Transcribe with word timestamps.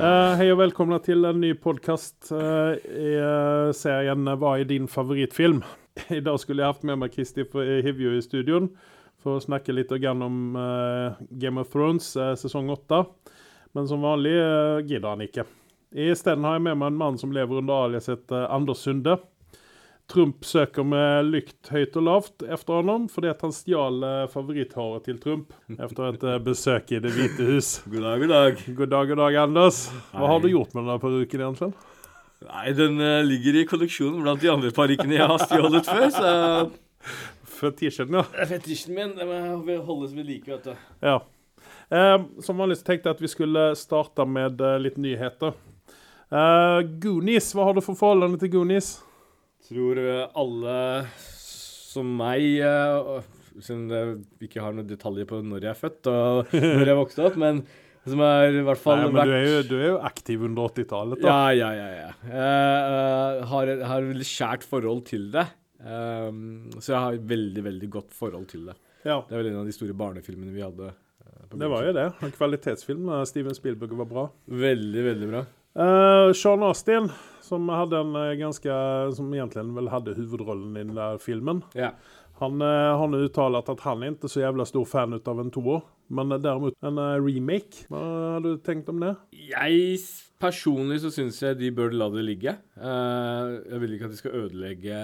Eh, 0.00 0.52
og 0.52 0.58
och 0.92 1.04
til 1.04 1.24
en 1.24 1.40
ny 1.40 1.54
podcast 1.54 2.32
uh, 2.32 2.72
i 2.88 3.16
uh, 3.20 3.72
serien 3.72 4.24
Hva 4.24 4.54
er 4.58 4.64
din 4.64 4.88
favorittfilm? 4.88 5.62
dag 6.20 6.40
skulle 6.40 6.62
jeg 6.62 6.72
hatt 6.72 6.86
med 6.88 6.96
meg 7.02 7.12
Kristi 7.12 7.44
Hivju 7.44 8.16
i 8.16 8.22
studion 8.22 8.70
for 9.20 9.36
å 9.36 9.42
snakke 9.44 9.74
litt 9.74 9.92
om 9.92 10.56
eh, 10.56 11.20
Game 11.36 11.60
of 11.60 11.68
Thrones 11.72 12.14
eh, 12.16 12.34
sesong 12.40 12.70
8. 12.72 13.04
Men 13.76 13.88
som 13.88 14.00
vanlig 14.00 14.32
eh, 14.38 14.80
gidder 14.88 15.12
han 15.12 15.24
ikke. 15.26 15.44
I 15.92 16.14
stedet 16.16 16.44
har 16.46 16.56
jeg 16.56 16.64
med 16.64 16.78
meg 16.80 16.92
en 16.92 17.00
mann 17.00 17.18
som 17.20 17.32
lever 17.34 17.60
under 17.60 17.90
aliaset 17.90 18.32
eh, 18.32 18.46
Anders 18.48 18.84
Sunde. 18.86 19.18
Trump 20.10 20.44
søker 20.44 20.82
med 20.86 21.28
lykt 21.30 21.68
høyt 21.70 21.94
og 22.00 22.02
lavt 22.02 22.42
efter 22.50 22.82
ham, 22.88 23.04
fordi 23.10 23.28
at 23.30 23.42
han 23.44 23.52
stjal 23.54 24.02
eh, 24.06 24.24
favoritthåret 24.32 25.04
til 25.06 25.20
Trump 25.22 25.52
efter 25.76 26.08
et 26.08 26.24
eh, 26.26 26.38
besøk 26.42 26.90
i 26.90 26.98
Det 27.02 27.12
hvite 27.14 27.46
hus. 27.46 27.68
God 27.92 28.02
dag, 28.02 28.24
god 28.24 28.32
dag. 28.34 28.64
God 28.80 28.90
dag, 28.90 29.12
god 29.12 29.20
dag, 29.22 29.38
Anders. 29.44 29.78
Hva 30.10 30.30
har 30.32 30.42
du 30.42 30.48
gjort 30.50 30.74
med 30.74 30.90
den 30.90 31.02
peruken 31.04 31.44
egentlig? 31.46 31.70
Nei, 32.40 32.70
den 32.72 32.96
uh, 32.96 33.20
ligger 33.28 33.58
i 33.60 33.66
kolleksjonen 33.68 34.22
blant 34.24 34.40
de 34.40 34.48
andre 34.50 34.70
parykkene 34.74 35.18
jeg 35.18 35.28
har 35.28 35.42
stjålet 35.44 35.90
før, 35.90 36.06
så 36.14 36.30
Fetisjen, 37.60 38.14
ja. 38.16 38.22
Fetisjen 38.48 38.96
min 38.96 39.12
det 39.18 39.26
må 39.28 39.76
holdes 39.84 40.14
ved 40.16 40.24
like, 40.24 40.48
vet 40.48 40.70
du. 40.70 40.88
ja. 41.04 41.20
Eh, 41.90 42.16
som 42.40 42.60
vanlig 42.62 42.78
så 42.80 42.86
tenkte 42.86 43.10
jeg 43.10 43.18
at 43.18 43.22
vi 43.22 43.28
skulle 43.28 43.64
starte 43.76 44.24
med 44.24 44.62
litt 44.80 44.96
nyheter. 45.00 45.52
Eh, 46.30 46.80
Goonies, 47.02 47.50
hva 47.52 47.66
har 47.68 47.76
du 47.76 47.82
for 47.84 47.98
forholdene 47.98 48.38
til 48.40 48.52
Goonies? 48.54 48.92
Tror 49.70 50.00
eh, 50.02 50.24
alle 50.34 50.78
som 51.10 52.08
meg 52.18 52.58
eh, 52.66 53.20
Siden 53.62 53.86
jeg 53.92 54.48
ikke 54.48 54.64
har 54.64 54.74
noen 54.74 54.88
detaljer 54.88 55.28
på 55.30 55.38
når 55.46 55.68
jeg 55.68 55.72
er 55.74 55.78
født 55.78 56.10
og 56.10 56.52
når 56.54 56.90
jeg 56.90 56.98
vokste 56.98 57.24
opp, 57.28 57.38
men 57.40 57.62
som 58.08 58.22
er 58.24 58.56
i 58.56 58.62
hvert 58.64 58.80
fall 58.80 59.02
Nei, 59.02 59.08
men 59.12 59.28
du 59.28 59.32
er, 59.36 59.42
jo, 59.44 59.56
du 59.68 59.74
er 59.76 59.88
jo 59.90 59.96
aktiv 60.08 60.44
under 60.46 60.70
80-tallet, 60.70 61.20
da. 61.20 61.34
Ja, 61.52 61.52
ja, 61.52 61.70
ja. 61.76 61.88
ja. 61.98 62.12
Jeg 62.24 62.46
eh, 62.46 63.42
har, 63.50 63.72
har 63.90 64.00
et 64.00 64.12
veldig 64.14 64.28
kjært 64.30 64.64
forhold 64.66 65.02
til 65.10 65.26
det. 65.34 65.44
Um, 65.80 66.70
så 66.78 66.94
jeg 66.94 67.02
har 67.04 67.18
et 67.18 67.26
veldig, 67.28 67.64
veldig 67.66 67.90
godt 67.92 68.16
forhold 68.16 68.48
til 68.48 68.64
det. 68.70 68.76
Ja, 69.04 69.18
Det 69.28 69.36
er 69.36 69.42
vel 69.42 69.50
en 69.52 69.60
av 69.60 69.68
de 69.68 69.76
store 69.76 69.96
barnefilmene 69.96 70.52
vi 70.52 70.64
hadde. 70.64 70.94
det 71.52 71.70
var 71.72 71.84
jo 71.84 71.92
det. 71.96 72.06
En 72.24 72.34
kvalitetsfilm. 72.38 73.12
Steven 73.28 73.56
Spielberg 73.56 73.92
var 74.00 74.08
bra. 74.08 74.26
Veldig, 74.48 75.04
veldig 75.10 75.30
bra. 75.34 75.44
Uh, 75.76 76.32
Sean 76.36 76.64
Austin, 76.66 77.12
som 77.50 77.68
hadde 77.72 77.98
en 78.00 78.16
eh, 78.16 78.36
ganske 78.40 78.78
Som 79.16 79.30
egentlig 79.34 79.66
vel 79.76 79.90
hadde 79.92 80.16
hovedrollen 80.16 80.76
i 80.76 80.84
den 80.84 80.96
der 80.98 81.20
filmen. 81.22 81.64
Ja. 81.78 81.92
Han 82.40 82.62
har 82.64 83.04
nå 83.10 83.18
uttalt 83.26 83.68
at 83.68 83.82
han 83.84 84.02
er 84.02 84.14
ikke 84.14 84.30
så 84.32 84.40
jævla 84.40 84.64
stor 84.64 84.86
fan 84.88 85.12
ut 85.12 85.26
av 85.28 85.42
en 85.42 85.50
toer, 85.52 85.82
men 86.08 86.32
eh, 86.32 86.40
derimot 86.40 86.78
en 86.88 87.00
eh, 87.02 87.18
remake. 87.20 87.84
Hva 87.92 88.00
har 88.36 88.44
du 88.46 88.54
tenkt 88.64 88.88
om 88.92 89.02
det? 89.02 89.12
Jeg 89.50 89.98
personlig 90.40 91.02
så 91.02 91.10
syns 91.12 91.42
jeg 91.42 91.58
de 91.60 91.68
bør 91.76 91.92
la 91.92 92.08
det 92.14 92.24
ligge. 92.24 92.54
Jeg 92.80 93.80
vil 93.82 93.92
ikke 93.96 94.08
at 94.08 94.14
de 94.14 94.20
skal 94.22 94.38
ødelegge 94.46 95.00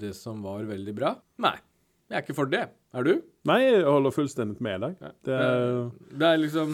det 0.00 0.14
som 0.16 0.40
var 0.46 0.64
veldig 0.70 0.94
bra. 0.96 1.12
Nei, 1.44 1.58
jeg 2.08 2.16
er 2.16 2.24
ikke 2.24 2.38
for 2.38 2.48
det. 2.48 2.64
Er 2.96 3.04
du? 3.04 3.18
Nei, 3.50 3.58
jeg 3.66 3.84
holder 3.84 4.14
fullstendig 4.16 4.64
med 4.64 4.80
deg. 4.86 4.96
Det, 5.28 5.36
Det 6.16 6.30
er 6.30 6.40
liksom 6.40 6.72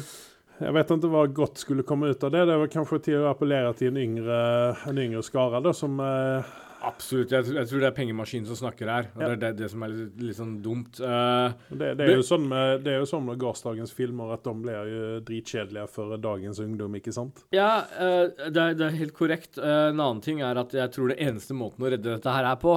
jeg 0.63 0.75
vet 0.77 0.93
ikke 0.95 1.11
hva 1.11 1.25
godt 1.35 1.63
skulle 1.63 1.87
komme 1.87 2.13
ut 2.13 2.27
av 2.27 2.35
det. 2.35 2.45
Det 2.51 2.59
var 2.61 2.71
kanskje 2.73 3.01
til 3.09 3.23
å 3.23 3.31
appellere 3.33 3.73
til 3.79 3.91
en 3.91 4.03
yngre, 4.03 4.43
en 4.91 5.01
yngre 5.03 5.25
skare, 5.27 5.63
da, 5.65 5.73
som 5.75 5.99
eh, 6.03 6.53
Absolutt. 6.85 7.31
Jeg, 7.33 7.45
tror- 7.47 7.57
jeg 7.57 7.69
tror 7.69 7.81
det 7.81 7.87
er 7.89 7.97
pengemaskinen 7.97 8.47
som 8.47 8.59
snakker 8.61 8.91
her. 8.91 9.07
Og 9.15 9.23
Ja. 9.23 9.29
Det 9.29 9.33
er 9.33 9.41
det, 9.41 9.51
det 9.59 9.71
som 9.73 9.83
er 9.83 9.89
litt, 9.89 10.19
litt 10.21 10.37
sånn 10.37 10.63
dumt. 10.63 11.01
Uh, 11.01 11.55
det, 11.71 11.95
det, 11.97 12.05
er 12.05 12.17
jo 12.19 12.27
sånn 12.29 12.49
med, 12.49 12.83
det 12.85 12.93
er 12.93 12.99
jo 13.01 13.09
sånn 13.09 13.25
med 13.25 13.39
gårsdagens 13.41 13.95
filmer 13.97 14.35
at 14.35 14.45
de 14.45 14.53
blir 14.53 14.91
jo 14.93 15.21
dritkjedelige 15.25 15.89
for 15.89 16.17
dagens 16.21 16.61
ungdom, 16.61 16.99
ikke 17.01 17.15
sant? 17.17 17.45
ja, 17.57 17.87
uh, 17.97 18.29
det, 18.51 18.61
er, 18.61 18.77
det 18.77 18.89
er 18.89 18.99
helt 19.01 19.17
korrekt. 19.17 19.57
Uh, 19.57 19.89
en 19.95 20.01
annen 20.01 20.21
ting 20.25 20.43
er 20.45 20.61
at 20.61 20.77
jeg 20.77 20.93
tror 20.93 21.09
det 21.09 21.21
eneste 21.25 21.57
måten 21.57 21.85
å 21.85 21.89
redde 21.89 22.19
dette 22.19 22.37
her 22.37 22.51
er 22.53 22.61
på, 22.61 22.77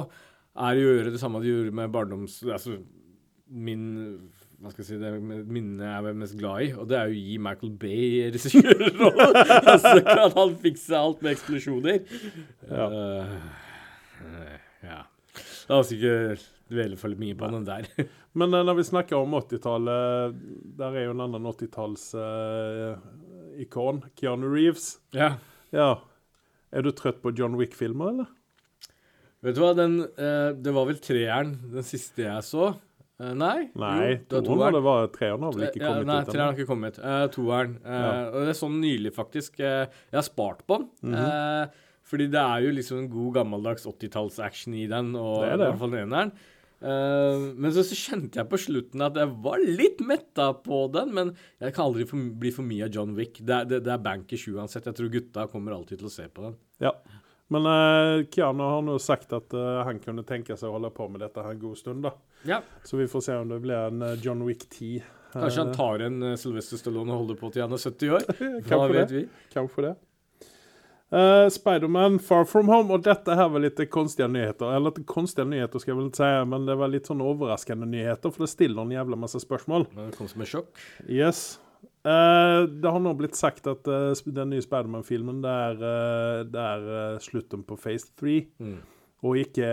er 0.58 0.78
å 0.80 0.86
gjøre 0.88 1.12
det 1.12 1.20
samme 1.20 1.42
de 1.44 1.52
gjorde 1.52 1.76
med 1.76 1.92
barndoms... 1.94 2.40
Altså 2.48 2.80
min 3.48 4.30
hva 4.58 4.72
skal 4.72 4.82
jeg 4.82 4.88
si, 4.88 4.96
det 4.98 5.12
minnet 5.46 5.86
jeg 5.86 6.06
er 6.10 6.16
mest 6.18 6.34
glad 6.38 6.62
i, 6.64 6.72
og 6.74 6.88
det 6.90 6.96
er 6.98 7.06
å 7.06 7.14
gi 7.14 7.38
Michael 7.42 7.72
Bay 7.78 8.30
regissørrollen. 8.34 9.10
så 9.84 9.98
kan 10.02 10.32
han 10.34 10.56
fikse 10.64 10.94
alt 10.98 11.22
med 11.22 11.30
eksplosjoner. 11.36 11.98
Ja. 12.66 12.86
Uh, 12.90 12.98
eh, 14.26 14.58
ja. 14.88 15.00
La 15.68 15.74
oss 15.78 15.92
ikke 15.94 16.34
dvele 16.72 16.96
for 16.98 17.08
mye 17.20 17.36
på 17.38 17.46
den 17.52 17.66
der. 17.68 17.82
Men 18.38 18.48
eh, 18.50 18.66
når 18.66 18.74
vi 18.80 18.90
snakker 18.90 19.14
om 19.20 19.38
80-tallet, 19.38 20.34
der 20.80 20.90
er 20.90 21.02
jo 21.06 21.14
en 21.14 21.24
annen 21.28 21.50
80-talls-ikon, 21.52 23.96
Keanu 24.18 24.48
Reeves. 24.50 24.86
ja. 25.14 25.30
Ja. 25.70 26.00
Er 26.72 26.80
du 26.84 26.90
trøtt 26.92 27.22
på 27.22 27.32
John 27.36 27.56
Wick-filmer, 27.60 28.08
eller? 28.12 28.28
Vet 29.44 29.56
du 29.56 29.60
hva, 29.62 29.72
den 29.76 30.00
uh, 30.02 30.50
Det 30.56 30.72
var 30.74 30.84
vel 30.88 30.98
treeren, 31.00 31.54
den 31.72 31.84
siste 31.86 32.22
jeg 32.26 32.42
så. 32.44 32.72
Eh, 33.18 33.32
nei? 33.34 33.68
Nei, 33.74 34.10
Jo, 34.14 34.18
det 34.30 34.38
var 34.38 34.44
toeren 34.46 34.76
det 34.78 34.82
var 34.84 35.08
treeren 35.14 35.42
har 35.48 35.56
vel 35.56 35.64
ikke 35.68 35.80
ja, 35.82 35.88
kommet 35.90 36.06
nei, 36.06 36.18
ut 36.22 36.28
treeren 36.30 36.46
har 36.52 36.58
ikke 36.58 36.68
kommet. 36.70 36.98
Uh, 37.02 37.24
toeren. 37.34 37.72
Uh, 37.82 37.96
Ja. 37.98 38.12
Og 38.30 38.36
det 38.46 38.52
er 38.54 38.58
sånn 38.60 38.76
nylig, 38.82 39.12
faktisk. 39.16 39.58
Eh, 39.58 39.88
jeg 40.12 40.18
har 40.20 40.26
spart 40.26 40.62
på 40.68 40.78
den. 40.78 40.88
Mhm. 41.02 41.18
Eh, 41.24 41.84
fordi 42.08 42.28
det 42.32 42.40
er 42.40 42.62
jo 42.64 42.70
liksom 42.72 42.98
en 43.02 43.08
god 43.12 43.34
gammeldags 43.34 43.84
80-talls-action 43.84 44.72
i 44.78 44.86
den, 44.88 45.10
og 45.18 45.42
Det 45.42 45.50
er 45.50 45.54
i 45.54 45.58
det. 45.58 45.66
hvert 45.66 45.78
fall 45.82 45.90
den 45.90 46.06
eneren. 46.06 46.32
Uh, 46.78 47.52
men 47.58 47.72
så, 47.74 47.82
så 47.82 47.96
kjente 47.98 48.38
jeg 48.38 48.46
på 48.48 48.54
slutten 48.62 49.02
at 49.02 49.16
jeg 49.18 49.32
var 49.42 49.58
litt 49.58 49.98
metta 50.06 50.52
på 50.62 50.84
den, 50.94 51.10
men 51.12 51.32
jeg 51.58 51.74
kan 51.74 51.88
aldri 51.88 52.06
for, 52.06 52.16
bli 52.38 52.52
for 52.54 52.62
mye 52.62 52.86
av 52.86 52.94
John 52.94 53.16
Wick. 53.18 53.40
Det 53.42 53.50
er, 53.50 53.64
det, 53.66 53.80
det 53.82 53.92
er 53.92 53.98
bankers 54.04 54.46
uansett. 54.46 54.86
Jeg 54.86 54.94
tror 54.94 55.10
gutta 55.10 55.48
kommer 55.50 55.74
alltid 55.74 55.98
til 55.98 56.06
å 56.06 56.12
se 56.14 56.28
på 56.30 56.46
den. 56.46 56.54
Ja. 56.80 56.92
Men 57.48 57.66
eh, 57.66 58.24
Keanu 58.32 58.64
har 58.64 58.82
nå 58.84 58.98
sagt 59.00 59.32
at 59.32 59.54
eh, 59.56 59.78
han 59.88 60.00
kunne 60.04 60.24
tenke 60.28 60.56
seg 60.56 60.68
å 60.68 60.74
holde 60.76 60.90
på 60.92 61.06
med 61.08 61.22
dette 61.24 61.44
her 61.44 61.54
en 61.56 61.62
god 61.62 61.78
stund. 61.80 62.02
da. 62.04 62.12
Ja. 62.48 62.60
Så 62.84 63.00
vi 63.00 63.06
får 63.08 63.24
se 63.24 63.36
om 63.40 63.48
det 63.48 63.60
blir 63.64 63.88
en 63.88 64.02
eh, 64.04 64.18
John 64.24 64.44
Wick 64.44 64.66
10. 64.68 65.00
Kanskje 65.32 65.60
han 65.64 65.70
Eh, 65.72 65.76
tar 65.76 66.04
en 66.06 66.22
uh, 66.22 66.34
Sylvester 66.40 66.80
Stallone 66.80 67.12
og 67.12 67.22
holder 67.22 67.36
på 67.40 67.50
til 67.52 67.64
han 67.64 67.72
er 67.76 67.80
70 67.80 68.12
år. 68.16 68.22
Hva 68.28 68.60
Kanskje 68.68 68.92
vet 68.94 69.10
det. 69.10 69.16
vi? 69.16 69.48
Kanskje 69.52 69.84
det. 69.84 69.94
Uh, 71.08 71.48
Spiderman 71.52 72.18
Far 72.20 72.44
From 72.48 72.68
Home, 72.68 72.92
og 72.92 73.04
dette 73.04 73.32
her 73.36 73.48
var 73.48 73.64
litt 73.64 73.80
konstiga 73.92 74.28
nyheter. 74.28 74.72
Eller 74.76 74.92
litt 74.92 75.06
konstiga 75.08 75.46
nyheter, 75.48 75.80
skal 75.80 75.94
jeg 75.94 76.00
vel 76.02 76.10
ikke 76.10 76.20
si, 76.20 76.48
men 76.52 76.66
det 76.68 76.76
var 76.80 76.92
litt 76.92 77.08
sånn 77.08 77.24
overraskende 77.24 77.88
nyheter, 77.88 78.32
for 78.32 78.44
det 78.44 78.50
stiller 78.52 78.84
en 78.84 78.92
jævla 78.92 79.20
masse 79.20 79.40
spørsmål. 79.44 79.88
Men 79.94 80.10
Det 80.10 80.18
kom 80.20 80.28
som 80.28 80.44
et 80.44 80.52
sjokk. 80.52 80.84
Yes. 81.08 81.46
Eh, 82.06 82.62
det 82.70 82.90
har 82.94 83.00
nå 83.02 83.12
blitt 83.18 83.34
sagt 83.36 83.66
at 83.66 83.88
uh, 83.90 84.12
den 84.30 84.52
nye 84.54 84.62
Spiderman-filmen 84.62 85.40
det 85.42 85.50
er, 85.50 85.80
uh, 85.82 86.44
det 86.46 86.62
er 86.62 87.18
slutten 87.22 87.64
på 87.66 87.76
Phase 87.80 88.12
3, 88.20 88.36
Mm. 88.62 88.76
og 89.26 89.36
ikke 89.40 89.66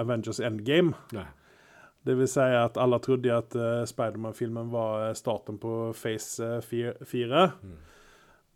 Avengers 0.00 0.40
Endgame. 0.40 0.94
Nei. 1.12 1.26
Det 2.08 2.14
vil 2.16 2.28
si 2.30 2.40
at 2.40 2.78
alle 2.80 2.98
trodde 3.04 3.34
at 3.36 3.54
uh, 3.58 3.84
Spiderman-filmen 3.84 4.70
var 4.72 5.12
starten 5.18 5.58
på 5.60 5.92
Phase 5.92 6.56
eh, 6.62 6.94
4. 7.04 7.44
Mm. 7.62 7.76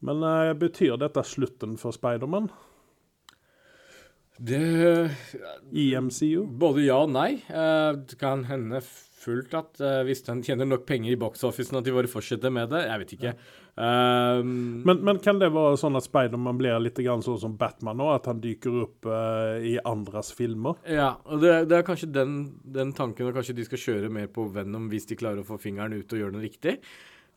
Men 0.02 0.24
betyr 0.58 0.96
dette 0.98 1.22
slutten 1.22 1.76
for 1.78 1.94
Spiderman 1.94 2.48
Det 4.40 5.12
i 5.70 5.92
MCU? 5.94 6.46
Både 6.58 6.82
ja 6.82 6.96
og 7.04 7.12
nei. 7.14 7.36
Det 7.46 8.16
kan 8.18 8.42
hende 8.48 8.80
fullt 9.22 9.54
at 9.56 9.80
uh, 9.82 10.00
hvis 10.06 10.24
den 10.26 10.42
tjener 10.44 10.68
nok 10.68 10.84
penger 10.88 11.14
i 11.14 11.18
box-officen 11.20 11.78
at 11.78 11.86
de 11.86 11.94
bare 11.94 12.10
fortsetter 12.10 12.52
med 12.52 12.72
det. 12.74 12.82
Jeg 12.88 13.02
vet 13.02 13.14
ikke. 13.16 13.34
Um, 13.72 14.82
Men, 14.84 15.00
men 15.06 15.20
kan 15.24 15.38
det 15.40 15.48
være 15.54 15.78
sånn 15.80 15.96
at 15.96 16.04
Spiderman 16.04 16.58
blir 16.60 16.76
litt 16.82 16.98
grann 17.00 17.24
sånn 17.24 17.40
som 17.40 17.54
Batman 17.60 17.96
nå? 18.02 18.10
At 18.12 18.28
han 18.28 18.42
dyker 18.42 18.82
opp 18.84 19.08
uh, 19.08 19.56
i 19.62 19.78
andres 19.88 20.34
filmer? 20.36 20.82
ja, 20.88 21.14
og 21.24 21.40
det, 21.44 21.54
det 21.70 21.78
er 21.78 21.86
kanskje 21.86 22.10
den, 22.12 22.36
den 22.62 22.92
tanken, 22.96 23.30
og 23.30 23.38
kanskje 23.38 23.56
de 23.56 23.66
skal 23.68 23.84
kjøre 23.86 24.12
mer 24.12 24.28
på 24.32 24.44
Venom 24.52 24.90
hvis 24.92 25.08
de 25.08 25.18
klarer 25.18 25.40
å 25.40 25.48
få 25.48 25.60
fingeren 25.62 25.96
ut 25.96 26.12
og 26.12 26.20
gjøre 26.20 26.36
den 26.36 26.44
riktig. 26.44 26.76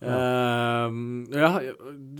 Eh, 0.01 0.95
ja, 1.39 1.49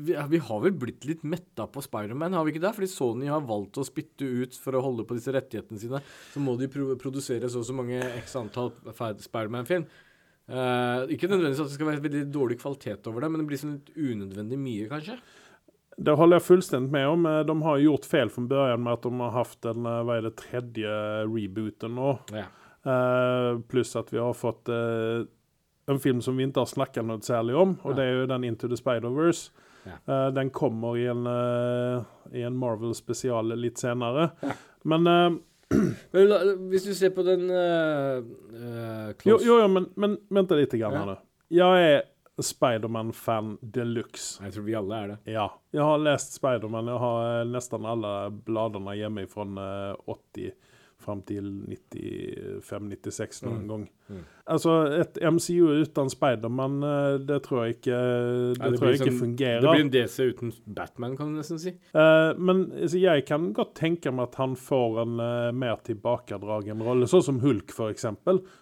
vi, 0.08 0.16
vi 0.30 0.42
har 0.48 0.64
vel 0.64 0.76
blitt 0.80 1.06
litt 1.06 1.24
metta 1.28 1.68
på 1.68 1.84
Spiderman, 1.84 2.34
har 2.34 2.48
vi 2.48 2.56
ikke 2.56 2.64
det? 2.64 2.74
Fordi 2.78 2.90
Sony 2.92 3.30
har 3.32 3.44
valgt 3.46 3.80
å 3.82 3.86
spytte 3.88 4.26
ut 4.26 4.58
for 4.60 4.78
å 4.78 4.84
holde 4.86 5.06
på 5.08 5.18
disse 5.18 5.34
rettighetene 5.36 5.82
sine. 5.82 6.02
Så 6.34 6.44
må 6.44 6.56
de 6.60 6.72
pro 6.72 6.96
produsere 7.02 7.50
så 7.52 7.62
og 7.62 7.68
så 7.68 7.76
mange 7.76 8.00
x 8.22 8.36
antall 8.40 8.72
Spiderman-film. 9.24 9.88
Uh, 10.46 11.10
ikke 11.10 11.26
nødvendigvis 11.26 11.64
at 11.64 11.72
det 11.72 11.76
skal 11.80 11.88
være 11.90 12.04
veldig 12.04 12.28
dårlig 12.30 12.60
kvalitet 12.62 13.08
over 13.10 13.24
det, 13.26 13.32
men 13.34 13.42
det 13.42 13.48
blir 13.50 13.60
sånn 13.62 13.80
litt 13.80 13.96
unødvendig 13.98 14.60
mye, 14.62 14.90
kanskje. 14.92 15.18
Det 15.98 16.12
håller 16.12 16.36
jag 16.36 16.44
fullständigt 16.44 16.92
med 16.92 17.08
om. 17.08 17.26
Eh, 17.26 17.40
De 17.40 17.62
har 17.62 17.78
gjort 17.78 18.06
fel 18.06 18.30
från 18.30 18.48
början 18.48 18.84
med 18.84 18.94
att 18.94 19.02
de 19.02 19.20
har 19.20 19.30
haft 19.30 19.62
den, 19.62 19.86
eh, 19.86 20.04
vad 20.04 20.18
är 20.18 20.22
det, 20.22 20.32
tredje 20.32 20.90
rebooten 21.24 21.96
nå. 21.96 22.20
Ja. 22.32 22.44
uh, 22.86 23.60
plus 23.60 23.96
att 23.96 24.14
vi 24.14 24.18
har 24.18 24.34
fått 24.34 24.70
eh, 24.70 25.24
en 25.88 26.00
film 26.00 26.22
som 26.22 26.38
vi 26.38 26.46
ikke 26.48 26.64
har 26.64 26.72
snakket 26.72 27.06
noe 27.06 27.22
særlig 27.22 27.56
om. 27.56 27.78
og 27.84 27.92
Ja. 27.92 27.96
det 27.96 28.06
er 28.06 28.14
jo 28.20 28.26
den 28.26 28.44
Into 28.44 28.68
the 28.68 28.78
Spider-Verse. 28.78 29.52
Ja. 29.86 29.98
Uh, 30.10 30.34
den 30.34 30.50
kommer 30.50 30.98
i 30.98 31.06
en, 31.06 31.28
uh, 31.28 32.04
i 32.34 32.42
en 32.42 32.58
Marvel-spesial 32.58 33.54
litt 33.56 33.78
senere. 33.78 34.32
Ja. 34.42 34.56
Men, 34.84 35.08
uh, 35.08 35.38
hvis 36.70 36.84
du 36.84 36.94
ser 36.94 37.10
på 37.14 37.22
den 37.24 37.50
jo, 39.26 39.38
jo, 39.40 39.60
jo, 39.62 39.68
men, 39.68 39.88
men 39.96 40.18
litt 40.30 40.52
lite 40.52 40.78
grann 40.78 40.94
Ja. 40.94 41.16
Jeg 41.50 41.62
er 41.62 41.76
Jag 41.76 41.82
är 41.82 42.02
Spiderman-fan 42.42 43.58
deluxe. 43.62 44.44
Jeg 44.44 44.54
tror 44.54 44.64
vi 44.64 44.76
alle 44.76 44.96
er 44.96 45.08
det. 45.08 45.18
Ja. 45.32 45.46
Jeg 45.72 45.82
har 45.82 46.02
lest 46.04 46.34
Spiderman. 46.36 46.88
Jeg 46.92 47.00
har 47.00 47.46
nesten 47.48 47.86
alle 47.88 48.12
bladene 48.46 48.96
hjemme 48.98 49.24
fra 49.32 49.46
eh, 49.46 49.96
80 50.12 50.52
fram 51.06 51.22
til 51.28 51.46
95-96 51.70 53.44
noen 53.46 53.62
Mm. 53.62 53.68
gang. 53.70 53.86
Mm. 54.10 54.24
Altså, 54.46 54.74
et 55.02 55.18
MCU 55.22 55.70
uten 55.82 56.10
Spiderman, 56.10 56.84
eh, 56.84 57.18
det 57.26 57.40
tror 57.46 57.64
jeg 57.64 57.78
ikke, 57.78 57.96
det 57.96 58.60
ja, 58.60 58.70
det 58.70 58.80
tror 58.80 58.90
jeg 58.90 59.00
ikke 59.00 59.12
som, 59.12 59.20
fungerer. 59.20 59.62
Det 59.62 59.72
blir 59.72 59.86
en 59.86 59.94
DC 59.94 60.20
uten 60.34 60.54
Batman, 60.76 61.16
kan 61.18 61.32
du 61.32 61.40
nesten 61.40 61.62
si. 61.62 61.74
Uh, 61.96 62.34
men 62.38 62.72
altså, 62.74 63.00
jeg 63.02 63.26
kan 63.26 63.54
godt 63.54 63.74
tenke 63.80 64.12
meg 64.12 64.30
at 64.30 64.36
han 64.42 64.54
får 64.60 65.02
en 65.06 65.16
uh, 65.20 65.50
mer 65.56 65.82
tilbakedragen 65.88 66.84
rolle, 66.86 67.10
sånn 67.10 67.26
som 67.26 67.42
Hulk 67.42 67.74
f.eks., 67.74 68.06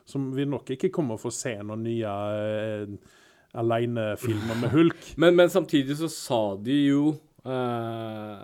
som 0.06 0.32
vi 0.36 0.48
nok 0.48 0.72
ikke 0.78 0.92
kommer 0.94 1.20
å 1.20 1.24
få 1.26 1.34
se 1.34 1.58
noen 1.60 1.84
nye 1.84 2.08
uh, 2.08 3.20
alenefilmer 3.60 4.64
med 4.64 4.74
Hulk. 4.74 5.04
Men, 5.22 5.36
men 5.36 5.50
samtidig 5.50 5.98
så 6.00 6.10
sa 6.10 6.42
de 6.58 6.80
jo 6.88 7.14
eh, 7.46 8.42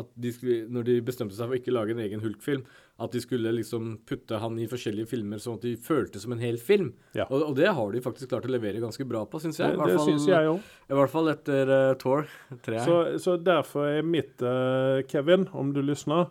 at 0.00 0.12
de 0.14 0.32
skulle, 0.34 0.64
når 0.72 0.86
de 0.88 0.96
bestemte 1.06 1.36
seg 1.36 1.50
for 1.50 1.58
ikke 1.58 1.74
lage 1.74 1.94
en 1.94 2.02
egen 2.04 2.22
Hulk-film, 2.24 2.64
at 3.00 3.14
de 3.14 3.22
skulle 3.22 3.52
liksom 3.56 3.94
putte 4.08 4.38
han 4.42 4.58
i 4.60 4.66
forskjellige 4.68 5.08
filmer 5.08 5.40
sånn 5.40 5.56
at 5.56 5.64
de 5.64 5.72
føltes 5.80 6.26
som 6.26 6.34
en 6.36 6.42
hel 6.42 6.58
film. 6.60 6.90
Ja. 7.16 7.24
Og, 7.30 7.46
og 7.48 7.54
det 7.56 7.70
har 7.76 7.94
de 7.94 8.02
faktisk 8.04 8.32
klart 8.32 8.48
å 8.48 8.52
levere 8.52 8.82
ganske 8.82 9.06
bra 9.08 9.22
på, 9.30 9.40
syns 9.40 9.60
jeg. 9.62 9.72
Det, 9.78 9.86
det 9.88 9.96
fall- 9.96 10.10
syns 10.10 10.28
jeg 10.28 10.50
òg. 10.50 10.66
I 10.90 10.98
hvert 10.98 11.14
fall 11.14 11.32
etter 11.32 11.72
uh, 11.72 11.94
Thor 12.00 12.26
3. 12.66 12.82
Så, 12.84 12.98
så 13.24 13.36
derfor 13.40 13.88
er 13.88 14.04
mitt, 14.06 14.36
uh, 14.44 15.00
Kevin, 15.08 15.48
om 15.56 15.72
du 15.76 15.80
lysner, 15.84 16.28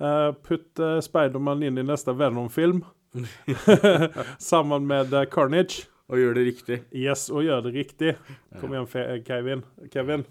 uh, 0.00 0.30
putt 0.46 0.80
uh, 0.80 0.96
Spiderman 1.04 1.66
inn 1.68 1.82
i 1.82 1.84
neste 1.84 2.16
Venom-film. 2.16 2.80
Sammen 4.52 4.88
med 4.88 5.12
uh, 5.12 5.26
Carnage. 5.28 5.84
Og 6.06 6.20
gjør 6.22 6.36
det 6.38 6.42
riktig. 6.46 6.76
Yes, 6.94 7.26
og 7.34 7.42
gjør 7.42 7.64
det 7.66 7.72
riktig. 7.74 8.12
Kom 8.60 8.72
igjen, 8.72 9.24
Kevin. 9.26 9.64
Kevin. 9.90 10.22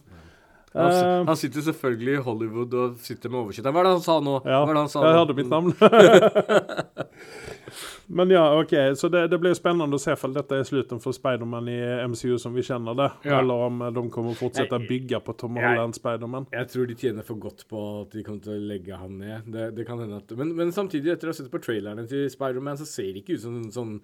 Han, 0.76 0.92
Eh, 0.92 1.26
han 1.30 1.38
sitter 1.40 1.62
selvfølgelig 1.64 2.18
i 2.18 2.24
Hollywood 2.26 2.74
og 2.76 2.96
sitter 3.00 3.30
med 3.32 3.40
oversikt. 3.46 3.64
Hva 3.72 3.80
er 3.80 3.88
det 3.88 3.94
han 3.96 4.02
sa 4.04 4.20
nå? 4.20 4.34
Ja, 4.44 4.58
Hva 4.66 4.70
er 4.70 4.76
det 4.76 4.82
han 4.84 4.90
sa 4.92 5.04
jeg 5.06 5.14
nå? 5.16 5.20
hørte 5.22 5.36
mitt 5.38 5.52
navn. 5.54 5.72
Men 8.08 8.30
ja, 8.30 8.60
OK. 8.62 8.74
Så 8.96 9.10
det, 9.10 9.24
det 9.32 9.40
blir 9.42 9.56
spennende 9.58 9.98
å 9.98 10.02
se 10.02 10.14
om 10.28 10.34
dette 10.36 10.60
er 10.60 10.68
slutten 10.68 11.00
for 11.02 11.16
Spiderman 11.16 11.68
i 11.72 11.78
MCU 12.12 12.36
som 12.42 12.54
vi 12.54 12.62
kjenner 12.66 12.94
det, 13.00 13.08
Ja. 13.26 13.40
eller 13.40 13.64
om 13.70 13.82
eh, 13.82 13.92
de 13.96 14.04
kommer 14.14 14.36
å 14.36 14.38
fortsette 14.38 14.78
å 14.78 14.84
bygge 14.88 15.20
på 15.26 15.34
Tom 15.42 15.58
jeg- 15.58 15.66
Holland 15.66 15.98
Spiderman. 15.98 16.46
Jeg 16.54 16.70
tror 16.74 16.86
de 16.92 16.96
tjener 17.02 17.26
for 17.26 17.36
godt 17.42 17.66
på 17.72 17.82
at 18.04 18.12
de 18.14 18.24
kommer 18.28 18.44
til 18.46 18.54
å 18.54 18.68
legge 18.70 19.00
han 19.00 19.18
ned. 19.18 19.48
Det, 19.52 19.72
det 19.80 19.88
kan 19.88 20.00
hende 20.04 20.20
at, 20.22 20.36
men, 20.38 20.54
men 20.60 20.72
samtidig, 20.76 21.16
etter 21.16 21.32
å 21.32 21.34
ha 21.34 21.40
sett 21.40 21.50
på 21.54 21.64
trailerne 21.66 22.06
til 22.12 22.28
Spiderman, 22.30 22.78
så 22.78 22.86
ser 22.90 23.10
det 23.16 23.24
ikke 23.24 23.40
ut 23.40 23.46
som 23.48 23.58
en 23.64 23.72
sånn 23.74 23.96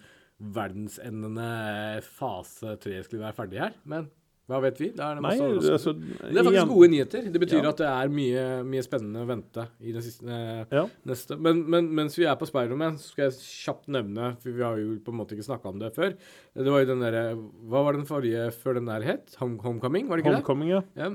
verdensendende 0.41 2.01
fase 2.01 2.73
tre 2.81 3.03
skulle 3.05 3.27
være 3.27 3.37
ferdig 3.37 3.59
her. 3.61 3.75
Men 3.85 4.09
hva 4.51 4.59
vet 4.61 4.77
vi? 4.81 4.89
Da 4.95 5.11
er 5.11 5.15
det 5.17 5.23
Nei, 5.25 5.31
altså 5.39 5.93
det 5.95 6.11
er 6.11 6.43
faktisk 6.43 6.51
igjen- 6.53 6.69
gode 6.73 6.89
nyheter. 6.91 7.31
Det 7.31 7.41
betyr 7.41 7.63
Ja. 7.63 7.69
at 7.69 7.77
det 7.81 7.87
er 7.87 8.09
mye, 8.13 8.43
mye 8.67 8.83
spennende 8.85 9.23
å 9.23 9.27
vente 9.31 9.67
i 9.81 9.91
det 9.95 10.03
siste, 10.03 10.27
eh, 10.27 10.65
Ja. 10.71 10.85
neste. 11.07 11.37
Men, 11.39 11.63
men 11.69 11.89
mens 11.95 12.15
vi 12.19 12.25
er 12.25 12.35
på 12.35 12.45
Spiderman, 12.47 12.97
så 12.99 13.11
skal 13.13 13.29
jeg 13.29 13.39
kjapt 13.39 13.87
nevne, 13.87 14.35
for 14.41 14.51
vi 14.51 14.61
har 14.63 14.77
jo 14.77 14.99
på 14.99 15.09
en 15.13 15.17
måte 15.19 15.33
ikke 15.37 15.47
snakka 15.49 15.69
om 15.71 15.79
det 15.79 15.93
før 15.95 16.13
Det 16.55 16.67
var 16.67 16.83
jo 16.83 16.85
den 16.91 16.99
derre 16.99 17.35
Hva 17.69 17.83
var 17.85 17.93
den 17.93 18.05
forrige 18.05 18.51
før 18.51 18.73
den 18.75 18.85
der 18.85 19.01
het? 19.01 19.35
Homecoming, 19.39 20.07
var 20.09 20.17
det 20.17 20.25
ikke 20.25 20.35
det? 20.35 20.43
Homecoming, 20.43 20.69
ja. 20.69 20.81
Ja, 20.97 21.09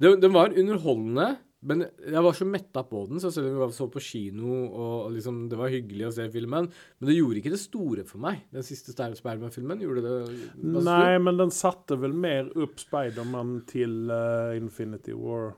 den, 0.00 0.20
den 0.20 0.32
var 0.32 0.48
underholdende, 0.56 1.36
men 1.60 1.82
jeg 1.82 2.22
var 2.22 2.36
så 2.38 2.46
metta 2.46 2.84
på 2.86 3.00
den, 3.10 3.18
så 3.18 3.32
selv 3.34 3.50
om 3.50 3.64
vi 3.66 3.74
så 3.74 3.88
på 3.90 4.02
kino 4.02 4.58
og 4.68 5.08
liksom, 5.16 5.40
det 5.50 5.58
var 5.58 5.72
hyggelig 5.72 6.06
å 6.06 6.12
se 6.14 6.28
filmen, 6.30 6.68
men 6.70 7.08
det 7.10 7.16
gjorde 7.16 7.40
ikke 7.40 7.50
det 7.54 7.58
store 7.62 8.04
for 8.06 8.22
meg. 8.22 8.44
Den 8.54 8.66
siste 8.66 8.94
Spiderman-filmen 8.94 9.82
gjorde 9.82 10.04
det 10.04 10.12
Nei, 10.62 11.16
men 11.18 11.40
den 11.40 11.50
satte 11.54 11.98
vel 11.98 12.14
mer 12.14 12.52
opp 12.54 12.78
Spiderman 12.78 13.56
til 13.66 14.06
uh, 14.06 14.54
Infinity 14.54 15.16
War. 15.18 15.56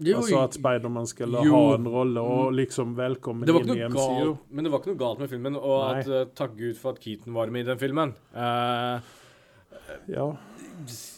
Jo, 0.00 0.18
altså 0.22 0.42
at 0.42 0.54
Spiderman 0.56 1.06
skulle 1.06 1.44
jo. 1.46 1.54
ha 1.54 1.78
en 1.78 1.86
rolle, 1.92 2.22
og 2.24 2.54
liksom 2.56 2.94
velkommen 2.98 3.46
inn 3.46 3.74
i 3.76 3.82
MCU. 3.86 3.98
galt, 4.00 4.44
men 4.50 4.66
det 4.66 4.72
var 4.72 4.82
ikke 4.82 4.94
noe 4.94 5.02
galt 5.06 5.22
med 5.22 5.30
filmen, 5.30 5.58
og 5.60 5.80
Nei. 5.84 5.98
at 6.00 6.10
uh, 6.10 6.22
takk 6.42 6.58
Gud 6.58 6.78
for 6.80 6.96
at 6.96 7.02
Keaton 7.06 7.36
var 7.36 7.52
med 7.54 7.68
i 7.68 7.70
den 7.70 7.82
filmen. 7.82 8.16
Uh, 8.34 8.98
Ja. 10.10 10.30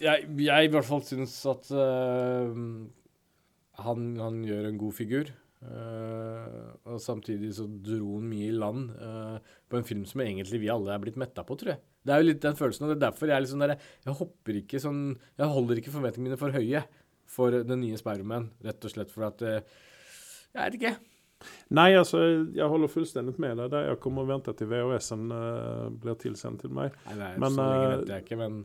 jeg, 0.03 0.27
jeg 0.43 0.67
i 0.67 0.71
hvert 0.73 0.89
fall 0.89 1.03
syns 1.07 1.35
at 1.47 1.69
eh, 1.71 2.57
han, 3.81 4.13
han 4.21 4.43
gjør 4.45 4.69
en 4.69 4.81
god 4.81 4.97
figur. 4.97 5.33
Uh, 5.63 6.73
og 6.91 6.99
samtidig 6.99 7.53
så 7.55 7.69
dro 7.71 8.17
han 8.17 8.27
mye 8.27 8.49
i 8.49 8.55
land 8.57 8.89
uh, 8.99 9.37
på 9.71 9.79
en 9.79 9.87
film 9.87 10.03
som 10.11 10.25
egentlig 10.25 10.59
vi 10.65 10.73
alle 10.73 10.91
er 10.91 11.03
blitt 11.05 11.21
metta 11.21 11.45
på, 11.47 11.55
tror 11.59 11.77
jeg. 11.77 11.83
Det 12.03 12.11
er 12.15 12.19
jo 12.19 12.27
litt 12.27 12.43
den 12.43 12.59
følelsen, 12.59 12.89
og 12.89 12.91
det 12.91 12.97
er 12.97 13.05
derfor 13.05 13.31
jeg 13.31 13.37
er 13.37 13.45
litt 13.45 13.53
sånn 13.53 13.63
der 13.63 13.77
Jeg 13.79 14.17
hopper 14.19 14.57
ikke 14.59 14.81
sånn 14.83 15.03
Jeg 15.39 15.49
holder 15.55 15.79
ikke 15.79 15.93
forventningene 15.95 16.33
mine 16.33 16.41
for 16.41 16.57
høye 16.57 16.83
for 17.31 17.55
den 17.63 17.79
nye 17.85 18.01
Spiderman, 18.01 18.49
rett 18.67 18.83
og 18.83 18.93
slett 18.93 19.15
for 19.15 19.29
at 19.29 19.45
uh, 19.47 19.61
Jeg 20.51 20.59
vet 20.59 20.79
ikke. 20.81 20.95
Nei, 21.79 21.89
altså, 21.95 22.25
jeg 22.55 22.71
holder 22.75 22.91
fullstendig 22.91 23.37
med 23.43 23.63
deg 23.63 23.71
der. 23.71 23.87
Jeg 23.93 24.03
kommer 24.03 24.27
og 24.27 24.33
venter 24.35 24.59
til 24.59 24.69
VHS-en 24.71 25.31
blir 26.03 26.19
tilsendt 26.19 26.63
til 26.67 26.75
meg. 26.75 26.95
Nei, 27.07 27.33
er 27.33 27.41
Men, 27.43 27.55
så 27.55 27.71
lenge 27.71 27.89
venter 27.95 28.15
jeg 28.17 28.27
ikke, 28.27 28.39
men 28.43 28.59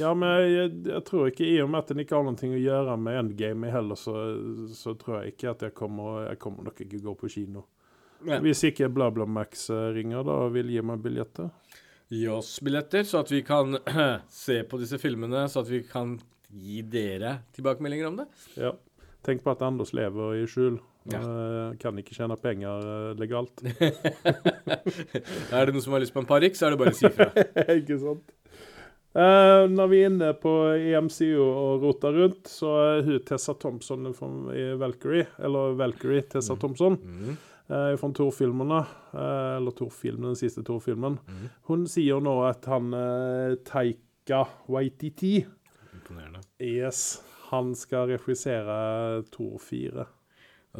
Ja, 0.00 0.14
men 0.16 0.30
jeg, 0.48 0.72
jeg 0.88 1.04
tror 1.08 1.28
ikke, 1.28 1.44
i 1.44 1.58
og 1.60 1.70
med 1.72 1.82
at 1.82 1.92
den 1.92 2.02
ikke 2.04 2.16
har 2.16 2.24
noe 2.24 2.48
å 2.48 2.60
gjøre 2.62 2.96
med 3.00 3.18
endgame 3.20 3.72
heller, 3.72 3.98
så, 4.00 4.14
så 4.72 4.94
tror 4.98 5.20
jeg 5.20 5.34
ikke 5.34 5.50
at 5.52 5.64
jeg 5.66 5.76
kommer 5.76 6.28
Jeg 6.30 6.40
kommer 6.42 6.68
nok 6.68 6.80
ikke 6.84 7.02
gå 7.04 7.14
på 7.20 7.30
kino. 7.32 7.66
ja. 8.24 8.38
Hvis 8.40 8.64
ikke 8.70 8.90
BlaBlaMax 8.92 9.68
eh, 9.74 9.88
ringer 9.98 10.24
da 10.26 10.38
og 10.46 10.54
vil 10.56 10.70
gi 10.72 10.84
meg 10.86 11.02
billetter. 11.04 11.50
Gi 12.12 12.26
oss 12.28 12.54
billetter, 12.64 13.04
så 13.08 13.22
at 13.22 13.32
vi 13.32 13.42
kan 13.44 13.78
se 14.44 14.62
på 14.68 14.80
disse 14.80 15.00
filmene, 15.00 15.46
så 15.48 15.64
at 15.64 15.72
vi 15.72 15.82
kan 15.88 16.16
gi 16.52 16.82
dere 16.84 17.38
tilbakemeldinger 17.56 18.08
om 18.10 18.18
det. 18.22 18.28
Ja. 18.60 18.72
Tenk 19.22 19.44
på 19.44 19.52
at 19.52 19.62
Anders 19.64 19.92
lever 19.94 20.40
i 20.40 20.46
skjul. 20.50 20.80
Ja. 21.10 21.18
Eh, 21.18 21.76
kan 21.82 21.98
ikke 21.98 22.14
tjene 22.14 22.36
penger 22.38 22.84
eh, 22.86 23.14
legalt. 23.18 23.62
er 25.56 25.66
det 25.66 25.74
noen 25.74 25.82
som 25.82 25.96
har 25.96 26.02
lyst 26.02 26.14
på 26.14 26.22
en 26.22 26.28
parykk, 26.28 26.58
så 26.58 26.68
er 26.68 26.74
det 26.74 26.80
bare 26.82 26.94
å 26.94 26.98
si 26.98 27.08
ifra. 27.08 27.28
ikke 27.80 27.98
sant? 28.02 28.34
Eh, 29.14 29.62
når 29.68 29.88
vi 29.92 29.98
er 30.02 30.08
inne 30.08 30.30
på 30.40 30.50
EMCU 30.72 31.42
og 31.42 31.82
roter 31.84 32.14
rundt, 32.16 32.48
så 32.48 32.70
er 32.80 33.02
hun 33.04 33.18
Tessa 33.28 33.52
Thompson 33.60 34.06
i 34.56 34.70
Valkyrie, 34.80 35.26
eller 35.44 35.74
Valkyrie 35.76 36.22
Tessa 36.32 36.56
Thompson, 36.56 36.96
Mm. 36.96 37.36
eh, 37.68 37.96
fra 38.00 38.12
Thor-filmene, 38.12 38.86
Uh, 39.12 39.58
eller 39.58 39.70
Thor-filmen, 39.76 40.30
den 40.32 40.36
siste 40.40 40.62
Thor-filmen. 40.64 41.18
Mm. 41.28 41.48
Hun 41.68 41.82
sier 41.86 42.18
nå 42.24 42.32
at 42.48 42.64
han 42.64 42.90
Taika 43.62 44.46
Waititi, 44.68 45.44
Imponerende. 45.92 46.40
yes, 46.58 47.20
han 47.50 47.74
skal 47.74 48.08
regissere 48.08 49.22
Thor 49.30 49.58
4. 49.60 50.06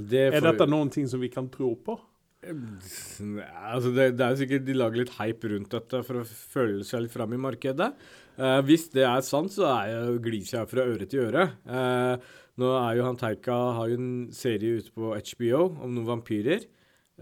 Det 0.09 0.33
Er 0.35 0.41
dette 0.41 0.67
noen 0.67 0.89
ting 0.91 1.07
som 1.07 1.21
vi 1.21 1.29
kan 1.29 1.51
tro 1.53 1.75
på? 1.77 1.99
Altså 2.43 3.93
det, 3.95 4.09
det 4.19 4.27
er 4.27 4.39
sikkert 4.41 4.65
de 4.67 4.75
lager 4.75 5.03
litt 5.05 5.15
hype 5.21 5.51
rundt 5.53 5.75
dette 5.75 6.03
for 6.07 6.23
å 6.23 6.27
føle 6.27 6.83
seg 6.87 7.05
litt 7.05 7.15
fram 7.15 7.35
i 7.37 7.41
markedet. 7.41 7.93
Eh, 8.35 8.61
hvis 8.67 8.89
det 8.95 9.05
er 9.07 9.23
sant, 9.27 9.53
så 9.55 9.69
er 9.71 9.93
jeg, 9.93 10.21
gliser 10.25 10.59
jeg 10.59 10.71
fra 10.73 10.87
øre 10.91 11.07
til 11.07 11.29
øre. 11.29 11.47
Eh, 11.63 12.33
nå 12.61 12.71
er 12.81 12.99
jo 12.99 13.07
han 13.07 13.19
Teika 13.21 13.59
har 13.79 13.93
jo 13.93 13.99
en 14.01 14.13
serie 14.35 14.81
ute 14.81 14.95
på 14.97 15.13
HBO 15.15 15.63
om 15.71 15.93
noen 15.93 16.09
vampyrer. 16.09 16.67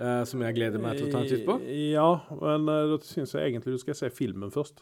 eh, 0.00 0.22
som 0.24 0.40
jeg 0.40 0.56
gleder 0.56 0.80
meg 0.80 0.96
til 0.96 1.10
å 1.10 1.12
ta 1.12 1.20
en 1.20 1.28
titt 1.28 1.44
på. 1.44 1.58
Ja, 1.92 2.08
men 2.40 2.68
uh, 2.70 2.88
da 2.94 3.00
syns 3.04 3.34
jeg 3.36 3.50
egentlig 3.50 3.76
du 3.76 3.82
skal 3.82 3.98
se 3.98 4.08
filmen 4.14 4.52
først. 4.54 4.80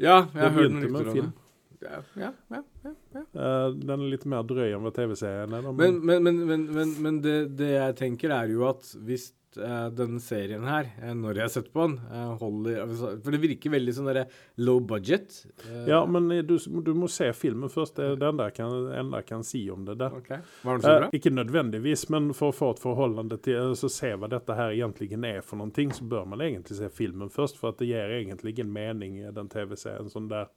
Ja, 0.00 0.24
jeg 0.32 0.40
har 0.40 0.54
hørt 0.56 0.72
noen 0.72 0.86
rykter 0.86 1.10
om 1.10 1.18
det. 1.20 1.43
Ja, 1.84 2.00
ja, 2.16 2.32
ja. 2.54 2.92
Eh, 3.14 3.68
den 3.76 3.94
er 3.94 4.10
litt 4.10 4.26
mer 4.28 4.44
drøy 4.46 4.72
enn 4.72 4.84
hva 4.84 4.92
TV-serien 4.94 5.54
er. 5.54 5.70
Men, 5.76 6.00
men, 6.04 6.44
men, 6.48 6.92
men, 7.02 7.22
det, 7.24 7.38
det 7.58 7.72
jeg 7.74 7.96
tenker, 8.00 8.34
er 8.34 8.52
jo 8.54 8.64
at 8.68 8.88
hvis 9.04 9.28
eh, 9.58 9.86
denne 9.94 10.20
serien 10.22 10.64
her, 10.68 10.88
eh, 11.02 11.12
når 11.18 11.40
jeg 11.40 11.46
har 11.46 11.52
sett 11.52 11.70
på 11.74 11.86
den, 11.86 11.98
holder 12.40 12.80
altså, 12.86 13.12
For 13.24 13.34
det 13.34 13.42
virker 13.42 13.74
veldig 13.74 13.94
sånn 13.96 14.08
derre 14.10 14.24
low 14.64 14.80
budget. 14.80 15.42
Ja, 15.88 16.02
men 16.08 16.30
du, 16.48 16.56
du 16.58 16.92
må 16.96 17.10
se 17.12 17.30
filmen 17.36 17.72
først. 17.72 17.98
Det 18.00 18.14
er 18.14 18.20
det 18.20 18.32
enda 18.32 18.48
jeg 18.50 19.28
kan, 19.28 19.46
si 19.46 19.64
om 19.72 19.86
det 19.88 19.98
der. 20.00 20.16
OK. 20.16 20.32
Var 20.64 20.80
den 20.80 20.86
så 20.86 20.96
bra? 20.98 21.10
Eh, 21.10 21.18
ikke 21.20 21.34
nødvendigvis, 21.34 22.08
men 22.14 22.32
for 22.36 22.54
å 22.54 22.56
få 22.56 22.72
et 22.74 22.84
forholdende 22.84 23.40
til 23.44 23.60
altså, 23.74 23.92
se 23.92 24.14
hva 24.16 24.30
dette 24.32 24.58
her 24.58 24.74
egentlig 24.74 25.12
er 25.20 25.44
for 25.44 25.60
noen 25.60 25.74
ting, 25.74 25.92
så 25.94 26.06
bør 26.08 26.28
man 26.32 26.44
egentlig 26.44 26.80
se 26.80 26.90
filmen 26.92 27.32
først, 27.32 27.60
for 27.60 27.74
at 27.74 27.82
det 27.82 27.92
gir 27.92 28.18
egentlig 28.18 28.56
ingen 28.56 28.72
mening 28.74 29.20
i 29.22 29.34
den 29.34 29.52
TV-serien 29.52 30.12
sånn 30.12 30.32
der. 30.32 30.48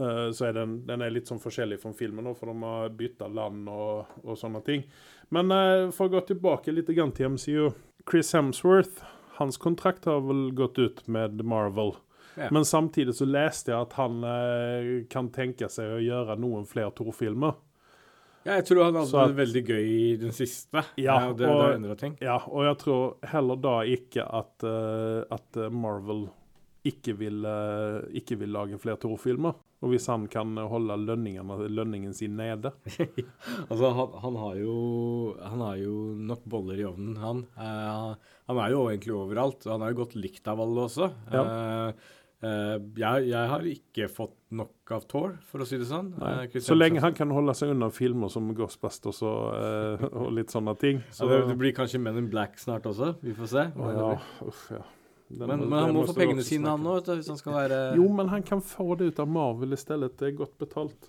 Eh, 0.00 0.30
så 0.32 0.46
er 0.48 0.52
den, 0.56 0.78
den 0.88 1.02
er 1.04 1.10
litt 1.12 1.28
sånn 1.28 1.40
forskjellig 1.42 1.76
fra 1.82 1.92
filmen, 1.92 2.30
for 2.34 2.48
de 2.48 2.54
har 2.64 2.92
bytta 2.96 3.28
land 3.28 3.68
og, 3.68 4.06
og 4.24 4.38
sånne 4.40 4.62
ting. 4.64 4.84
Men 5.34 5.52
eh, 5.52 5.90
for 5.92 6.08
å 6.08 6.14
gå 6.16 6.22
tilbake 6.30 6.72
litt 6.72 6.88
til 6.88 7.28
MCU. 7.34 7.72
Chris 8.08 8.32
Hemsworth, 8.32 9.02
hans 9.38 9.58
kontrakt 9.60 10.08
har 10.08 10.20
vel 10.24 10.50
gått 10.56 10.78
ut 10.80 11.04
med 11.12 11.42
Marvel. 11.44 11.94
Ja. 12.36 12.48
Men 12.50 12.64
samtidig 12.64 13.12
så 13.18 13.26
leste 13.28 13.74
jeg 13.74 13.84
at 13.84 13.92
han 13.98 14.22
eh, 14.24 15.04
kan 15.12 15.28
tenke 15.34 15.68
seg 15.68 15.98
å 15.98 16.00
gjøre 16.00 16.38
noen 16.40 16.64
flere 16.66 16.90
Thor-filmer. 16.96 17.58
Ja, 18.42 18.56
jeg 18.58 18.64
tror 18.72 18.86
han 18.88 18.96
hadde 18.96 19.20
at- 19.20 19.28
det 19.30 19.36
veldig 19.38 19.62
gøy 19.68 19.90
i 19.92 20.16
den 20.18 20.32
siste. 20.34 20.82
Ja, 20.98 21.28
og 21.28 21.36
det, 21.38 21.46
og- 21.46 21.60
det 21.68 21.76
endra 21.76 21.94
ting. 22.00 22.16
Ja, 22.24 22.38
og 22.48 22.64
jeg 22.66 22.78
tror 22.80 23.28
heller 23.30 23.60
da 23.62 23.74
ikke 23.86 24.24
at, 24.26 24.64
at 25.36 25.60
Marvel 25.70 26.24
ikke 26.88 27.14
vil, 27.20 27.44
ikke 28.18 28.40
vil 28.40 28.50
lage 28.56 28.80
flere 28.82 28.98
Thor-filmer. 28.98 29.54
Og 29.82 29.90
hvis 29.90 30.06
han 30.06 30.28
kan 30.30 30.54
holde 30.70 30.94
lønningen 31.02 32.14
sin 32.14 32.36
nede. 32.38 32.70
Altså, 33.72 33.90
han, 33.96 34.16
han, 34.22 34.36
har 34.38 34.56
jo, 34.60 34.74
han 35.42 35.62
har 35.64 35.76
jo 35.80 35.94
nok 36.30 36.42
boller 36.50 36.78
i 36.80 36.86
ovnen, 36.86 37.16
han. 37.18 37.44
Eh, 37.58 38.32
han 38.50 38.60
er 38.62 38.74
jo 38.74 38.84
egentlig 38.90 39.14
overalt. 39.16 39.66
og 39.66 39.72
Han 39.74 39.84
er 39.86 39.92
jo 39.94 40.00
godt 40.02 40.14
likt 40.18 40.46
av 40.50 40.60
alle 40.62 40.84
også. 40.86 41.08
Ja. 41.32 41.42
Eh, 41.42 42.12
eh, 42.46 42.76
jeg, 43.02 43.26
jeg 43.32 43.50
har 43.52 43.66
ikke 43.72 44.08
fått 44.12 44.36
nok 44.54 44.94
av 44.94 45.06
Thor, 45.10 45.36
for 45.48 45.64
å 45.64 45.68
si 45.68 45.78
det 45.80 45.88
sånn. 45.90 46.12
Eh, 46.20 46.58
Så 46.62 46.76
lenge 46.78 47.02
han 47.02 47.16
kan 47.18 47.32
holde 47.34 47.54
seg 47.58 47.72
unna 47.74 47.90
filmer 47.94 48.30
som 48.32 48.50
Ghostbusters 48.54 49.22
og, 49.26 49.44
eh, 49.58 50.06
og 50.12 50.32
litt 50.38 50.52
sånne 50.54 50.76
ting. 50.80 51.02
Så 51.16 51.30
det, 51.30 51.42
det 51.50 51.58
blir 51.58 51.74
kanskje 51.76 52.02
Men 52.02 52.20
in 52.22 52.30
Black 52.32 52.58
snart 52.62 52.86
også. 52.90 53.14
Vi 53.24 53.34
får 53.38 53.54
se. 53.56 53.68
Å, 53.74 53.94
ja, 53.98 54.10
uff, 54.46 54.66
ja. 54.78 54.84
Den- 55.32 55.48
Men, 55.48 55.62
men 55.68 55.78
han 55.78 55.94
må 55.96 56.04
få 56.06 56.14
pengene 56.16 56.44
sine, 56.44 56.68
han 56.68 56.84
òg, 56.86 57.06
hvis 57.16 57.28
han 57.32 57.38
skal 57.40 57.54
være 57.56 57.80
Jo, 57.96 58.08
men 58.12 58.28
han 58.28 58.42
kan 58.42 58.60
få 58.60 58.94
det 59.00 59.12
ut 59.12 59.18
av 59.24 59.28
Marvel 59.32 59.72
i 59.72 59.80
stedet. 59.80 60.12
Det 60.20 60.28
er 60.28 60.36
godt 60.36 60.58
betalt. 60.60 61.08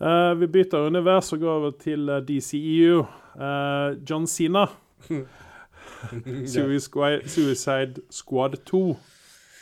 Uh, 0.00 0.32
vi 0.40 0.46
bytter 0.48 0.86
univers 0.88 1.32
og 1.36 1.40
går 1.42 1.50
over 1.58 1.70
til 1.76 2.08
uh, 2.08 2.22
DCEU. 2.24 3.02
Uh, 3.36 3.98
John 4.08 4.26
Cena. 4.26 4.66
Suicide 6.46 6.80
Squad, 6.80 7.26
Suicide 7.28 8.00
Squad 8.10 8.56
2. 8.64 8.96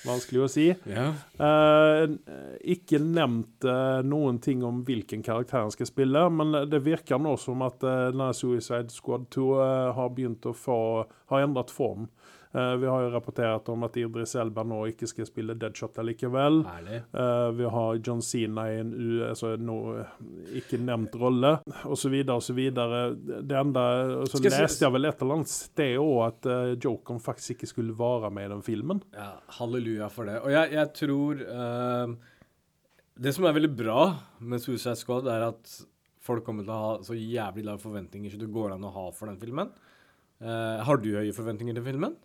Vanskelig 0.06 0.40
å 0.44 0.48
si. 0.48 0.66
Yeah. 0.86 1.16
Eh, 1.42 2.04
ikke 2.70 3.00
nevnt 3.02 3.66
eh, 3.66 3.98
noen 4.06 4.38
ting 4.40 4.62
om 4.64 4.84
hvilken 4.86 5.24
karakter 5.26 5.64
han 5.64 5.72
skal 5.74 5.88
spille, 5.90 6.22
men 6.30 6.54
det 6.70 6.78
virker 6.86 7.18
nå 7.20 7.32
som 7.42 7.64
at 7.66 7.82
eh, 7.82 8.04
denne 8.12 8.30
Suicide 8.38 8.94
Squad 8.94 9.26
2 9.34 9.48
eh, 9.58 9.88
har 9.98 10.12
begynt 10.14 10.46
å 10.46 10.54
få 10.54 10.78
Har 11.32 11.42
endret 11.44 11.74
form. 11.74 12.06
Eh, 12.52 12.75
vi 12.81 12.87
har 12.87 13.02
jo 13.02 13.11
rapportert 13.12 13.69
om 13.69 13.83
at 13.85 13.97
Idris 14.00 14.33
Elba 14.40 14.62
nå 14.64 14.78
ikke 14.88 15.09
skal 15.11 15.26
spille 15.28 15.57
Deadshot 15.59 15.99
likevel. 16.00 16.62
Eh, 16.64 17.49
vi 17.59 17.69
har 17.75 17.99
John 18.00 18.23
Cena 18.25 18.64
i 18.73 18.78
en 18.81 18.95
u, 18.95 19.09
altså, 19.28 19.52
no, 19.61 19.76
ikke 20.57 20.81
nevnt 20.81 21.17
rolle, 21.21 21.59
osv., 21.85 22.17
osv. 22.33 22.62
Det 22.73 23.59
enda 23.59 23.85
Så 24.31 24.40
leste 24.45 24.87
jeg 24.87 24.95
vel 24.95 25.11
et 25.11 25.21
eller 25.25 25.40
annet 25.40 25.52
sted 25.52 25.99
òg 26.00 26.17
at 26.28 26.49
uh, 26.49 26.73
Jokeren 26.78 27.21
faktisk 27.23 27.57
ikke 27.57 27.69
skulle 27.71 27.97
være 27.99 28.31
med 28.33 28.49
i 28.49 28.52
den 28.55 28.64
filmen. 28.64 29.02
Ja, 29.17 29.35
halleluja 29.59 30.09
for 30.12 30.28
det. 30.28 30.38
Og 30.40 30.52
jeg, 30.52 30.73
jeg 30.76 30.93
tror 30.97 31.43
uh, 31.45 32.14
Det 33.19 33.35
som 33.35 33.49
er 33.49 33.57
veldig 33.57 33.73
bra 33.76 34.00
med 34.40 34.62
Suicide 34.62 34.97
Squad, 35.00 35.28
er 35.28 35.50
at 35.50 35.75
folk 36.25 36.45
kommer 36.47 36.64
til 36.64 36.73
å 36.73 36.81
ha 36.81 36.97
så 37.05 37.17
jævlig 37.17 37.67
lave 37.67 37.83
forventninger 37.83 38.33
som 38.33 38.40
det 38.40 38.50
går 38.52 38.75
an 38.76 38.88
å 38.88 38.95
ha 38.95 39.07
for 39.17 39.31
den 39.31 39.40
filmen. 39.40 39.71
Uh, 40.38 40.81
har 40.87 41.00
du 41.02 41.11
høye 41.17 41.35
forventninger 41.35 41.76
til 41.76 41.87
filmen? 41.88 42.17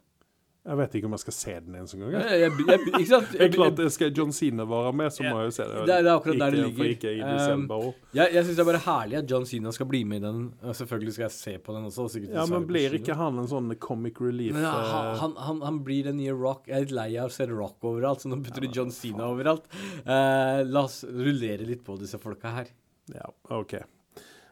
Jeg 0.64 0.78
vet 0.80 0.94
ikke 0.96 1.08
om 1.10 1.12
jeg 1.18 1.20
skal 1.20 1.34
se 1.36 1.54
den 1.60 1.74
en 1.76 1.88
gang. 2.00 2.14
Jeg, 2.14 2.40
jeg, 2.40 2.52
jeg, 2.70 2.80
ikke 2.88 3.08
sant? 3.10 3.32
Det 3.36 3.48
klart, 3.52 3.80
Skal 3.92 4.14
John 4.16 4.30
Cena 4.32 4.64
være 4.64 4.94
med, 4.96 5.12
så 5.12 5.26
må 5.28 5.42
jeg 5.42 5.50
jo 5.50 5.56
se 5.58 5.64
det. 5.68 5.82
Det 5.90 5.96
er- 5.98 6.04
det 6.08 6.12
akkurat 6.14 6.40
der 6.40 6.52
det 6.56 6.62
ligger. 6.64 6.86
ikke 6.94 7.12
i 7.12 7.20
Um, 7.20 7.32
desember. 7.34 7.88
Jeg, 8.16 8.30
jeg 8.38 8.46
syns 8.46 8.56
det 8.56 8.64
er 8.64 8.70
bare 8.70 8.80
herlig 8.86 9.18
at 9.20 9.32
John 9.34 9.46
Cena 9.50 9.74
skal 9.76 9.90
bli 9.92 10.04
med 10.08 10.22
i 10.22 10.24
den. 10.24 10.54
Selvfølgelig 10.80 11.14
skal 11.18 11.26
jeg 11.28 11.32
se 11.36 11.58
på 11.66 11.76
den 11.76 11.90
også. 11.90 12.06
Ja, 12.32 12.46
men 12.46 12.66
blir 12.70 12.96
ikke 12.96 13.18
han 13.20 13.40
en 13.44 13.48
sånn 13.52 13.76
comic 13.78 14.22
relief? 14.24 14.54
Men 14.56 14.64
ja, 14.64 14.72
eh, 14.72 14.94
han, 14.94 15.20
han, 15.20 15.36
han, 15.50 15.60
han 15.68 15.82
blir 15.84 16.04
den 16.08 16.18
nye 16.22 16.32
Rock. 16.32 16.68
Jeg 16.72 16.76
er 16.78 16.86
litt 16.88 16.96
lei 16.96 17.10
av 17.20 17.28
å 17.28 17.36
se 17.36 17.46
Rock 17.52 17.84
overalt, 17.84 18.24
så 18.24 18.32
nå 18.32 18.40
putter 18.46 18.62
du 18.64 18.70
John 18.72 18.90
Cena 18.96 19.28
overalt. 19.34 19.68
Uh, 20.08 20.64
la 20.64 20.86
oss 20.88 21.04
rullere 21.04 21.68
litt 21.68 21.84
på 21.84 22.00
disse 22.00 22.16
folka 22.24 22.56
her. 22.56 22.72
Ja, 23.12 23.28
OK. 23.52 23.76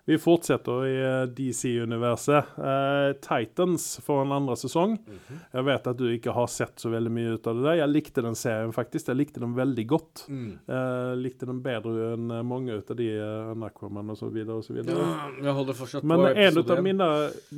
Vi 0.06 0.18
fortsetter 0.18 0.86
i 0.86 0.94
eh, 1.02 1.28
DC-universet. 1.30 2.46
Eh, 2.58 3.14
Titans 3.22 4.00
får 4.04 4.22
en 4.22 4.32
andre 4.32 4.56
sesong. 4.58 4.98
Mhm. 5.06 5.42
Jeg 5.52 5.66
vet 5.68 5.88
at 5.92 6.00
du 6.00 6.08
ikke 6.10 6.34
har 6.34 6.48
sett 6.50 6.82
så 6.82 6.90
veldig 6.90 7.12
mye 7.14 7.36
ut 7.36 7.48
av 7.48 7.60
det 7.60 7.68
der. 7.68 7.78
Jeg 7.84 7.92
likte 7.92 8.24
den 8.26 8.38
serien 8.38 8.74
faktisk. 8.74 9.12
Jeg 9.12 9.20
likte 9.20 9.44
den 9.44 9.54
veldig 9.58 9.86
godt. 9.88 10.26
Mm. 10.30 10.50
Jeg 10.66 11.22
likte 11.22 11.50
den 11.50 11.62
bedre 11.62 12.14
enn 12.16 12.34
mange 12.48 12.80
ut 12.82 12.92
av 12.92 12.98
de 12.98 13.08
uh, 13.20 13.66
Aquaman 13.68 14.10
og 14.14 14.18
så 14.18 14.32
videre 14.34 14.58
og 14.58 14.66
så 14.66 14.74
videre. 14.76 14.98
Ja, 14.98 15.30
Jeg 15.46 15.56
holder 15.60 15.78
fortsatt 15.78 16.08
Men 16.08 16.24
på 16.24 16.28
en 16.32 16.42
episode 16.48 16.78
av 16.78 16.84
mine, 16.86 17.10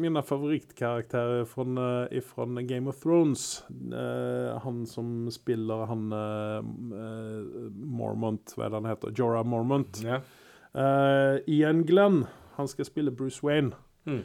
mine 0.04 0.24
favorittkarakterer 0.28 1.48
fra, 1.48 2.46
Game 2.68 2.92
of 2.92 3.00
Thrones 3.02 3.64
uh, 3.70 4.60
Han 4.66 4.84
som 4.90 5.30
spiller 5.32 5.86
han 5.90 6.10
Mormont, 7.74 8.56
hva 8.56 8.68
er 8.68 8.74
det 8.74 8.82
han 8.82 8.90
heter? 8.92 9.14
Jorah 9.16 9.48
Mormont. 9.48 10.04
Ja. 10.04 10.20
Eh, 10.74 11.54
Ian 11.54 11.86
Glenn, 11.86 12.26
han 12.56 12.68
skal 12.68 12.86
spille 12.86 13.12
Bruce 13.12 13.46
Wayne. 13.46 13.72
Mm. 14.06 14.24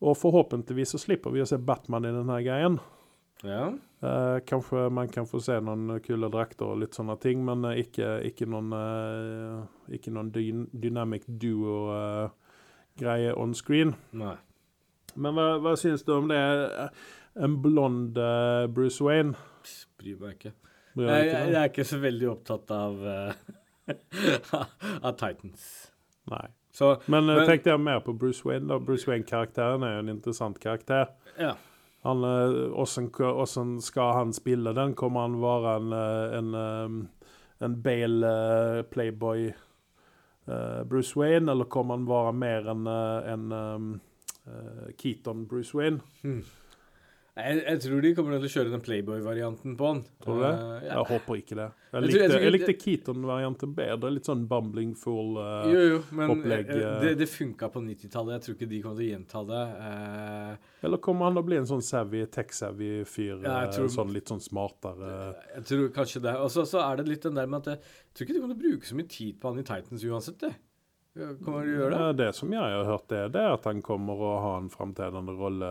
Og 0.00 0.16
forhåpentligvis 0.16 0.94
så 0.94 0.98
slipper 0.98 1.32
vi 1.34 1.42
å 1.44 1.48
se 1.48 1.58
Batman 1.60 2.08
i 2.08 2.14
denne 2.14 2.42
greien. 2.44 2.80
ja. 3.44 3.70
Uh, 4.00 4.38
kanskje 4.48 4.86
man 4.88 5.10
kan 5.12 5.26
få 5.28 5.42
se 5.44 5.58
noen 5.60 5.98
kule 6.00 6.30
drakter 6.32 6.70
og 6.72 6.78
litt 6.80 6.96
sånne 6.96 7.18
ting, 7.20 7.42
men 7.44 7.66
eh, 7.68 7.82
ikke, 7.82 8.14
ikke 8.24 8.46
noen, 8.48 8.70
uh, 8.72 9.66
ikke 9.92 10.08
noen 10.16 10.30
dy 10.32 10.44
dynamic 10.72 11.26
duo-greie 11.28 13.34
on 13.36 13.52
screen. 13.52 13.92
Nei. 14.16 14.38
Men 15.20 15.36
hva, 15.36 15.58
hva 15.60 15.74
syns 15.76 16.06
du 16.08 16.14
om 16.14 16.32
det? 16.32 16.40
En 17.36 17.58
blond 17.60 18.16
Bruce 18.72 19.04
Wayne? 19.04 19.36
Bryr 20.00 20.16
meg 20.22 20.38
ikke. 20.38 20.54
Bryr 20.96 21.12
Jeg, 21.12 21.28
jeg, 21.28 21.52
jeg 21.52 21.60
er 21.60 21.70
ikke 21.74 21.88
så 21.92 22.00
veldig 22.00 22.32
opptatt 22.32 22.72
av 22.72 23.04
Av 25.04 25.12
Titans. 25.12 25.89
Nei. 26.30 26.46
Så 26.72 26.96
Men, 27.08 27.28
eh, 27.30 27.36
Men- 27.36 27.46
tenkte 27.48 27.70
jeg 27.70 27.80
mer 27.80 28.00
på 28.00 28.12
Bruce 28.18 28.44
Wayne. 28.46 28.68
da. 28.68 28.78
Bruce 28.78 29.08
Wayne-karakteren 29.08 29.82
er 29.82 29.92
jo 29.94 29.98
en 29.98 30.08
interessant 30.08 30.60
karakter. 30.60 31.06
ja. 31.38 31.54
Han, 32.02 32.16
eh, 32.24 32.70
hvordan, 32.72 33.10
hvordan 33.12 33.80
skal 33.80 34.12
han 34.14 34.32
spille 34.32 34.72
den? 34.74 34.94
Kommer 34.94 35.20
han 35.20 35.34
være 35.40 35.76
en, 35.76 35.92
eh, 35.92 36.38
en, 36.38 37.10
en 37.60 37.82
Bale 37.82 38.84
playboy 38.90 39.52
eh, 40.48 40.84
Bruce 40.88 41.14
Wayne, 41.16 41.50
eller 41.50 41.64
kommer 41.64 41.96
han 41.96 42.06
være 42.08 42.32
mer 42.32 42.70
en, 42.70 42.86
eh, 42.86 43.32
en 43.32 44.00
Keaton 44.98 45.46
Bruce 45.46 45.74
Wayne? 45.76 46.00
Jeg, 47.38 47.60
jeg 47.62 47.80
tror 47.84 48.00
de 48.02 48.10
kommer 48.16 48.40
til 48.40 48.48
å 48.48 48.52
kjøre 48.52 48.70
den 48.72 48.82
Playboy-varianten 48.84 49.76
på 49.78 49.90
den. 49.94 50.00
Tror 50.24 50.38
du 50.40 50.42
det? 50.42 50.50
Uh, 50.50 50.72
ja. 50.82 50.88
Jeg 50.96 51.06
håper 51.10 51.38
ikke 51.38 51.56
det. 51.56 51.66
Jeg 51.90 52.02
likte, 52.04 52.18
jeg 52.24 52.42
jeg 52.44 52.54
likte 52.54 52.74
Keaton-varianten 52.82 53.74
bedre. 53.74 54.10
Litt 54.14 54.26
sånn 54.28 54.42
bumbling 54.50 54.92
fool. 54.98 55.38
uh, 55.38 55.68
Jo, 55.70 55.84
jo, 55.92 56.00
men 56.16 56.32
opplegg, 56.34 56.68
eh, 56.74 56.82
eh. 56.82 56.96
det, 57.04 57.12
det 57.22 57.28
funka 57.30 57.70
på 57.72 57.82
90-tallet. 57.86 58.34
Jeg 58.36 58.44
tror 58.46 58.56
ikke 58.58 58.70
de 58.72 58.80
kommer 58.84 58.98
til 59.00 59.06
å 59.06 59.10
gjenta 59.12 59.42
det. 59.50 59.62
Eh, 59.88 60.70
Eller 60.88 61.02
kommer 61.06 61.30
han 61.30 61.40
å 61.40 61.44
bli 61.46 61.60
en 61.60 61.70
sånn 61.70 61.84
savvy, 61.86 62.24
tech-savvy 62.34 62.90
fyr? 63.08 63.36
Ja, 63.46 63.60
eh, 63.62 63.70
tror- 63.76 63.92
sånn 63.94 64.12
litt 64.14 64.30
sånn 64.30 64.42
smartere 64.42 65.12
jeg 65.54 65.64
tror 65.70 65.88
kanskje 65.94 66.22
det. 66.26 66.34
Og 66.42 66.50
så 66.52 66.66
så 66.68 66.82
er 66.82 66.98
det 67.00 67.08
litt 67.08 67.22
den 67.26 67.38
der 67.38 67.46
med 67.50 67.62
at 67.66 67.72
jeg 67.76 67.80
tror 68.14 68.26
ikke 68.26 68.34
de 68.36 68.42
kommer 68.42 68.54
til 68.58 68.60
å 68.60 68.66
bruke 68.70 68.90
så 68.90 68.98
mye 68.98 69.08
tid 69.10 69.38
på 69.40 69.50
han 69.54 69.62
i 69.62 69.66
Titans 69.66 70.04
uansett, 70.04 70.38
det. 70.42 70.52
Ja, 71.18 71.32
Kommer 71.44 71.64
de 71.66 71.72
gjøre 71.74 71.96
det? 71.98 72.10
Det 72.22 72.28
som 72.38 72.52
jeg 72.54 72.60
har 72.62 72.84
hørt, 72.86 73.10
er 73.12 73.28
det 73.34 73.42
at 73.56 73.64
han 73.66 73.80
kommer 73.82 74.20
å 74.22 74.34
ha 74.44 74.52
en 74.60 74.68
framtredende 74.70 75.32
rolle. 75.34 75.70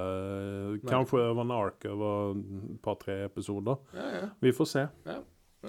Kanskje 0.90 1.22
over 1.30 1.46
en 1.46 1.54
ark 1.56 1.86
over 1.88 2.36
et 2.36 2.82
par-tre 2.84 3.22
episoder. 3.30 3.80
Ja, 3.96 4.10
ja. 4.18 4.28
Vi 4.44 4.52
får 4.58 4.68
se. 4.74 4.84
Det 5.06 5.16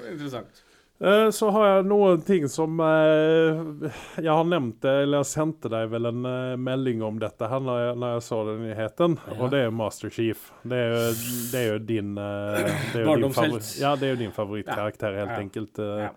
er 0.02 0.10
interessant. 0.16 0.64
Eh, 1.00 1.30
Så 1.32 1.48
har 1.54 1.64
jeg 1.68 1.86
noen 1.88 2.20
ting 2.26 2.44
som 2.52 2.74
eh, 2.84 3.86
Jeg 4.20 4.28
har 4.28 4.44
nevnt 4.44 4.82
det, 4.84 4.92
eller 5.06 5.22
jeg 5.22 5.30
sendte 5.30 5.70
deg 5.72 5.86
vel 5.94 6.10
en 6.10 6.26
eh, 6.28 6.56
melding 6.60 7.00
om 7.06 7.16
dette 7.22 7.48
her 7.48 7.62
når 7.64 7.78
jeg, 7.86 7.94
når 8.02 8.12
jeg 8.18 8.24
så 8.26 8.40
den 8.50 8.60
nyheten, 8.66 9.16
Ja. 9.30 9.38
og 9.38 9.50
det 9.54 9.62
er 9.64 9.70
Master 9.72 10.10
Chief. 10.12 10.50
Det 10.66 10.76
er 10.76 10.90
jo, 10.92 11.06
det 11.54 11.62
er 11.62 11.70
jo 11.72 11.78
din 11.94 12.10
Barndomshelt. 12.18 13.70
Ja, 13.80 13.94
det 13.96 14.10
er 14.10 14.14
jo 14.16 14.20
din 14.26 14.34
favorittkarakter, 14.36 15.16
helt 15.22 15.30
Ja. 15.30 15.40
enkelt. 15.46 15.78
Ja. 15.78 16.10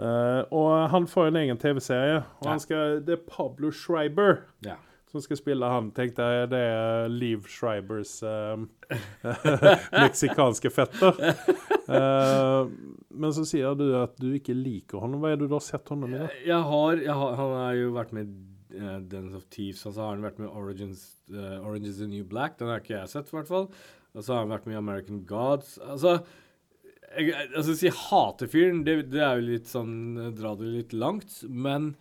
Eh, 0.00 0.42
og 0.56 0.70
han 0.92 1.08
får 1.10 1.28
en 1.28 1.40
egen 1.42 1.58
TV-serie, 1.60 2.22
og 2.40 2.46
han 2.48 2.62
skal, 2.62 3.00
det 3.04 3.18
er 3.18 3.26
Pablo 3.28 3.68
Schreiber 3.74 4.46
Ja. 4.64 4.78
som 5.10 5.20
skal 5.20 5.36
spille 5.36 5.68
han. 5.68 5.90
Tenkte 5.92 6.24
jeg 6.24 6.50
det 6.52 6.60
er 6.70 7.10
Liv 7.12 7.44
Schreibers 7.50 8.14
eh, 8.24 8.62
meksikanske 10.06 10.72
fetter. 10.72 11.20
Uh, 11.90 12.70
men 13.10 13.34
så 13.34 13.44
sier 13.44 13.74
du 13.76 13.90
at 13.98 14.14
du 14.22 14.30
ikke 14.38 14.54
liker 14.56 15.02
ham. 15.02 15.18
Hva 15.20 15.34
er 15.34 15.40
det 15.40 15.50
du 15.50 15.56
har 15.58 15.64
sett 15.66 15.88
ham 15.90 16.06
i? 16.06 16.14
da? 16.14 16.30
Jeg 16.46 16.68
har, 16.70 17.02
jeg 17.02 17.16
har 17.20 17.36
Han 17.42 17.54
har 17.58 17.74
jo 17.74 17.92
vært 17.98 18.12
med 18.16 18.30
i 18.30 18.80
uh, 18.80 19.36
of 19.36 19.48
Thieves, 19.50 19.82
og 19.84 19.96
så 19.96 20.06
har 20.06 20.14
han 20.14 20.22
vært 20.24 20.38
med 20.38 20.48
Origins, 20.54 21.08
Orange 21.28 21.90
is 21.90 21.98
the 21.98 22.06
New 22.06 22.24
Black. 22.24 22.56
Den 22.58 22.70
har 22.70 22.80
ikke 22.80 22.94
jeg 22.96 23.10
sett, 23.10 23.28
i 23.28 23.36
hvert 23.36 23.50
fall. 23.50 23.68
Og 24.14 24.24
så 24.24 24.32
har 24.32 24.46
han 24.46 24.54
vært 24.54 24.70
med 24.70 24.78
i 24.78 24.80
American 24.80 25.24
Gods. 25.26 25.76
Altså 25.82 26.20
jeg, 27.16 27.48
altså, 27.56 27.74
si 27.78 27.90
hater 27.94 28.50
fyren, 28.50 28.84
det, 28.86 28.96
det 29.10 29.22
er 29.24 29.38
jo 29.40 29.48
litt 29.48 29.70
sånn 29.70 29.94
eh, 30.16 30.30
Dra 30.36 30.54
det 30.58 30.68
litt 30.70 30.92
langt. 30.94 31.40
Men, 31.48 31.92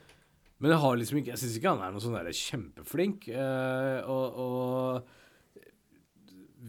men 0.60 0.74
jeg 0.76 0.82
har 0.84 1.00
liksom 1.00 1.22
ikke 1.22 1.34
Jeg 1.34 1.42
syns 1.44 1.56
ikke 1.60 1.74
han 1.74 1.86
er 1.86 1.96
noe 1.96 2.04
sånn 2.04 2.36
kjempeflink. 2.42 3.30
eh, 3.34 3.98
og, 4.06 4.44
og 4.46 5.16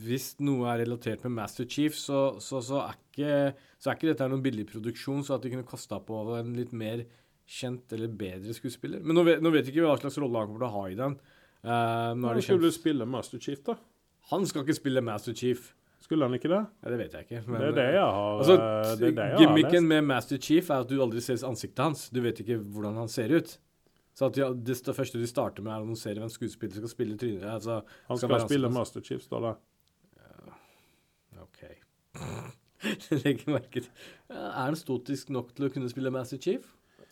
hvis 0.01 0.37
noe 0.41 0.69
er 0.71 0.85
relatert 0.85 1.25
med 1.27 1.35
Master 1.41 1.67
Chief, 1.69 1.97
så, 1.99 2.39
så, 2.41 2.61
så, 2.63 2.85
er, 2.87 2.99
ikke, 3.11 3.33
så 3.77 3.91
er 3.91 3.99
ikke 3.99 4.13
dette 4.13 4.29
noen 4.31 4.45
billig 4.45 4.65
produksjon, 4.71 5.25
så 5.27 5.35
at 5.35 5.43
de 5.45 5.51
kunne 5.53 5.67
kasta 5.67 5.99
på 6.07 6.21
en 6.39 6.55
litt 6.57 6.71
mer 6.73 7.03
kjent 7.51 7.91
eller 7.97 8.13
bedre 8.15 8.55
skuespiller. 8.55 9.03
Men 9.03 9.19
nå 9.19 9.25
vet, 9.27 9.43
nå 9.43 9.51
vet 9.51 9.67
jeg 9.67 9.75
ikke 9.75 9.89
hva 9.89 9.99
slags 9.99 10.21
rolle 10.23 10.39
han 10.39 10.49
kommer 10.53 10.63
til 10.63 10.69
å 10.71 10.77
ha 10.77 10.85
i 10.87 10.99
den. 11.01 11.17
Eh, 11.67 12.11
nå 12.17 12.35
det 12.39 12.47
skulle 12.47 12.71
du 12.71 12.77
spille 12.77 13.09
Master 13.11 13.43
Chief, 13.43 13.61
da? 13.67 13.75
han 14.31 14.47
skal 14.47 14.65
ikke 14.65 14.79
spille 14.79 15.03
Master 15.05 15.35
Chief. 15.37 15.73
Skulle 16.01 16.27
han 16.27 16.35
ikke 16.35 16.49
det? 16.51 16.61
Ja, 16.81 16.91
det 16.93 16.99
vet 16.99 17.17
jeg 17.17 17.27
ikke. 17.27 17.41
Men, 17.47 17.61
Det 17.61 17.67
er 17.69 17.75
det 17.77 17.89
jeg 17.95 18.05
har, 18.05 18.39
altså, 18.41 18.55
eh, 18.57 18.93
det 19.01 19.11
det 19.17 19.27
jeg 19.31 19.43
Gimmicken 19.43 19.83
har 19.83 19.89
med 19.93 20.07
Master 20.09 20.39
Chief 20.41 20.71
er 20.71 20.85
at 20.87 20.89
du 20.89 20.97
aldri 21.05 21.21
ser 21.25 21.43
ansiktet 21.47 21.83
hans. 21.85 22.07
Du 22.11 22.23
vet 22.25 22.41
ikke 22.41 22.57
hvordan 22.61 22.97
han 23.03 23.11
ser 23.13 23.35
ut. 23.37 23.59
Så 24.17 24.31
ja, 24.37 24.49
det, 24.53 24.77
det 24.85 24.95
første 24.97 25.21
de 25.21 25.29
starter 25.29 25.65
med, 25.65 25.73
er 25.73 25.83
å 25.83 25.87
annonsere 25.87 26.21
hvem 26.21 26.33
skuespiller 26.33 26.81
skal 26.81 26.93
spille 26.93 27.19
trynet. 27.21 27.45
Altså, 27.47 27.83
Han 28.09 28.19
skal 28.19 28.33
skal 28.35 28.49
spille. 28.49 28.73
Master 28.73 29.05
Chief, 29.05 29.23
står 29.25 29.45
det. 29.47 29.53
OK. 31.41 31.63
Legger 33.23 33.53
merke 33.53 33.83
til 33.85 33.91
ja, 34.31 34.41
Er 34.41 34.71
han 34.71 34.77
stotisk 34.79 35.31
nok 35.35 35.53
til 35.57 35.69
å 35.69 35.73
kunne 35.73 35.91
spille 35.93 36.13
Master 36.15 36.41
Chief? 36.41 36.65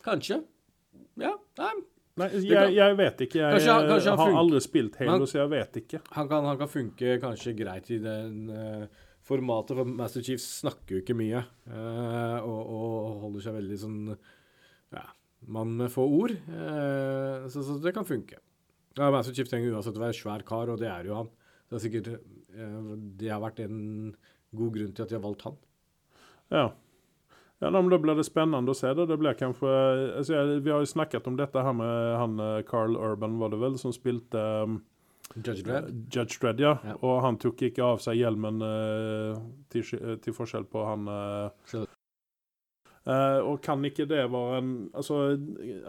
Kanskje. 0.05 0.41
Ja. 1.19 1.35
Nei, 1.59 1.71
Nei, 2.19 2.27
jeg, 2.45 2.73
jeg 2.75 2.95
vet 2.99 3.21
ikke. 3.25 3.39
Jeg 3.39 3.53
Kanskje 3.55 3.75
han- 3.75 3.87
kanskje 3.93 4.09
har 4.13 4.19
funker. 4.21 4.39
aldri 4.41 4.61
spilt 4.65 4.97
Halo, 4.99 5.11
Han- 5.11 5.27
så 5.31 5.37
jeg 5.41 5.49
vet 5.53 5.79
ikke. 5.83 6.01
han 6.17 6.27
kan, 6.31 6.45
han 6.49 6.57
kan 6.59 6.67
funke 6.71 7.13
kanskje 7.23 7.53
greit 7.57 7.89
i 7.95 7.99
den 8.03 8.49
uh, 8.49 8.85
formatet, 9.29 9.75
for 9.77 9.85
Master 9.85 10.21
Chief 10.25 10.39
snakker 10.41 10.97
jo 10.97 11.01
ikke 11.03 11.15
mye. 11.17 11.43
Uh, 11.69 12.39
og, 12.43 12.59
og 12.75 13.21
holder 13.23 13.45
seg 13.47 13.57
veldig 13.59 13.77
sånn 13.83 13.99
ja, 14.93 15.03
mann 15.47 15.75
med 15.77 15.91
få 15.93 16.05
ord. 16.07 16.33
Uh, 16.49 17.47
så, 17.49 17.63
så 17.63 17.77
det 17.83 17.93
kan 17.95 18.05
funke. 18.09 18.39
Ja, 18.97 19.11
Master 19.13 19.33
Chief 19.37 19.47
trenger 19.47 19.71
uansett 19.77 19.95
å 19.95 20.01
være 20.03 20.17
svær 20.17 20.43
kar, 20.43 20.69
og 20.73 20.79
det 20.81 20.89
er 20.91 21.05
jo 21.07 21.15
han. 21.21 21.29
Det 21.69 21.77
er 21.77 21.83
sikkert 21.85 22.07
Det 23.19 23.29
har 23.29 23.39
vært 23.43 23.59
en 23.63 24.15
god 24.57 24.71
grunn 24.73 24.93
til 24.97 25.03
at 25.05 25.09
de 25.11 25.15
har 25.19 25.21
valgt 25.23 25.43
han. 25.45 25.57
Ja. 26.51 26.63
Ja, 27.59 27.69
men 27.71 27.89
Da 27.91 27.97
blir 27.99 28.15
det 28.15 28.23
spennende 28.23 28.71
å 28.71 28.77
se. 28.77 28.93
det. 28.95 29.05
Det 29.09 29.17
blir 29.19 29.35
kanskje, 29.35 29.67
altså, 30.17 30.33
jeg, 30.37 30.61
vi 30.63 30.71
har 30.71 30.79
jo 30.79 30.87
snakket 30.93 31.27
om 31.27 31.35
dette 31.39 31.63
her 31.65 31.75
med 31.75 32.15
han 32.21 32.39
eh, 32.39 32.61
Carl 32.67 32.95
Urban, 32.95 33.39
var 33.39 33.51
det 33.51 33.59
vel, 33.59 33.75
som 33.81 33.91
spilte 33.91 34.39
um, 34.63 34.79
Judge 35.35 35.65
Dredd. 35.67 35.89
Judge 36.13 36.39
Dredd, 36.39 36.63
ja. 36.63 36.77
Ja. 36.87 36.95
Og 37.03 37.19
han 37.25 37.37
tok 37.37 37.61
ikke 37.67 37.83
av 37.83 37.99
seg 38.03 38.17
hjelmen 38.21 38.63
uh, 38.63 39.35
til, 39.69 39.83
sk- 39.85 40.21
til 40.23 40.35
forskjell 40.37 40.65
på 40.71 40.85
han 40.87 41.03
uh, 41.11 41.83
eh, 43.03 43.39
Og 43.43 43.59
kan 43.61 43.83
ikke 43.85 44.07
det 44.09 44.23
være 44.31 44.57
en 44.61 44.71
Altså, 44.93 45.19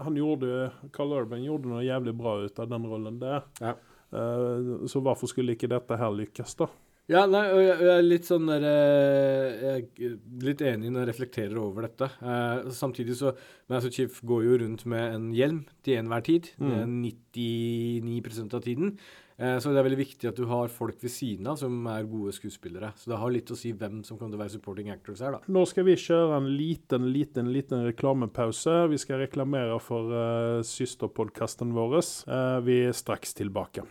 han 0.03 0.19
gjorde 0.19 0.73
Carl 0.93 1.15
Urban 1.23 1.47
gjorde 1.47 1.71
noe 1.71 1.87
jævlig 1.87 2.17
bra 2.19 2.35
ut 2.43 2.61
av 2.61 2.69
den 2.75 2.91
rollen 2.91 3.23
der. 3.23 3.47
Ja. 3.63 3.77
Eh, 4.11 4.87
så 4.91 5.01
hvorfor 5.01 5.31
skulle 5.31 5.55
ikke 5.55 5.71
dette 5.71 5.97
her 5.97 6.11
lykkes, 6.19 6.57
da? 6.59 6.67
Ja, 7.11 7.25
nei, 7.27 7.47
og 7.51 7.59
jeg, 7.63 7.79
jeg 7.83 7.95
er 7.95 8.05
litt 8.07 8.29
sånn 8.29 8.51
der 8.51 8.65
eh, 8.69 9.55
Jeg 9.65 10.11
er 10.11 10.13
litt 10.47 10.61
enig 10.63 10.93
når 10.93 11.03
jeg 11.03 11.11
reflekterer 11.11 11.57
over 11.59 11.89
dette. 11.89 12.11
Eh, 12.23 12.69
samtidig 12.77 13.17
så 13.19 13.33
Master 13.73 13.91
Chief 13.95 14.21
går 14.27 14.45
jo 14.47 14.61
rundt 14.63 14.85
med 14.91 15.17
en 15.17 15.33
hjelm 15.35 15.65
til 15.87 15.99
enhver 15.99 16.23
tid. 16.29 16.53
Er 16.61 16.87
99% 16.87 18.55
av 18.55 18.63
tiden. 18.67 18.95
Eh, 19.41 19.57
så 19.57 19.73
det 19.73 19.81
er 19.81 19.87
veldig 19.87 20.01
viktig 20.03 20.29
at 20.29 20.37
du 20.37 20.45
har 20.51 20.73
folk 20.73 21.01
ved 21.01 21.13
siden 21.13 21.49
av 21.49 21.57
som 21.61 21.87
er 21.89 22.09
gode 22.09 22.35
skuespillere. 22.37 22.93
Så 23.01 23.13
det 23.13 23.21
har 23.23 23.33
litt 23.33 23.53
å 23.53 23.57
si 23.59 23.73
hvem 23.73 24.03
som 24.05 24.19
kommer 24.19 24.35
til 24.35 24.41
å 24.41 24.45
være 24.45 24.55
supporting 24.59 24.91
actors 24.93 25.23
her, 25.25 25.39
da. 25.39 25.41
Nå 25.49 25.65
skal 25.69 25.89
vi 25.89 25.97
kjøre 26.01 26.43
en 26.43 26.51
liten, 26.53 27.09
liten, 27.15 27.49
liten 27.55 27.87
reklamepause. 27.89 28.83
Vi 28.93 29.01
skal 29.01 29.25
reklamere 29.25 29.81
for 29.81 30.13
uh, 30.13 30.61
søsterpodkasten 30.67 31.73
vår. 31.77 32.03
Uh, 32.29 32.61
vi 32.67 32.83
er 32.91 32.97
straks 32.97 33.33
tilbake. 33.39 33.87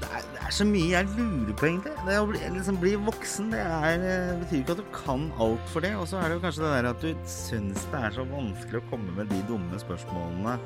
Det 0.00 0.08
er, 0.08 0.24
det 0.32 0.40
er 0.46 0.54
så 0.56 0.64
mye 0.64 0.88
jeg 0.94 1.08
lurer 1.18 1.56
på, 1.60 1.66
egentlig. 1.68 1.92
Det 2.06 2.16
å 2.16 2.28
bli, 2.30 2.40
liksom, 2.56 2.78
bli 2.80 2.94
voksen 3.04 3.50
det 3.52 3.60
er, 3.60 4.04
eh, 4.08 4.32
betyr 4.40 4.62
ikke 4.62 4.76
at 4.78 4.80
du 4.80 4.88
kan 4.96 5.26
alt 5.44 5.72
for 5.72 5.84
det. 5.84 5.92
Og 6.00 6.08
så 6.08 6.20
er 6.20 6.30
det 6.30 6.38
jo 6.38 6.44
kanskje 6.46 6.64
det 6.64 6.72
der 6.74 6.90
at 6.90 7.04
du 7.04 7.26
syns 7.28 7.86
det 7.92 8.00
er 8.00 8.16
så 8.16 8.26
vanskelig 8.30 8.80
å 8.80 8.88
komme 8.90 9.14
med 9.18 9.30
de 9.32 9.42
dumme 9.50 9.80
spørsmålene 9.82 10.56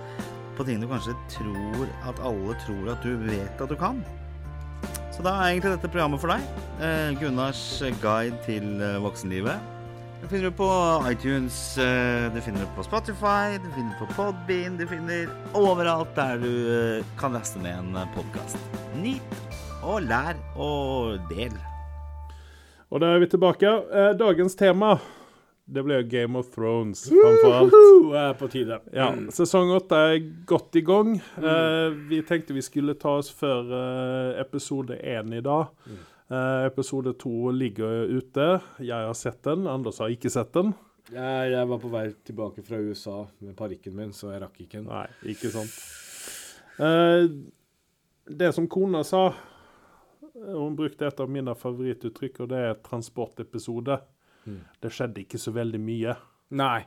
på 0.54 0.66
ting 0.68 0.78
du 0.78 0.86
kanskje 0.86 1.16
tror 1.34 1.88
at 2.06 2.20
alle 2.22 2.54
tror 2.62 2.92
at 2.92 3.02
du 3.02 3.16
vet 3.26 3.64
at 3.64 3.70
du 3.70 3.74
kan. 3.78 4.04
Så 5.14 5.22
da 5.26 5.34
er 5.38 5.54
egentlig 5.54 5.76
dette 5.76 5.90
programmet 5.90 6.22
for 6.22 6.30
deg. 6.30 6.46
Eh, 6.82 7.10
Gunnars 7.18 7.62
guide 8.02 8.38
til 8.46 8.82
eh, 8.82 9.00
voksenlivet. 9.02 9.73
Det 10.24 10.30
finner 10.30 10.44
det 10.44 10.56
på 10.56 10.70
iTunes, 11.10 11.78
eh, 11.78 12.34
du 12.34 12.40
finner 12.40 12.60
det 12.60 12.68
på 12.76 12.82
Spotify, 12.82 13.58
du 13.60 13.66
finner 13.74 13.90
det 13.90 13.98
på 13.98 14.06
Podbean, 14.16 14.78
du 14.78 14.86
finner 14.88 15.26
overalt 15.52 16.14
der 16.16 16.38
du 16.40 16.52
eh, 16.72 17.10
kan 17.20 17.36
laste 17.36 17.60
ned 17.60 17.76
en 17.76 17.98
podkast. 18.14 18.56
Nyt 18.96 19.34
og 19.84 20.06
lær 20.06 20.40
og 20.56 21.26
del. 21.28 21.52
Og 22.88 23.04
da 23.04 23.10
er 23.12 23.20
vi 23.20 23.28
tilbake. 23.34 23.68
Eh, 23.68 24.14
dagens 24.16 24.56
tema 24.56 24.94
det 25.68 25.84
blir 25.84 26.08
Game 26.08 26.40
of 26.40 26.48
Thrones, 26.56 27.04
framfor 27.10 27.58
alt. 27.58 27.76
Er 28.16 28.32
på 28.40 28.48
tide. 28.48 28.80
Ja, 28.96 29.10
Sesong 29.28 29.76
åtte 29.76 30.00
er 30.08 30.18
godt 30.48 30.80
i 30.80 30.86
gang. 30.88 31.18
Eh, 31.36 32.00
vi 32.08 32.24
tenkte 32.24 32.56
vi 32.56 32.64
skulle 32.64 32.96
ta 32.96 33.18
oss 33.20 33.28
før 33.28 33.76
eh, 33.76 34.40
episode 34.40 34.96
én 35.04 35.36
i 35.36 35.44
dag. 35.44 35.68
Eh, 35.84 36.02
episode 36.30 37.12
to 37.20 37.50
ligger 37.52 38.08
ute. 38.08 38.46
Jeg 38.80 39.06
har 39.08 39.16
sett 39.18 39.42
den, 39.44 39.66
Anders 39.68 39.98
har 40.00 40.12
ikke 40.12 40.32
sett 40.32 40.54
den. 40.56 40.72
Jeg, 41.12 41.50
jeg 41.52 41.68
var 41.68 41.80
på 41.82 41.90
vei 41.92 42.06
tilbake 42.24 42.62
fra 42.64 42.78
USA 42.80 43.18
med 43.44 43.56
parykken 43.58 43.96
min, 43.96 44.12
så 44.16 44.30
jeg 44.32 44.40
rakk 44.40 44.62
ikke 44.64 44.80
den. 44.80 44.88
Nei, 44.88 45.34
ikke 45.34 45.50
sant. 45.52 45.74
Eh, 46.80 47.26
det 48.24 48.52
som 48.56 48.66
kona 48.68 49.04
sa 49.04 49.28
Hun 50.34 50.74
brukte 50.74 51.06
et 51.06 51.20
av 51.20 51.28
mine 51.30 51.52
favorittuttrykk, 51.54 52.40
og 52.42 52.48
det 52.50 52.62
er 52.70 52.80
transportepisode. 52.82 54.00
Mm. 54.48 54.58
Det 54.82 54.90
skjedde 54.90 55.22
ikke 55.22 55.38
så 55.38 55.52
veldig 55.54 55.80
mye. 55.80 56.16
Nei. 56.58 56.80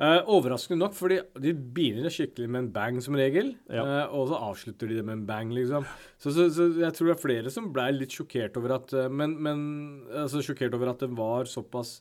Eh, 0.00 0.18
overraskende 0.32 0.80
nok, 0.80 0.94
fordi 0.96 1.18
de 1.44 1.50
begynner 1.52 2.12
skikkelig 2.12 2.48
med 2.48 2.62
en 2.62 2.68
bang 2.72 3.00
som 3.04 3.16
regel, 3.20 3.52
Ja. 3.68 3.82
Uh, 3.84 4.14
og 4.16 4.30
så 4.30 4.38
avslutter 4.48 4.88
de 4.88 4.96
det 4.96 5.04
med 5.04 5.18
en 5.18 5.26
bang, 5.28 5.52
liksom. 5.52 5.84
Så, 6.16 6.32
så, 6.32 6.46
så 6.48 6.70
jeg 6.80 6.94
tror 6.96 7.10
det 7.10 7.16
er 7.16 7.20
flere 7.20 7.52
som 7.52 7.68
ble 7.74 7.90
litt 7.92 8.16
sjokkert 8.16 8.56
over 8.56 8.78
at 8.78 8.94
uh, 8.96 9.10
Men, 9.12 9.36
men 9.36 9.60
altså 10.08 10.40
sjokkert 10.40 10.74
over 10.74 10.94
at 10.94 11.04
den 11.04 11.18
var 11.18 11.44
såpass 11.44 11.98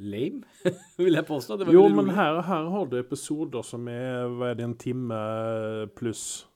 lame, 0.00 0.46
vil 0.96 1.18
jeg 1.18 1.28
påstå. 1.28 1.58
Det 1.60 1.68
var 1.68 1.76
Jo, 1.76 1.88
men 1.92 2.08
her, 2.16 2.40
her 2.46 2.70
har 2.72 2.88
du 2.88 2.96
episoder 2.96 3.68
som 3.68 3.88
er 3.92 4.24
hva 4.32 4.54
er 4.54 4.56
det, 4.56 4.70
en 4.70 4.78
time 4.80 5.20
pluss 5.98 6.46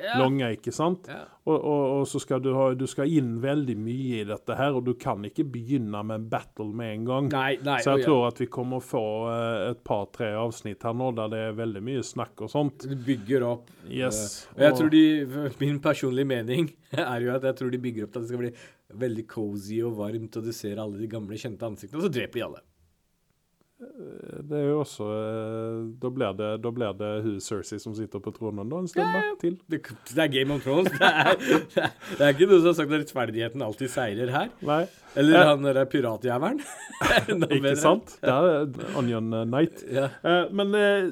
ja. 0.00 0.16
lange, 0.20 0.48
ikke 0.56 0.72
sant? 0.74 1.10
Ja. 1.10 1.26
Og, 1.48 1.56
og, 1.56 1.82
og 1.98 2.08
så 2.08 2.20
skal 2.20 2.42
du 2.44 2.50
ha 2.52 2.66
Du 2.76 2.84
skal 2.90 3.08
inn 3.12 3.38
veldig 3.40 3.76
mye 3.80 4.22
i 4.22 4.26
dette 4.28 4.56
her, 4.58 4.76
og 4.76 4.84
du 4.88 4.92
kan 5.00 5.24
ikke 5.28 5.46
begynne 5.48 6.02
med 6.04 6.22
en 6.22 6.28
battle 6.30 6.68
med 6.76 6.94
en 6.94 7.06
gang. 7.08 7.30
Nei, 7.32 7.52
nei. 7.64 7.78
Så 7.84 7.94
jeg 7.94 7.98
jeg 7.98 8.04
ja, 8.04 8.08
tror 8.08 8.26
at 8.28 8.40
vi 8.42 8.48
kommer 8.52 8.80
å 8.80 8.84
få 8.84 9.04
eh, 9.32 9.66
et 9.72 9.82
par-tre 9.86 10.30
avsnitt 10.38 10.86
her 10.86 10.96
nå 10.96 11.10
der 11.16 11.32
det 11.32 11.42
er 11.48 11.58
veldig 11.58 11.82
mye 11.84 12.04
snakk 12.06 12.44
og 12.46 12.52
sånt. 12.52 12.86
Det 12.88 12.98
bygger 13.06 13.46
opp. 13.48 13.70
Yes. 13.88 14.46
eh, 14.52 14.58
og 14.58 14.64
jeg 14.66 14.78
tror 14.80 14.92
de, 14.94 15.04
Min 15.62 15.82
personlige 15.82 16.28
mening 16.28 16.72
er 16.98 17.24
jo 17.24 17.34
at 17.34 17.46
jeg 17.48 17.60
tror 17.60 17.72
de 17.74 17.82
bygger 17.82 18.06
opp 18.06 18.14
til 18.14 18.20
at 18.20 18.26
det 18.26 18.32
skal 18.32 18.44
bli 18.44 18.54
veldig 19.04 19.26
cozy 19.28 19.82
og 19.84 19.98
varmt, 19.98 20.38
og 20.38 20.48
du 20.48 20.54
ser 20.56 20.80
alle 20.80 21.00
de 21.00 21.10
gamle, 21.10 21.36
kjente 21.40 21.66
ansiktene, 21.66 22.00
og 22.00 22.08
så 22.08 22.12
dreper 22.12 22.40
de 22.40 22.46
alle. 22.46 22.62
Det 23.78 24.56
er 24.58 24.64
jo 24.72 24.80
også 24.82 25.04
eh, 25.06 25.82
Da 26.02 26.10
blir 26.10 26.32
det, 26.34 26.48
da 26.64 26.70
blir 26.74 26.96
det 26.98 27.10
hun 27.22 27.36
Cersei 27.44 27.78
som 27.78 27.94
sitter 27.94 28.18
på 28.24 28.32
tronen 28.34 28.66
da 28.72 28.80
en 28.82 28.88
stund 28.90 29.06
ja, 29.14 29.20
til. 29.38 29.54
Det, 29.70 29.78
det 30.10 30.24
er 30.24 30.32
Game 30.32 30.56
of 30.56 30.64
Thrones. 30.66 30.90
Det 30.90 31.10
er, 31.12 31.30
det 31.76 31.84
er, 31.84 31.92
det 32.18 32.24
er 32.26 32.34
ikke 32.34 32.48
noe 32.50 32.58
som 32.58 32.72
har 32.72 32.78
sagt 32.80 32.90
at 32.96 33.04
rettferdigheten 33.04 33.62
alltid 33.68 33.92
seirer 33.94 34.34
her. 34.34 34.50
Nei, 34.66 34.80
Eller 35.14 35.38
Eh. 35.38 35.46
han 35.52 35.62
derre 35.68 35.86
piratjævelen. 35.92 36.58
Ikke 37.28 37.62
bedre. 37.62 37.76
sant? 37.78 38.18
Det 38.22 38.34
er 38.34 38.98
Onion 38.98 39.30
Night. 39.52 39.86
Ja. 39.94 40.08
Eh, 40.26 40.50
men 40.58 40.74
eh, 40.74 41.08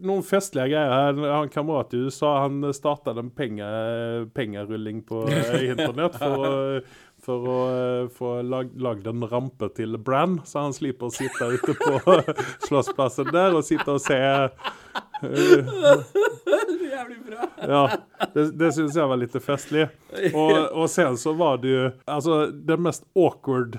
noen 0.00 0.22
festlige 0.24 0.70
greier 0.72 0.92
her. 0.92 1.18
Han 1.32 1.50
kamerat 1.52 1.92
i 1.96 2.04
USA 2.06 2.34
han 2.46 2.60
starta 2.76 3.12
en 3.20 3.32
penge, 3.36 3.66
pengerulling 4.36 5.02
på 5.08 5.24
eh, 5.32 5.70
internett 5.72 6.16
for, 6.20 6.84
for 7.24 7.48
å 7.48 7.58
eh, 7.70 8.08
få 8.16 8.32
lag, 8.46 8.70
lagd 8.80 9.06
en 9.10 9.26
rampe 9.28 9.68
til 9.76 9.98
Brann, 10.00 10.40
så 10.48 10.66
han 10.66 10.74
slipper 10.76 11.10
å 11.10 11.14
sitte 11.14 11.50
ute 11.54 11.76
på 11.78 12.16
slåssplassen 12.68 13.30
der 13.34 13.56
og 13.58 13.66
sitte 13.66 13.96
og 13.96 14.02
se 14.04 14.18
eh, 14.20 14.50
Jævlig 16.90 17.20
bra. 17.24 17.46
Ja, 17.60 17.84
det, 18.34 18.50
det 18.60 18.72
syns 18.76 18.96
jeg 18.98 19.08
var 19.08 19.20
litt 19.20 19.36
festlig. 19.44 19.86
Og, 20.32 20.52
og 20.74 20.90
sen 20.92 21.16
så 21.20 21.32
var 21.38 21.60
det 21.62 21.70
jo 21.70 21.86
Altså, 22.08 22.42
den 22.50 22.82
mest 22.84 23.06
awkward 23.16 23.78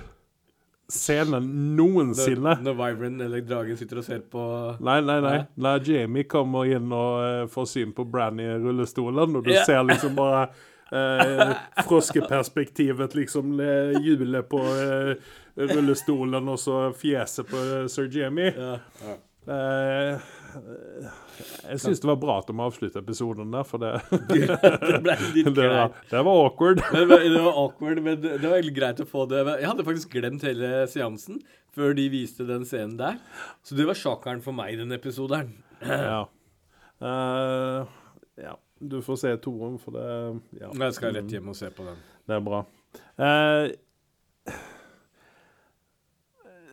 scenen 0.92 1.46
noensinne. 1.76 2.56
Når, 2.58 2.64
når 2.66 2.76
Wyvern 2.80 3.20
eller 3.24 3.44
dragen 3.46 3.78
sitter 3.80 4.02
og 4.02 4.06
ser 4.06 4.24
på 4.32 4.42
Nei, 4.84 4.98
nei, 5.04 5.18
nei. 5.24 5.38
Når 5.56 5.86
Jamie 5.88 6.28
kommer 6.28 6.68
inn 6.68 6.92
og 6.92 7.22
uh, 7.22 7.46
får 7.52 7.70
syn 7.70 7.94
på 7.96 8.04
Brann 8.08 8.40
i 8.42 8.48
rullestolen, 8.52 9.38
og 9.38 9.46
du 9.46 9.52
yeah. 9.54 9.64
ser 9.68 9.82
liksom 9.88 10.16
bare 10.18 10.50
eh, 10.92 11.54
froskeperspektivet, 11.88 13.16
liksom 13.18 13.58
hjulet 14.02 14.48
på 14.48 14.60
eh, 14.60 15.14
rullestolen, 15.56 16.48
og 16.48 16.60
så 16.60 16.86
fjeset 16.96 17.48
på 17.48 17.66
eh, 17.66 17.84
sir 17.92 18.08
Jamie. 18.12 18.54
ja. 18.56 18.78
Ja. 19.02 19.18
Eh, 19.42 20.20
jeg 21.66 21.80
syns 21.82 21.98
det 22.02 22.06
var 22.06 22.18
bra 22.22 22.36
at 22.38 22.46
de 22.46 22.54
avslutta 22.62 23.00
episoden 23.00 23.54
der, 23.54 23.64
for 23.66 23.82
det, 23.82 23.96
Det 24.30 25.00
ble 25.02 25.16
litt 25.32 25.48
det, 25.56 25.66
var, 25.72 25.96
det 26.10 26.22
var 26.28 26.42
awkward. 26.44 26.82
Men 26.92 27.08
det 27.10 27.40
var, 27.40 27.56
awkward, 27.64 28.02
men 28.04 28.20
det, 28.20 28.36
det 28.36 28.46
var 28.46 28.60
egentlig 28.60 28.76
greit 28.76 29.02
å 29.02 29.08
få 29.08 29.24
det. 29.30 29.42
Jeg 29.48 29.70
hadde 29.70 29.86
faktisk 29.88 30.14
glemt 30.14 30.46
hele 30.46 30.84
seansen 30.92 31.40
før 31.74 31.96
de 31.98 32.06
viste 32.12 32.46
den 32.46 32.66
scenen 32.68 32.98
der. 33.00 33.18
Så 33.66 33.78
det 33.78 33.88
var 33.88 33.98
sjakkeren 33.98 34.44
for 34.44 34.54
meg, 34.54 34.76
den 34.78 34.94
episoden. 34.94 35.56
Ja. 35.82 36.26
Uh, 37.02 37.88
ja 38.38 38.54
du 38.82 39.02
får 39.02 39.16
se 39.16 39.36
toeren, 39.36 39.78
for 39.78 39.94
det 39.94 40.06
ja. 40.58 40.70
Jeg 40.72 40.94
skal 40.96 41.14
rett 41.14 41.28
mm. 41.28 41.34
hjem 41.36 41.50
og 41.52 41.56
se 41.58 41.70
på 41.70 41.86
den. 41.86 41.98
Det 42.26 42.34
er 42.34 42.44
bra. 42.44 42.62
Eh, 43.16 43.64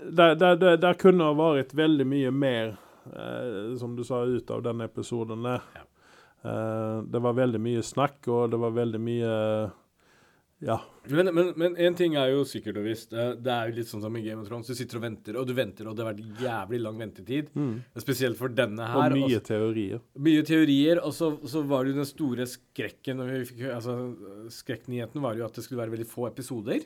der, 0.10 0.94
kunne 1.00 1.28
ha 1.30 1.36
vært 1.38 1.76
veldig 1.78 2.08
mye 2.10 2.32
mer, 2.34 2.74
eh, 3.14 3.78
som 3.80 3.94
du 3.98 4.04
sa, 4.08 4.24
ut 4.26 4.50
av 4.52 4.64
den 4.66 4.82
episoden 4.86 5.46
der. 5.46 5.68
Ja. 5.76 5.86
Eh, 6.50 6.98
det 7.04 7.22
var 7.22 7.38
veldig 7.38 7.62
mye 7.62 7.84
snakk, 7.86 8.24
og 8.28 8.50
det 8.54 8.62
var 8.62 8.76
veldig 8.78 9.02
mye 9.04 9.36
ja. 10.60 10.76
Men, 11.08 11.30
men, 11.34 11.54
men 11.56 11.78
en 11.80 11.96
ting 11.96 12.18
er 12.20 12.34
jo 12.34 12.42
sikkert 12.44 12.78
og 12.82 12.84
visst. 12.84 13.14
eh, 13.16 13.32
Det 13.40 13.48
er 13.54 13.70
jo 13.70 13.78
litt 13.78 13.88
sånn 13.88 14.02
som 14.04 14.18
i 14.20 14.24
Game 14.26 14.42
of 14.44 14.50
Thrones. 14.50 14.68
Du 14.68 14.76
sitter 14.76 15.00
og 15.00 15.06
venter, 15.06 15.38
og 15.40 15.48
du 15.48 15.54
venter, 15.56 15.88
og 15.88 15.96
det 15.96 16.04
har 16.04 16.12
vært 16.14 16.42
jævlig 16.44 16.82
lang 16.84 17.00
ventetid. 17.00 17.50
Spesielt 18.04 18.36
for 18.38 18.52
denne 18.52 18.84
her. 18.92 19.06
Og 19.16 19.16
mye 19.22 19.40
også, 19.40 19.46
teorier. 19.54 20.02
mye 20.20 20.44
teorier. 20.44 21.00
Og 21.04 21.16
så, 21.16 21.32
så 21.48 21.64
var 21.70 21.86
det 21.88 21.94
jo 21.96 22.02
den 22.02 22.10
store 22.12 22.46
skrekken 22.52 23.24
fikk, 23.48 23.64
altså, 23.72 23.96
Skrekknyheten 24.52 25.24
var 25.24 25.40
jo 25.40 25.48
at 25.48 25.56
det 25.56 25.64
skulle 25.64 25.80
være 25.86 25.96
veldig 25.96 26.10
få 26.12 26.28
episoder. 26.28 26.84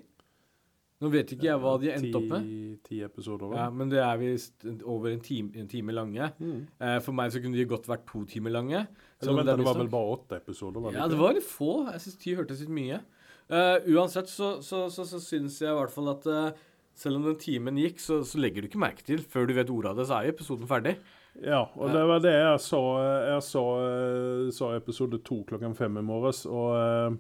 Nå 1.04 1.10
vet 1.12 1.34
ikke 1.36 1.50
jeg 1.50 1.60
hva 1.60 1.72
de 1.82 1.90
endte 1.92 2.16
opp 2.16 2.30
med. 2.30 2.46
Ti, 2.88 3.02
episoder, 3.04 3.52
Ja. 3.58 3.66
Men 3.74 3.90
det 3.92 4.00
er 4.00 4.22
visst 4.22 4.64
over 4.88 5.10
en 5.12 5.20
time, 5.20 5.50
en 5.60 5.68
time 5.68 5.92
lange. 5.92 6.30
Mm. 6.40 6.62
Eh, 6.80 7.00
for 7.04 7.12
meg 7.18 7.34
så 7.34 7.42
kunne 7.44 7.58
de 7.58 7.66
godt 7.68 7.90
vært 7.90 8.06
to 8.08 8.22
timer 8.30 8.54
lange. 8.56 8.86
Så 9.20 9.34
om 9.34 9.42
vent, 9.42 9.50
det 9.50 9.58
er 9.58 9.66
var 9.66 9.82
vel 9.82 9.90
bare 9.92 10.14
åtte 10.16 10.38
episoder? 10.40 10.80
Var 10.80 10.94
det 10.94 11.02
Ja, 11.02 11.10
det 11.12 11.18
var 11.20 11.34
litt 11.36 11.44
få. 11.50 11.74
Jeg 11.92 12.06
syns 12.06 12.22
ti 12.22 12.36
hørtes 12.38 12.62
litt 12.64 12.72
mye. 12.72 13.02
Eh, 13.50 13.90
uansett 13.96 14.30
så, 14.32 14.56
så, 14.64 14.86
så, 14.94 15.08
så 15.08 15.20
syns 15.22 15.60
jeg 15.62 15.72
i 15.72 15.76
hvert 15.78 15.92
fall 15.94 16.14
at 16.14 16.30
uh, 16.30 16.64
selv 16.96 17.20
om 17.20 17.28
den 17.28 17.40
timen 17.42 17.80
gikk, 17.82 18.00
så, 18.02 18.22
så 18.28 18.40
legger 18.42 18.64
du 18.64 18.70
ikke 18.70 18.82
merke 18.82 19.06
til. 19.06 19.24
Før 19.26 19.50
du 19.50 19.56
vet 19.58 19.72
ordet 19.74 19.92
av 19.92 20.00
det, 20.00 20.08
så 20.10 20.18
er 20.18 20.28
jo 20.28 20.36
episoden 20.36 20.70
ferdig. 20.70 20.96
Ja, 21.42 21.64
og 21.74 21.90
det 21.90 22.04
var 22.06 22.22
det 22.22 22.34
jeg 22.36 22.60
så. 22.62 22.82
Jeg 23.26 23.46
så, 23.48 23.64
eh, 23.82 24.50
så 24.54 24.70
episode 24.78 25.18
to 25.26 25.42
klokken 25.50 25.74
fem 25.78 25.98
i 25.98 26.06
morges, 26.06 26.44
og 26.46 26.76
eh, 26.78 27.16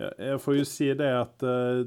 jeg, 0.00 0.40
får 0.40 0.56
jo 0.56 0.68
si 0.68 0.88
det 0.96 1.10
at 1.12 1.44
eh, 1.44 1.82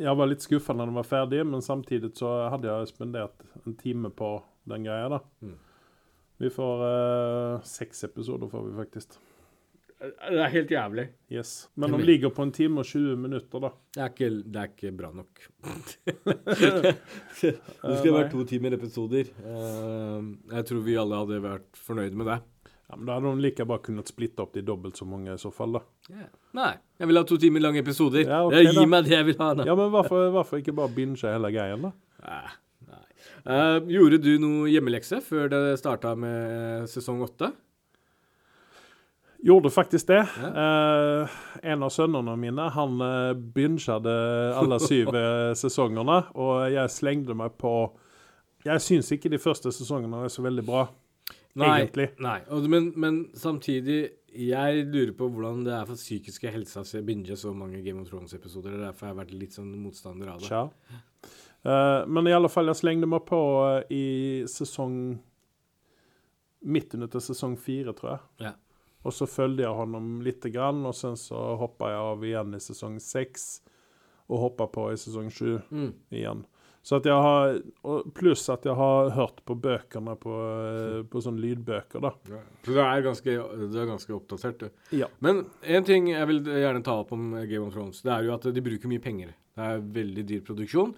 jeg 0.00 0.16
var 0.16 0.30
litt 0.30 0.44
skuffa 0.44 0.74
når 0.74 0.90
den 0.90 0.98
var 0.98 1.08
ferdig, 1.08 1.42
men 1.46 1.64
samtidig 1.64 2.14
så 2.18 2.32
hadde 2.52 2.70
jeg 2.70 2.94
spendert 2.94 3.44
en 3.66 3.76
time 3.78 4.10
på 4.10 4.38
den 4.70 4.88
greia, 4.88 5.12
da. 5.12 5.20
Mm. 5.44 5.58
Vi 6.40 6.48
får 6.52 6.86
eh, 6.88 7.68
seks 7.68 8.06
episoder, 8.08 8.48
får 8.48 8.70
vi 8.70 8.78
faktisk. 8.80 9.20
Det 10.00 10.38
er 10.40 10.52
helt 10.54 10.70
jævlig. 10.72 11.02
Yes. 11.28 11.50
Men 11.76 11.92
han 11.92 12.00
de 12.00 12.06
ligger 12.08 12.30
på 12.32 12.44
en 12.46 12.52
time 12.56 12.80
og 12.80 12.86
20 12.88 13.18
minutter, 13.20 13.60
da. 13.60 13.70
Det 13.92 14.00
er 14.00 14.14
ikke, 14.14 14.30
det 14.48 14.62
er 14.62 14.70
ikke 14.70 14.92
bra 14.96 15.10
nok. 15.12 15.42
det 17.42 17.98
skal 17.98 18.14
være 18.14 18.30
to 18.32 18.46
timer 18.48 18.78
episoder. 18.78 19.28
Eh, 19.28 20.30
jeg 20.54 20.68
tror 20.70 20.80
vi 20.86 20.96
alle 21.02 21.20
hadde 21.20 21.42
vært 21.44 21.82
fornøyde 21.84 22.16
med 22.16 22.32
det. 22.32 22.38
Ja, 22.88 22.96
men 22.96 23.06
Da 23.06 23.18
hadde 23.18 23.34
de 23.36 23.44
like 23.44 23.68
bare 23.68 23.84
kunnet 23.84 24.08
splitte 24.08 24.40
opp 24.42 24.56
de 24.56 24.64
dobbelt 24.66 24.96
så 24.96 25.04
mange 25.04 25.36
i 25.36 25.38
så 25.38 25.52
fall, 25.54 25.76
da. 25.76 25.84
Nei, 26.56 26.72
jeg 26.96 27.12
vil 27.12 27.20
ha 27.20 27.26
to 27.28 27.36
timer 27.44 27.68
lange 27.68 27.84
episoder. 27.84 28.24
Ja, 28.24 28.40
okay, 28.48 28.64
da. 28.66 28.74
Gi 28.80 28.88
meg 28.88 29.04
det 29.06 29.18
jeg 29.18 29.28
vil 29.28 29.40
ha. 29.44 29.52
Da. 29.60 29.68
Ja, 29.68 29.76
men 29.78 29.92
hvorfor, 29.92 30.30
hvorfor 30.32 30.64
ikke 30.64 30.74
bare 30.80 30.96
binge 30.96 31.20
hele 31.20 31.52
greien, 31.52 31.84
da? 31.84 31.92
Nei, 32.24 32.44
nei. 32.88 33.04
Eh, 33.44 33.78
gjorde 34.00 34.24
du 34.24 34.32
noe 34.40 34.72
hjemmelekse 34.72 35.20
før 35.28 35.52
det 35.52 35.66
starta 35.84 36.16
med 36.18 36.88
sesong 36.88 37.20
åtte? 37.28 37.52
Gjorde 39.42 39.70
faktisk 39.72 40.10
det. 40.10 40.20
Eh, 40.20 41.36
en 41.72 41.82
av 41.82 41.92
sønnene 41.94 42.36
mine 42.36 42.66
han 42.74 43.00
uh, 43.00 44.58
alle 44.60 44.78
syv 44.84 45.14
eh, 45.16 45.52
sesongene, 45.62 46.18
og 46.36 46.66
jeg 46.68 46.92
slengte 46.92 47.36
meg 47.36 47.56
på 47.60 47.74
Jeg 48.66 48.84
syns 48.84 49.08
ikke 49.16 49.32
de 49.32 49.40
første 49.40 49.72
sesongene 49.72 50.26
er 50.26 50.32
så 50.32 50.44
veldig 50.44 50.64
bra, 50.66 50.84
egentlig. 51.56 52.10
Nei, 52.20 52.38
men, 52.68 52.92
men 53.00 53.22
samtidig 53.34 54.10
Jeg 54.36 54.84
lurer 54.92 55.14
på 55.16 55.30
hvordan 55.32 55.64
det 55.64 55.72
er 55.74 55.88
for 55.88 55.96
psykiske 55.96 56.52
helsa 56.52 56.84
å 56.84 57.04
binge 57.04 57.36
så 57.36 57.54
mange 57.56 57.80
Game 57.82 58.04
of 58.04 58.12
Thrones-episoder. 58.12 58.76
Det 58.76 58.82
er 58.82 58.90
derfor 58.90 59.08
jeg 59.08 59.14
har 59.16 59.22
vært 59.24 59.38
litt 59.40 59.56
sånn 59.56 59.72
motstander 59.80 60.34
av 60.36 60.44
det. 60.44 60.52
Ja. 60.52 60.68
Eh, 61.62 62.06
men 62.06 62.28
i 62.28 62.32
alle 62.32 62.48
fall, 62.48 62.70
jeg 62.70 62.80
slengte 62.80 63.08
meg 63.10 63.26
på 63.28 63.40
eh, 63.66 63.92
i 63.92 64.04
sesong 64.48 64.94
Midt 66.60 66.92
under 66.92 67.08
til 67.08 67.22
sesong 67.24 67.54
fire, 67.56 67.94
tror 67.96 68.10
jeg. 68.10 68.20
Ja. 68.44 68.50
Og 69.04 69.12
så 69.16 69.26
fulgte 69.30 69.64
jeg 69.64 69.72
honom 69.74 70.20
lite 70.22 70.50
grann, 70.52 70.82
og 70.86 70.94
sen 70.94 71.14
så 71.16 71.56
hoppa 71.56 71.88
jeg 71.88 72.00
av 72.12 72.24
igjen 72.24 72.54
i 72.54 72.60
sesong 72.60 72.98
seks. 73.00 73.60
Og 74.30 74.38
hoppa 74.44 74.66
på 74.70 74.90
i 74.92 74.96
sesong 75.00 75.30
sju 75.32 75.60
Mm. 75.72 75.92
igjen. 76.12 76.44
Så 76.82 76.96
at 76.96 77.04
jeg 77.04 77.12
har 77.12 77.58
Pluss 78.14 78.48
at 78.48 78.64
jeg 78.64 78.74
har 78.74 79.10
hørt 79.12 79.42
på 79.44 79.54
bøkene 79.60 80.14
på, 80.16 80.32
eh, 80.32 81.02
på 81.02 81.20
sånne 81.20 81.40
lydbøker, 81.42 82.00
da. 82.00 82.10
Så 82.64 82.72
du 82.72 82.78
er 82.80 83.02
ganske, 83.02 83.34
du 83.72 83.76
er 83.80 83.86
ganske 83.90 84.14
oppdatert, 84.16 84.58
du. 84.58 84.70
Ja. 84.96 85.06
Men 85.20 85.46
en 85.62 85.84
ting 85.84 86.08
jeg 86.08 86.26
vil 86.26 86.40
gjerne 86.44 86.82
ta 86.82 86.92
opp 87.02 87.12
om 87.12 87.32
Game 87.46 87.66
of 87.66 87.74
Thrones, 87.74 88.00
det 88.02 88.12
er 88.12 88.24
jo 88.24 88.32
at 88.34 88.42
de 88.54 88.60
bruker 88.64 88.88
mye 88.88 89.02
penger. 89.02 89.34
Det 89.56 89.66
er 89.66 89.80
veldig 89.80 90.24
dyr 90.26 90.40
produksjon. 90.40 90.94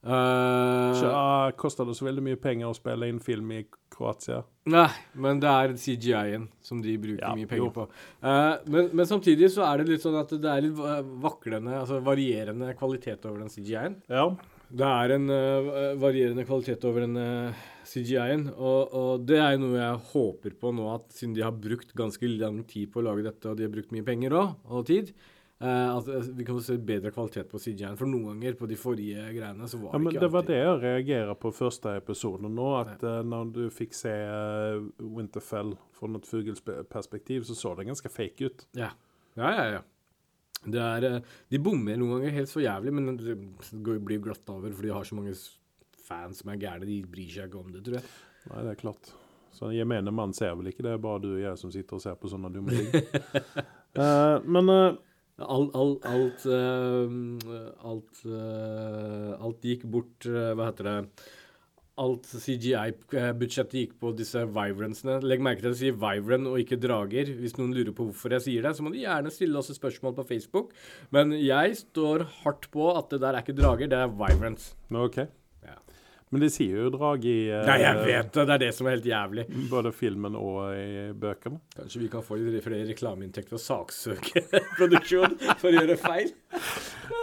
Eh, 0.00 0.92
Så 0.96 1.08
uh, 1.12 1.50
koster 1.60 1.84
det 1.84 1.94
så 1.98 2.06
veldig 2.06 2.22
mye 2.24 2.38
penger 2.40 2.70
å 2.70 2.76
spille 2.76 3.08
inn 3.10 3.18
film 3.20 3.50
i 3.52 3.64
Kroatia? 3.92 4.38
Nei, 4.70 4.86
men 5.20 5.40
det 5.42 5.50
er 5.50 5.74
CGI-en 5.82 6.46
som 6.64 6.80
de 6.80 6.94
bruker 7.00 7.24
Ja, 7.24 7.34
mye 7.36 7.48
penger 7.50 7.66
jo. 7.66 7.72
på. 7.74 7.84
Uh, 8.24 8.54
men, 8.70 8.88
men 8.96 9.08
samtidig 9.08 9.50
så 9.52 9.66
er 9.66 9.82
det 9.82 9.90
litt 9.90 10.04
sånn 10.06 10.16
at 10.20 10.32
det 10.32 10.48
er 10.48 10.64
litt 10.64 10.80
vaklende, 11.20 11.82
altså 11.82 12.00
varierende 12.06 12.72
kvalitet 12.78 13.26
over 13.28 13.42
den 13.42 13.52
CGI-en. 13.52 13.98
Ja. 14.08 14.30
Det 14.70 14.86
er 14.86 15.12
en 15.16 15.26
uh, 15.28 15.98
varierende 16.00 16.46
kvalitet 16.46 16.84
over 16.88 17.04
den 17.04 17.18
uh, 17.18 17.66
CGI-en, 17.90 18.46
og, 18.54 18.94
og 18.94 19.26
det 19.26 19.40
er 19.42 19.58
noe 19.60 19.76
jeg 19.80 20.00
håper 20.14 20.54
på 20.62 20.72
nå, 20.76 20.86
at 20.94 21.10
siden 21.12 21.34
de 21.36 21.44
har 21.44 21.56
brukt 21.58 21.92
ganske 21.98 22.30
lang 22.38 22.62
tid 22.70 22.88
på 22.94 23.02
å 23.02 23.06
lage 23.10 23.26
dette, 23.26 23.50
og 23.50 23.58
de 23.58 23.66
har 23.66 23.74
brukt 23.74 23.92
mye 23.92 24.06
penger 24.06 24.38
òg, 24.38 24.54
og 24.70 24.86
tid, 24.88 25.10
at 25.60 26.06
eh, 26.08 26.28
vi 26.38 26.44
kan 26.48 26.60
se 26.64 26.78
bedre 26.80 27.10
kvalitet 27.12 27.50
på 27.50 27.58
CGI-en. 27.60 27.98
For 28.00 28.08
noen 28.08 28.30
ganger 28.32 28.56
på 28.56 28.68
de 28.70 28.78
forrige 28.80 29.26
greiene 29.36 29.66
så 29.68 29.76
var 29.82 29.92
ja, 29.92 30.00
men 30.00 30.08
det 30.08 30.16
ikke 30.16 30.24
det 30.24 30.32
var 30.32 30.46
det 30.48 30.56
jeg 30.56 30.78
reagerer 30.80 31.36
på 31.36 31.52
første 31.52 31.92
episoden 32.00 32.54
nå. 32.56 32.68
At 32.80 33.04
uh, 33.04 33.20
når 33.26 33.50
du 33.58 33.62
fikk 33.74 33.92
se 33.96 34.14
uh, 34.24 34.80
Winterfell 35.04 35.74
fra 35.96 36.08
et 36.16 36.28
fuglperspektiv, 36.30 37.44
så 37.44 37.58
så 37.58 37.74
det 37.76 37.90
ganske 37.90 38.12
fake 38.12 38.48
ut. 38.48 38.64
Ja, 38.78 38.88
ja, 39.36 39.50
ja. 39.58 39.66
ja. 39.76 39.82
Det 40.60 40.80
er, 40.80 41.20
de 41.52 41.60
bommer 41.60 41.96
noen 41.96 42.18
ganger 42.18 42.34
helt 42.36 42.50
så 42.50 42.60
jævlig, 42.60 42.92
men 42.92 43.14
det 43.16 43.36
blir 44.04 44.20
glatt 44.24 44.48
over, 44.52 44.72
for 44.76 44.84
de 44.84 44.92
har 44.92 45.06
så 45.08 45.16
mange 45.16 45.36
fans 46.08 46.40
som 46.40 46.52
er 46.52 46.60
gærne. 46.60 46.88
De 46.88 46.98
bryr 47.08 47.32
seg 47.32 47.48
ikke 47.48 47.60
om 47.60 47.70
det, 47.72 47.84
tror 47.84 47.96
jeg. 47.96 48.08
Nei, 48.48 48.64
det 48.64 48.74
er 48.74 48.80
klart. 48.80 49.12
Så 49.56 49.72
gemene 49.72 50.12
mann 50.14 50.32
ser 50.36 50.56
vel 50.56 50.72
ikke 50.72 50.84
det, 50.84 50.96
er 50.96 51.04
bare 51.04 51.20
du 51.24 51.30
og 51.34 51.40
jeg 51.40 51.60
som 51.60 51.72
sitter 51.72 51.96
og 51.96 52.04
ser 52.04 52.16
på 52.20 52.32
sånne 52.32 52.52
dumme 52.52 52.76
ting. 52.76 52.92
Men 54.56 54.72
Alt, 55.40 55.74
alt, 55.74 56.04
alt, 56.04 56.46
eh, 56.46 57.12
alt, 57.88 58.24
eh, 58.28 59.30
alt 59.40 59.64
gikk 59.64 59.86
bort 59.88 60.26
eh, 60.28 60.50
Hva 60.52 60.68
heter 60.68 60.88
det? 60.88 60.96
Alt 62.00 62.28
CGI-budsjettet 62.28 63.76
gikk 63.76 63.96
på 64.00 64.12
disse 64.16 64.46
Vibransene. 64.48 65.18
Legg 65.24 65.42
merke 65.44 65.60
til 65.60 65.72
at 65.72 65.74
jeg 65.76 65.80
sier 65.80 65.98
vibrant 66.00 66.48
og 66.48 66.60
ikke 66.62 66.78
drager. 66.80 67.28
Hvis 67.42 67.58
noen 67.58 67.74
lurer 67.76 67.92
på 67.96 68.06
hvorfor 68.08 68.32
jeg 68.36 68.46
sier 68.46 68.64
det, 68.64 68.72
så 68.76 68.86
må 68.86 68.92
de 68.94 69.02
gjerne 69.02 69.32
stille 69.34 69.60
oss 69.60 69.68
et 69.68 69.76
spørsmål 69.76 70.14
på 70.16 70.24
Facebook. 70.30 70.72
Men 71.12 71.34
jeg 71.36 71.76
står 71.82 72.24
hardt 72.40 72.70
på 72.72 72.88
at 72.94 73.12
det 73.12 73.20
der 73.20 73.36
er 73.36 73.44
ikke 73.44 73.58
drager, 73.58 73.90
det 73.92 74.00
er 74.00 74.16
Vibrans. 74.16 74.72
OK. 74.96 75.20
Men 76.30 76.44
de 76.44 76.48
sier 76.52 76.84
jo 76.84 76.90
drag 76.94 77.24
i 77.26 77.48
eh, 77.50 77.64
Nei, 77.66 77.80
jeg 77.82 78.02
vet 78.06 78.28
det. 78.36 78.44
Det 78.46 78.54
er 78.54 78.62
det 78.62 78.70
som 78.76 78.86
er 78.86 78.94
helt 78.94 79.08
jævlig. 79.08 79.44
både 79.70 79.90
filmen 79.90 80.36
og 80.38 80.60
i 80.78 81.10
bøkene. 81.18 81.58
Kanskje 81.74 82.04
vi 82.04 82.10
kan 82.12 82.22
få 82.22 82.38
litt 82.38 82.62
flere 82.62 82.86
reklameinntekter 82.86 83.58
og 83.58 83.62
saksøke 83.64 84.44
produksjonen 84.78 85.34
for 85.58 85.72
å 85.72 85.74
gjøre 85.74 85.96
feil? 85.98 86.30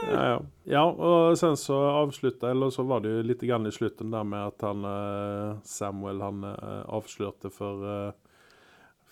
Ja, 0.04 0.24
ja. 0.28 0.38
ja, 0.68 0.84
og 0.84 1.38
sen 1.40 1.56
så 1.58 1.78
avslutta 2.04 2.52
Eller 2.52 2.70
så 2.76 2.84
var 2.84 3.00
det 3.02 3.14
jo 3.14 3.22
litt 3.26 3.42
grann 3.48 3.70
i 3.70 3.72
slutten 3.72 4.12
der 4.12 4.26
med 4.28 4.52
at 4.52 4.66
han 4.68 4.84
eh, 4.90 5.62
Samuel 5.66 6.20
han 6.26 6.44
eh, 6.52 6.84
avslørte 7.00 7.52
for 7.54 7.88
eh, 7.88 8.12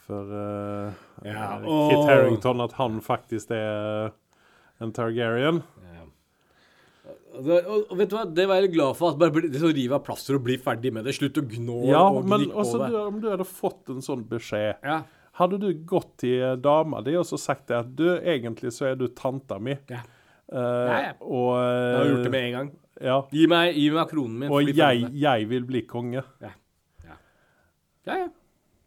For 0.06 0.36
uh, 0.36 0.92
Ja. 1.26 1.56
Kit 1.64 2.04
Harington 2.12 2.62
at 2.62 2.76
han 2.78 3.00
faktisk 3.02 3.56
er 3.56 4.12
en 4.84 4.92
Targaryen. 4.94 5.64
Ja. 5.82 5.95
Og, 7.39 7.91
vet 8.00 8.10
du 8.12 8.15
hva, 8.15 8.24
det 8.38 8.45
var 8.50 8.62
jeg 8.62 8.71
glad 8.74 8.95
for. 9.00 9.12
At 9.13 9.19
bare 9.21 9.34
bli, 9.36 9.50
det 9.52 9.60
så 9.62 9.71
rive 9.74 9.98
av 9.98 10.04
plaster 10.06 10.38
og 10.38 10.43
bli 10.48 10.56
ferdig 10.62 10.91
med 10.95 11.06
det. 11.08 11.13
Slutt 11.17 11.38
å 11.41 11.43
gnå 11.50 11.78
Ja, 11.89 12.04
og 12.10 12.24
også 12.26 12.80
på 12.80 12.88
det. 12.89 13.02
om 13.10 13.19
du 13.24 13.30
hadde 13.32 13.48
fått 13.50 13.91
en 13.93 14.02
sånn 14.06 14.24
beskjed 14.30 14.82
Ja. 14.86 15.02
Hadde 15.36 15.58
du 15.60 15.67
gått 15.84 16.13
til 16.24 16.56
dama 16.63 17.02
di 17.04 17.15
og 17.19 17.26
så 17.28 17.36
sagt 17.41 17.67
det 17.67 17.76
at 17.82 17.89
du, 17.95 18.06
egentlig 18.21 18.71
så 18.71 18.91
er 18.93 18.95
du 18.95 19.08
tanta 19.12 19.58
mi, 19.60 19.76
Ja. 19.91 20.04
Uh, 20.45 20.60
Ja, 20.62 20.98
ja. 21.02 21.13
og 21.26 21.56
Jeg 21.58 21.98
har 21.98 22.06
gjort 22.12 22.21
det 22.21 22.26
eh, 22.30 22.32
med 22.32 22.43
en 22.45 22.52
gang. 22.56 22.67
Ja, 23.02 23.15
Gi 23.34 23.48
meg, 23.52 23.76
gi 23.76 23.89
meg 23.91 24.08
kronen 24.13 24.38
min. 24.39 24.52
og 24.54 24.69
jeg, 24.69 25.10
jeg 25.12 25.48
vil 25.50 25.65
bli 25.67 25.82
konge. 25.89 26.21
Ja, 26.39 26.52
ja. 27.04 27.15
ja. 28.08 28.15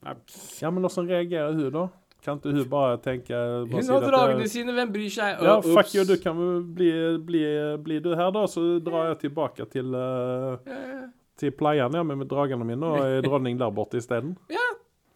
Ja, 0.07 0.15
Ja, 0.63 0.71
men 0.71 0.83
hvordan 0.87 1.09
reagerer 1.11 1.53
hun 1.59 1.73
da? 1.75 1.89
Kan 2.25 2.41
ikke 2.41 2.51
hun 2.53 2.65
bare 2.69 2.97
tenke 2.99 3.31
bare 3.31 3.67
Hun 3.71 3.91
har 3.95 4.07
dragene 4.11 4.41
jeg- 4.43 4.51
sine, 4.51 4.73
hvem 4.75 4.91
bryr 4.93 5.11
seg? 5.15 5.43
Ja, 5.47 5.61
fuck 5.63 5.93
you, 5.95 6.05
du 6.05 6.17
kan 6.19 6.37
bli, 6.75 6.91
bli, 7.25 7.43
bli 7.85 7.99
du 8.03 8.11
her 8.19 8.33
da, 8.35 8.43
så 8.51 8.65
drar 8.83 9.13
jeg 9.13 9.21
tilbake 9.29 9.69
til, 9.71 9.93
Ja, 9.95 10.59
ja. 10.67 11.05
til 11.39 11.53
playen 11.55 11.95
ja, 11.95 12.03
med, 12.03 12.19
med 12.25 12.29
dragene 12.29 12.67
mine, 12.67 12.83
og 12.85 12.99
er 13.07 13.23
dronning 13.23 13.59
der 13.61 13.71
borte 13.71 13.97
isteden. 14.03 14.37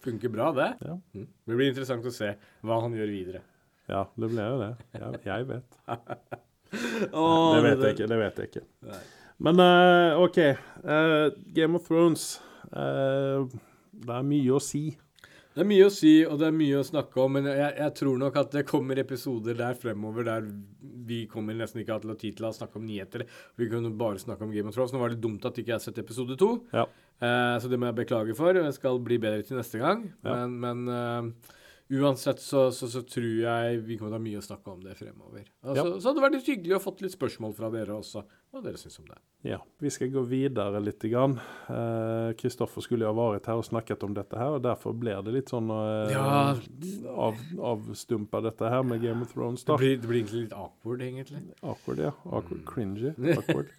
Funker 0.03 0.29
bra, 0.31 0.51
det. 0.55 0.69
Ja. 0.83 0.95
Mm. 1.15 1.27
Det 1.47 1.55
blir 1.55 1.69
interessant 1.71 2.05
å 2.07 2.11
se 2.11 2.33
hva 2.63 2.79
han 2.83 2.95
gjør 2.95 3.11
videre. 3.11 3.43
Ja, 3.87 4.05
det 4.19 4.29
blir 4.31 4.47
jo 4.47 4.57
det. 4.59 4.71
Jeg, 4.95 5.19
jeg 5.27 5.47
vet. 5.47 5.77
oh, 7.13 7.53
det 7.55 7.63
vet 7.67 7.83
jeg 7.83 7.95
ikke, 7.97 8.07
det 8.11 8.17
vet 8.19 8.41
jeg 8.41 8.49
ikke. 8.51 8.63
Nei. 8.87 8.99
Men 9.43 9.59
uh, 9.59 10.21
OK. 10.23 10.39
Uh, 10.83 11.29
Game 11.55 11.75
of 11.79 11.87
Thrones. 11.87 12.41
Uh, 12.71 13.43
det 13.93 14.11
er 14.15 14.27
mye 14.27 14.55
å 14.55 14.59
si. 14.63 14.85
Det 15.53 15.61
er 15.61 15.67
mye 15.69 15.85
å 15.85 15.91
si, 15.93 16.11
og 16.25 16.39
det 16.41 16.47
er 16.49 16.55
mye 16.57 16.79
å 16.79 16.85
snakke 16.87 17.19
om, 17.21 17.35
men 17.37 17.45
jeg, 17.51 17.73
jeg 17.77 17.93
tror 17.99 18.17
nok 18.17 18.37
at 18.41 18.55
det 18.55 18.63
kommer 18.65 18.97
episoder 18.97 19.57
der 19.59 19.75
fremover 19.77 20.25
der 20.25 20.47
vi 21.05 21.25
kommer 21.29 21.53
nesten 21.57 21.81
ikke 21.83 21.97
til 22.01 22.09
å 22.09 22.15
ha 22.15 22.19
tid 22.21 22.37
til 22.39 22.47
å 22.47 22.53
snakke 22.55 22.79
om 22.79 22.85
nyheter. 22.87 23.25
Vi 23.59 23.67
kunne 23.69 23.91
bare 23.99 24.21
snakke 24.21 24.45
om 24.47 24.53
Game 24.55 24.71
of 24.71 24.75
Thrones. 24.77 24.93
Nå 24.95 25.01
var 25.01 25.11
det 25.13 25.19
dumt 25.21 25.45
at 25.45 25.57
ikke 25.59 25.73
jeg 25.73 25.77
har 25.77 25.83
sett 25.83 25.99
episode 26.01 26.37
to, 26.39 26.51
Ja. 26.73 26.85
eh, 27.21 27.57
så 27.59 27.69
det 27.69 27.77
må 27.77 27.89
jeg 27.91 27.99
beklage 28.05 28.35
for. 28.39 28.55
Jeg 28.55 28.73
skal 28.79 28.97
bli 29.03 29.17
bedre 29.21 29.43
til 29.45 29.59
neste 29.59 29.81
gang. 29.83 30.07
Ja. 30.23 30.45
Men, 30.47 30.57
men 30.63 30.87
eh, 30.87 31.51
uansett 31.91 32.39
så, 32.39 32.71
så, 32.71 32.87
så 32.89 33.01
tror 33.05 33.25
jeg 33.43 33.81
vi 33.85 33.97
kommer 33.99 34.13
til 34.13 34.15
å 34.15 34.19
ha 34.19 34.23
mye 34.23 34.39
å 34.39 34.45
snakke 34.45 34.71
om 34.71 34.79
det 34.81 34.95
fremover. 34.97 35.43
Altså, 35.63 35.75
Ja. 35.75 35.99
så, 35.99 36.07
hadde 36.09 36.19
det 36.19 36.23
vært 36.23 36.37
litt 36.37 36.47
hyggelig 36.53 36.75
å 36.77 36.79
fått 36.85 37.01
litt 37.03 37.13
spørsmål 37.13 37.53
fra 37.57 37.69
dere 37.73 37.97
også, 37.97 38.23
hva 38.53 38.61
dere 38.63 38.77
syns 38.81 38.99
om 39.01 39.05
det. 39.11 39.17
Ja, 39.43 39.57
vi 39.83 39.89
skal 39.91 40.09
gå 40.13 40.23
videre 40.25 40.79
litt. 40.81 41.03
Kristoffer 41.03 41.37
Eh, 41.69 42.33
Kristoffer 42.39 42.81
skulle 42.85 43.03
jo 43.05 43.11
ha 43.13 43.27
vært 43.33 43.45
her 43.51 43.59
og 43.59 43.65
snakket 43.67 44.03
om 44.07 44.13
dette 44.15 44.37
her, 44.39 44.55
og 44.55 44.61
derfor 44.63 44.93
blir 44.95 45.21
det 45.25 45.33
litt 45.35 45.51
sånn 45.51 45.69
eh, 45.69 46.13
Ja. 46.13 46.55
av, 47.11 47.35
avstumpa 47.59 48.41
dette 48.41 48.69
her 48.71 48.83
med 48.83 49.01
Game 49.03 49.21
of 49.21 49.33
Thrones. 49.33 49.63
Det 49.67 49.77
blir, 49.77 49.97
det 49.99 50.07
blir 50.07 50.21
egentlig 50.23 50.45
litt 50.47 50.53
awkward, 50.57 51.01
egentlig. 51.01 51.43
Awkward, 51.61 51.99
ja. 51.99 52.13
Awkward, 52.25 52.61
Mm. 52.63 52.65
cringy. 52.65 53.13
Awkward. 53.37 53.69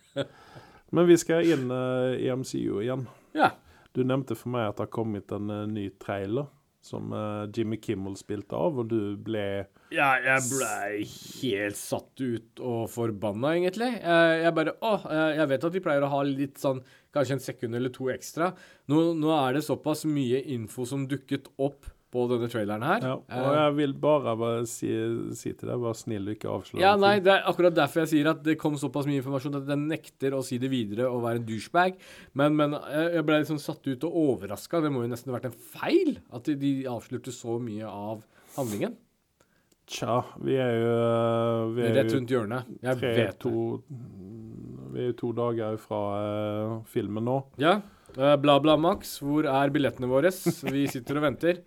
Men 0.92 1.06
vi 1.08 1.16
skal 1.16 1.42
inn 1.50 1.70
eh, 1.70 2.20
i 2.26 2.28
MCU 2.30 2.82
igjen. 2.84 3.06
Ja. 3.34 3.50
Du 3.94 4.04
nevnte 4.04 4.36
for 4.36 4.50
meg 4.50 4.68
at 4.68 4.76
det 4.76 4.84
har 4.88 4.92
kommet 4.92 5.32
en 5.32 5.50
eh, 5.50 5.64
ny 5.66 5.88
trailer 6.02 6.46
som 6.84 7.12
eh, 7.16 7.44
Jimmy 7.54 7.78
Kimmel 7.80 8.16
spilte 8.20 8.58
av, 8.58 8.82
og 8.82 8.90
du 8.92 9.16
ble 9.24 9.46
Ja, 9.94 10.10
jeg 10.20 10.44
blei 10.50 11.06
helt 11.06 11.78
satt 11.80 12.20
ut 12.20 12.60
og 12.60 12.90
forbanna, 12.92 13.54
egentlig. 13.56 13.90
Jeg, 14.02 14.52
bare 14.56 14.76
Å, 14.84 14.94
eh, 15.08 15.30
jeg 15.40 15.50
vet 15.54 15.66
at 15.70 15.78
vi 15.78 15.82
pleier 15.84 16.04
å 16.04 16.12
ha 16.12 16.22
litt 16.28 16.60
sånn 16.60 16.84
Kanskje 17.14 17.36
en 17.36 17.44
sekund 17.44 17.78
eller 17.78 17.92
to 17.94 18.08
ekstra. 18.10 18.48
Nå, 18.90 19.12
nå 19.14 19.28
er 19.36 19.54
det 19.54 19.60
såpass 19.62 20.02
mye 20.10 20.40
info 20.50 20.82
som 20.88 21.04
dukket 21.06 21.46
opp 21.62 21.86
på 22.14 22.24
denne 22.30 22.46
traileren 22.52 22.84
her. 22.86 23.04
ja, 23.10 23.14
Og 23.18 23.50
Eh, 23.50 23.58
jeg 23.58 23.74
vil 23.80 23.94
bare, 24.04 24.36
bare 24.38 24.62
si, 24.70 24.88
si 25.34 25.52
til 25.52 25.68
deg, 25.72 25.82
vær 25.82 25.98
snill 25.98 26.30
og 26.30 26.36
ikke 26.38 26.52
avslør 26.54 26.80
ja, 26.84 26.94
nei, 27.00 27.16
det 27.24 27.34
er 27.34 27.48
akkurat 27.50 27.74
derfor 27.74 28.04
jeg 28.04 28.12
sier 28.14 28.30
at 28.30 28.42
det 28.46 28.54
kom 28.62 28.78
såpass 28.80 29.08
mye 29.10 29.18
informasjon 29.20 29.58
at 29.60 29.68
jeg 29.74 29.82
nekter 29.82 30.38
å 30.38 30.42
si 30.46 30.60
det 30.62 30.70
videre 30.72 31.10
og 31.10 31.24
være 31.26 31.42
en 31.42 31.48
douchebag. 31.50 31.98
Men, 32.38 32.54
men 32.58 32.78
jeg 32.78 33.10
jeg 33.18 33.26
ble 33.26 33.38
liksom 33.42 33.58
satt 33.62 33.86
ut 33.90 34.04
og 34.06 34.16
overraska. 34.24 34.80
Det 34.84 34.90
må 34.94 35.02
jo 35.04 35.10
nesten 35.10 35.32
ha 35.32 35.38
vært 35.40 35.50
en 35.50 35.58
feil 35.74 36.18
at 36.34 36.48
de, 36.60 36.72
avslørte 36.90 37.32
så 37.34 37.58
mye 37.62 37.88
av 37.90 38.22
handlingen. 38.56 38.94
Tja, 39.90 40.22
vi 40.40 40.54
er 40.56 40.78
jo 40.80 40.92
eh, 40.96 41.72
vi 41.76 41.82
er 41.84 41.96
Rett 41.98 42.14
rundt 42.14 42.30
hjørnet. 42.32 42.70
Jeg 42.80 43.00
tre, 43.02 43.10
vet 43.18 43.34
det. 43.34 43.40
to, 43.42 43.64
Vi 44.94 45.10
jo 45.10 45.18
to 45.18 45.32
dager 45.36 45.76
fra 45.82 46.00
eh, 46.22 46.74
filmen 46.90 47.26
nå. 47.26 47.38
Ja. 47.62 47.80
eh, 48.16 48.36
Bla, 48.40 48.58
bla, 48.62 48.76
Max. 48.80 49.18
Hvor 49.22 49.46
er 49.50 49.72
billettene 49.74 50.10
våre? 50.10 50.30
Vi 50.70 50.86
sitter 50.90 51.20
og 51.20 51.26
venter. 51.26 51.64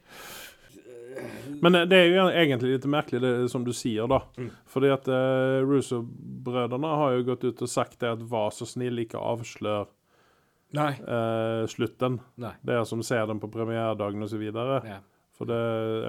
Men 1.62 1.76
eh, 1.76 1.86
det 1.90 2.00
er 2.00 2.10
jo 2.14 2.26
egentlig 2.30 2.76
litt 2.76 2.88
merkelig 2.90 3.22
det 3.24 3.52
som 3.52 3.66
du 3.66 3.74
sier, 3.76 4.08
da. 4.10 4.22
Mm. 4.38 4.50
Fordi 4.70 4.94
at 4.94 5.12
uh, 5.12 5.60
Russo-brødrene 5.66 6.96
har 7.02 7.18
jo 7.18 7.28
gått 7.32 7.46
ut 7.48 7.64
og 7.66 7.72
sagt 7.72 8.00
det 8.04 8.14
at 8.16 8.26
vær 8.32 8.52
så 8.56 8.68
snill, 8.70 9.04
ikke 9.04 9.22
avslør 9.22 9.88
Nei. 10.76 10.92
eh, 11.00 11.64
slutten. 11.72 12.20
Nei. 12.36 12.54
er 12.68 12.84
som 12.84 13.04
ser 13.06 13.28
den 13.30 13.40
på 13.40 13.50
premieredagen 13.52 14.24
osv. 14.24 14.42
Ja. 14.52 15.00
For 15.38 15.50
det 15.50 15.60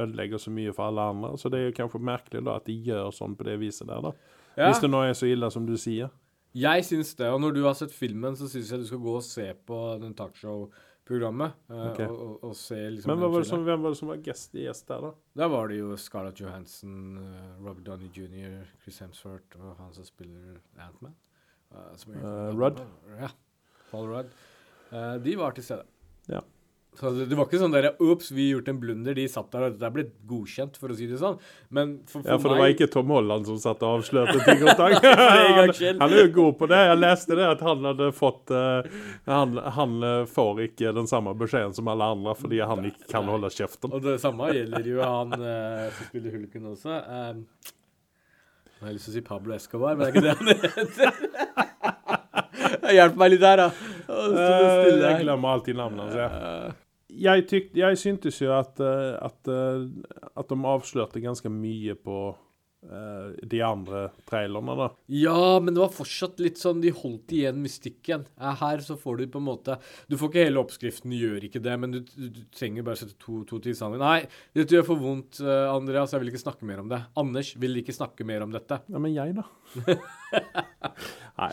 ødelegger 0.02 0.40
så 0.42 0.50
mye 0.50 0.72
for 0.74 0.88
alle 0.88 1.04
andre. 1.12 1.34
Så 1.38 1.50
det 1.52 1.60
er 1.60 1.68
jo 1.68 1.76
kanskje 1.76 2.00
merkelig 2.02 2.42
da 2.46 2.56
at 2.58 2.66
de 2.66 2.74
gjør 2.88 3.12
sånn 3.14 3.36
på 3.38 3.46
det 3.46 3.58
viset 3.62 3.88
der, 3.90 4.02
da. 4.02 4.14
Ja. 4.56 4.70
Hvis 4.70 4.80
det 4.82 4.90
nå 4.90 5.04
er 5.06 5.14
så 5.14 5.28
ille 5.30 5.50
som 5.54 5.68
du 5.68 5.76
sier. 5.78 6.10
Jeg 6.56 6.84
syns 6.88 7.14
det. 7.18 7.28
Og 7.28 7.40
når 7.42 7.56
du 7.56 7.62
har 7.66 7.74
sett 7.76 7.92
filmen, 7.94 8.36
så 8.38 8.48
syns 8.50 8.70
jeg 8.72 8.80
du 8.80 8.86
skal 8.88 9.00
gå 9.02 9.14
og 9.18 9.24
se 9.26 9.46
på 9.68 9.78
den 10.02 10.14
talkshow-programmet. 10.16 11.56
Okay. 11.68 12.08
Og, 12.08 12.18
og, 12.18 12.48
og 12.50 12.56
se 12.56 12.78
liksom 12.94 13.12
Men 13.12 13.24
var 13.34 13.46
som, 13.50 13.64
hvem 13.66 13.84
var 13.84 13.94
det 13.94 14.00
som 14.00 14.12
var 14.12 14.22
gjest, 14.24 14.56
gjest 14.56 14.88
der, 14.88 15.04
da? 15.08 15.12
Der 15.42 15.52
var 15.52 15.68
det 15.68 15.78
jo 15.80 15.96
Scarlett 16.00 16.40
Johansson, 16.40 17.18
uh, 17.20 17.56
Robert 17.60 17.84
Downey 17.86 18.08
jr., 18.14 18.64
Chris 18.82 19.00
Hemsworth 19.04 19.58
og 19.60 19.76
han 19.80 19.92
som 19.96 20.08
spiller 20.08 20.60
Ant-Man. 20.80 21.16
uh, 21.74 21.92
Eh, 22.16 22.56
Rudd. 22.56 22.80
Ja. 23.20 23.28
Paul 23.90 24.08
Rudd. 24.08 24.32
Uh, 24.92 25.16
de 25.24 25.36
var 25.36 25.52
til 25.56 25.64
stede. 25.68 25.84
Ja. 26.28 26.40
Så 26.98 27.12
det, 27.14 27.36
var 27.38 27.46
ikke 27.46 27.60
sånn 27.60 27.74
der 27.74 27.92
Ops, 28.02 28.32
vi 28.34 28.48
har 28.48 28.56
gjort 28.56 28.68
en 28.72 28.78
blunder. 28.82 29.14
De 29.14 29.26
satt 29.30 29.52
der, 29.52 29.68
og 29.68 29.76
dette 29.76 29.90
ble 29.94 30.04
godkjent, 30.26 30.78
for 30.80 30.90
å 30.90 30.96
si 30.98 31.06
det 31.06 31.20
sånn. 31.20 31.36
Men 31.70 31.92
for, 32.08 32.24
for 32.24 32.32
Ja, 32.32 32.38
for 32.42 32.50
det 32.50 32.58
var 32.58 32.72
ikke 32.74 32.88
Tom 32.90 33.12
Holland 33.14 33.46
som 33.46 33.60
satt 33.62 33.84
og 33.86 34.00
avslørte 34.00 34.40
ting 34.42 34.64
og 34.64 34.72
tang. 34.80 34.96
han, 34.98 35.70
han 36.02 36.08
er 36.08 36.24
jo 36.24 36.32
god 36.40 36.58
på 36.58 36.68
det. 36.72 36.80
Jeg 36.90 36.98
leste 36.98 37.38
det 37.38 37.46
at 37.46 37.62
han 37.68 37.86
hadde 37.86 38.10
fått 38.18 38.50
uh, 38.50 38.98
han, 39.30 39.54
han 39.78 39.94
eh, 40.08 40.24
får 40.26 40.64
ikke 40.66 40.92
den 40.96 41.06
samme 41.10 41.34
beskjeden 41.38 41.76
som 41.76 41.90
alle 41.92 42.08
andre 42.16 42.34
fordi 42.38 42.58
han 42.66 42.90
ikke 42.90 43.06
kan 43.12 43.30
holde 43.30 43.50
kjeften. 43.54 43.94
Og 43.94 44.02
det 44.02 44.16
samme 44.22 44.50
gjelder 44.56 44.90
jo 44.90 44.98
han 45.04 45.38
uh, 45.38 45.86
som 45.94 46.10
spiller 46.10 46.34
Hulken 46.34 46.66
også. 46.72 46.98
Uh, 46.98 47.74
jeg 48.78 48.86
har 48.86 48.94
lyst 48.94 49.08
til 49.08 49.14
å 49.14 49.18
si 49.20 49.24
Pablo 49.26 49.54
Escobar, 49.54 49.94
men 49.98 50.02
det 50.02 50.10
er 50.10 50.12
ikke 50.14 50.26
det 50.26 50.34
han 50.38 50.48
heter. 50.50 51.10
Hjelp 52.98 53.16
meg 53.18 53.32
litt 53.34 53.46
her, 53.46 53.64
da. 53.64 53.70
Jeg 54.08 55.24
glemmer 55.24 55.56
alltid 55.56 55.78
navnet 55.78 56.06
hans. 56.06 56.18
Ja. 56.18 56.76
Jeg, 57.18 57.46
tykt, 57.50 57.78
jeg 57.78 57.98
syntes 57.98 58.42
jo 58.42 58.52
at, 58.56 58.78
eh, 58.82 59.14
at, 59.20 59.48
eh, 59.50 60.28
at 60.38 60.50
de 60.50 60.58
avslørte 60.70 61.22
ganske 61.22 61.50
mye 61.50 61.96
på 61.98 62.18
eh, 62.86 63.32
de 63.50 63.62
andre 63.64 64.04
trailerne, 64.28 64.76
da. 64.78 64.88
ja, 65.10 65.56
men 65.62 65.74
det 65.74 65.82
var 65.82 65.94
fortsatt 65.94 66.38
litt 66.44 66.60
sånn 66.60 66.82
De 66.84 66.92
holdt 66.94 67.34
igjen 67.34 67.58
mystikken. 67.62 68.28
Her 68.38 68.84
så 68.84 68.94
får 69.00 69.18
du 69.18 69.24
på 69.34 69.42
en 69.42 69.48
måte 69.48 69.78
Du 70.06 70.14
får 70.20 70.30
ikke 70.30 70.44
hele 70.46 70.62
oppskriften, 70.62 71.10
du 71.10 71.18
gjør 71.18 71.48
ikke 71.48 71.62
det, 71.64 71.74
men 71.82 71.96
du, 71.96 72.00
du, 72.06 72.38
trenger 72.54 72.86
bare 72.86 73.02
sette 73.02 73.18
to, 73.18 73.42
to 73.48 73.58
til 73.64 73.74
sammen. 73.78 74.02
Nei, 74.04 74.22
dette 74.56 74.78
gjør 74.78 74.86
for 74.92 75.02
vondt, 75.02 75.42
Andreas. 75.42 76.14
Jeg 76.14 76.22
vil 76.22 76.32
ikke 76.32 76.44
snakke 76.44 76.70
mer 76.70 76.84
om 76.84 76.92
det. 76.92 77.02
Anders 77.18 77.52
vil 77.58 77.82
ikke 77.82 77.96
snakke 77.96 78.28
mer 78.28 78.46
om 78.46 78.54
dette. 78.54 78.82
Ja, 78.86 79.02
men 79.02 79.16
jeg, 79.16 79.34
da? 79.38 79.46
Nei. 81.42 81.52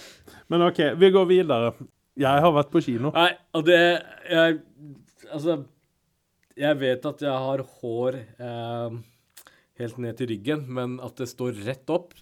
Men 0.54 0.70
OK, 0.70 0.86
vi 1.02 1.14
går 1.16 1.30
videre. 1.32 1.74
Jeg 2.16 2.44
har 2.46 2.54
vært 2.56 2.70
på 2.72 2.80
kino. 2.86 3.10
Nei, 3.16 3.32
og 3.58 3.66
det 3.68 3.80
jeg, 4.30 4.62
Altså, 5.34 5.60
jeg 6.56 6.80
vet 6.82 7.06
at 7.10 7.24
jeg 7.26 7.46
har 7.46 7.64
hår 7.80 8.20
eh, 8.22 8.98
helt 9.82 9.98
ned 10.04 10.20
til 10.20 10.32
ryggen, 10.34 10.66
men 10.72 11.00
at 11.04 11.18
det 11.20 11.30
står 11.32 11.58
rett 11.66 11.90
opp, 11.94 12.14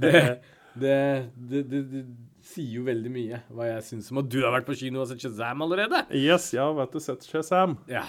det, 0.00 0.14
det, 0.82 0.98
det, 1.34 1.64
det, 1.72 2.04
sier 2.44 2.78
jo 2.78 2.84
veldig 2.84 3.10
mye 3.12 3.40
hva 3.56 3.70
jeg 3.70 3.84
syns 3.86 4.10
om 4.12 4.20
at 4.20 4.28
du 4.28 4.42
har 4.42 4.52
vært 4.52 4.68
på 4.68 4.76
kino 4.76 5.00
og 5.00 5.08
sett 5.08 5.22
Shazam 5.24 5.64
allerede. 5.64 6.04
Yes, 6.12 6.50
jeg 6.52 6.62
har 6.64 6.76
vært 6.76 6.96
og 6.98 7.04
sett 7.04 7.24
Shazam. 7.28 7.78
Ja. 7.88 8.04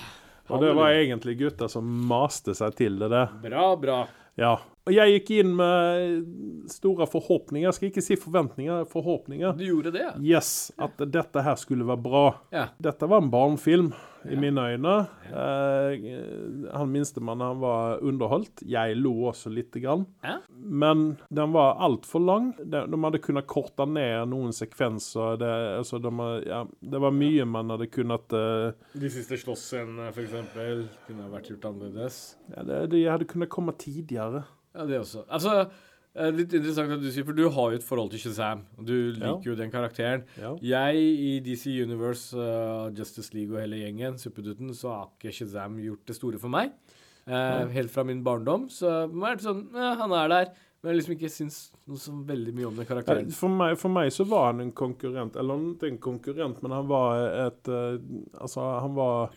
Og 0.52 0.62
det 0.62 0.76
var 0.78 0.94
egentlig 0.94 1.40
gutta 1.40 1.70
som 1.72 1.88
maste 2.10 2.54
seg 2.58 2.76
til 2.78 3.00
det. 3.02 3.26
Bra, 3.42 3.70
bra. 3.80 4.00
Ja. 4.40 4.58
Og 4.86 4.94
jeg 4.94 5.16
gikk 5.16 5.30
inn 5.40 5.54
med 5.58 6.68
store 6.70 7.08
forhåpninger. 7.10 7.66
Jeg 7.66 7.78
skal 7.78 7.90
ikke 7.90 8.04
si 8.06 8.18
forventninger, 8.22 8.84
forhåpninger. 8.92 9.56
Du 9.58 9.64
gjorde 9.66 9.94
det. 9.96 10.10
Yes, 10.22 10.72
at 10.78 11.00
dette 11.10 11.42
her 11.42 11.56
skulle 11.58 11.88
være 11.90 12.04
bra. 12.06 12.26
Ja. 12.54 12.68
Dette 12.78 13.10
var 13.10 13.24
en 13.24 13.32
barnefilm 13.34 13.90
i 14.30 14.38
mine 14.42 14.62
øyne. 14.74 14.94
Eh, 15.30 16.70
han 16.74 16.92
minstemannen 16.94 17.48
han 17.48 17.60
var 17.62 18.00
underholdt. 18.06 18.62
Jeg 18.66 18.98
lo 18.98 19.12
også 19.32 19.50
lite 19.54 19.82
grann. 19.82 20.06
Ja. 20.26 20.38
Men 20.54 21.18
den 21.34 21.54
var 21.54 21.78
altfor 21.86 22.22
lang. 22.26 22.52
De, 22.62 22.84
de 22.90 23.00
hadde 23.06 23.22
kunnet 23.26 23.48
korte 23.50 23.86
ned 23.90 24.30
noen 24.32 24.54
sekvenser. 24.56 25.38
Det, 25.42 25.52
altså, 25.80 26.00
de, 26.02 26.14
ja, 26.46 26.64
det 26.82 27.02
var 27.02 27.14
mye 27.14 27.46
man 27.50 27.74
hadde 27.74 27.90
kunnet 27.94 28.34
eh, 28.38 28.74
De 29.02 29.10
siste 29.14 29.38
slåssscenene, 29.42 30.12
eksempel, 30.14 30.86
kunne 31.08 31.26
ha 31.26 31.34
vært 31.34 31.50
gjort 31.54 31.70
annerledes. 31.72 32.20
ja, 32.54 32.66
det, 32.70 32.84
De 32.94 33.04
hadde 33.10 33.30
kunnet 33.30 33.50
komme 33.54 33.74
tidligere. 33.82 34.46
Ja, 34.76 34.86
det 34.90 35.00
også. 35.00 35.24
Altså, 35.32 35.70
litt 36.36 36.54
interessant 36.56 36.92
at 36.96 37.02
du 37.04 37.08
sier, 37.12 37.26
for 37.28 37.36
du 37.36 37.46
har 37.48 37.72
jo 37.72 37.80
et 37.80 37.88
forhold 37.88 38.12
til 38.12 38.22
Shazam. 38.26 38.66
Og 38.76 38.86
du 38.88 38.96
liker 39.16 39.50
jo 39.50 39.56
den 39.60 39.72
karakteren. 39.72 40.28
Ja. 40.40 40.52
Jeg 40.76 41.00
i 41.00 41.32
DC 41.44 41.78
Universe, 41.84 42.36
uh, 42.36 42.92
Justice 42.96 43.32
League 43.36 43.56
og 43.56 43.64
hele 43.64 43.82
gjengen, 43.82 44.20
Suppedutten, 44.20 44.76
så 44.76 44.94
har 44.94 45.10
ikke 45.16 45.34
Shazam 45.36 45.80
gjort 45.84 46.06
det 46.12 46.20
store 46.20 46.40
for 46.44 46.52
meg. 46.52 46.76
Eh, 47.26 47.68
helt 47.74 47.92
fra 47.92 48.04
min 48.04 48.24
barndom. 48.24 48.68
Så 48.70 48.90
er 49.10 49.38
det 49.38 49.46
sånn 49.46 49.64
eh, 49.74 49.94
Han 50.02 50.14
er 50.14 50.30
der. 50.30 50.52
Men 50.82 50.92
jeg 50.92 51.00
liksom 51.00 51.16
ikke 51.16 51.32
syns 51.34 51.56
noe 51.90 51.98
så 51.98 52.12
veldig 52.28 52.52
mye 52.54 52.68
om 52.70 52.76
den 52.78 52.86
karakteren. 52.86 53.32
For 53.34 53.50
meg, 53.50 53.74
for 53.82 53.90
meg 53.90 54.12
så 54.14 54.22
var 54.30 54.52
han 54.52 54.62
en 54.62 54.74
konkurrent, 54.78 55.38
eller 55.42 55.64
ikke 55.72 55.90
en 55.90 55.98
konkurrent, 56.04 56.60
men 56.62 56.76
han 56.76 56.86
var 56.86 57.24
et 57.48 57.72
uh, 57.74 57.96
Altså, 58.38 58.62
han 58.84 58.94
var 58.94 59.34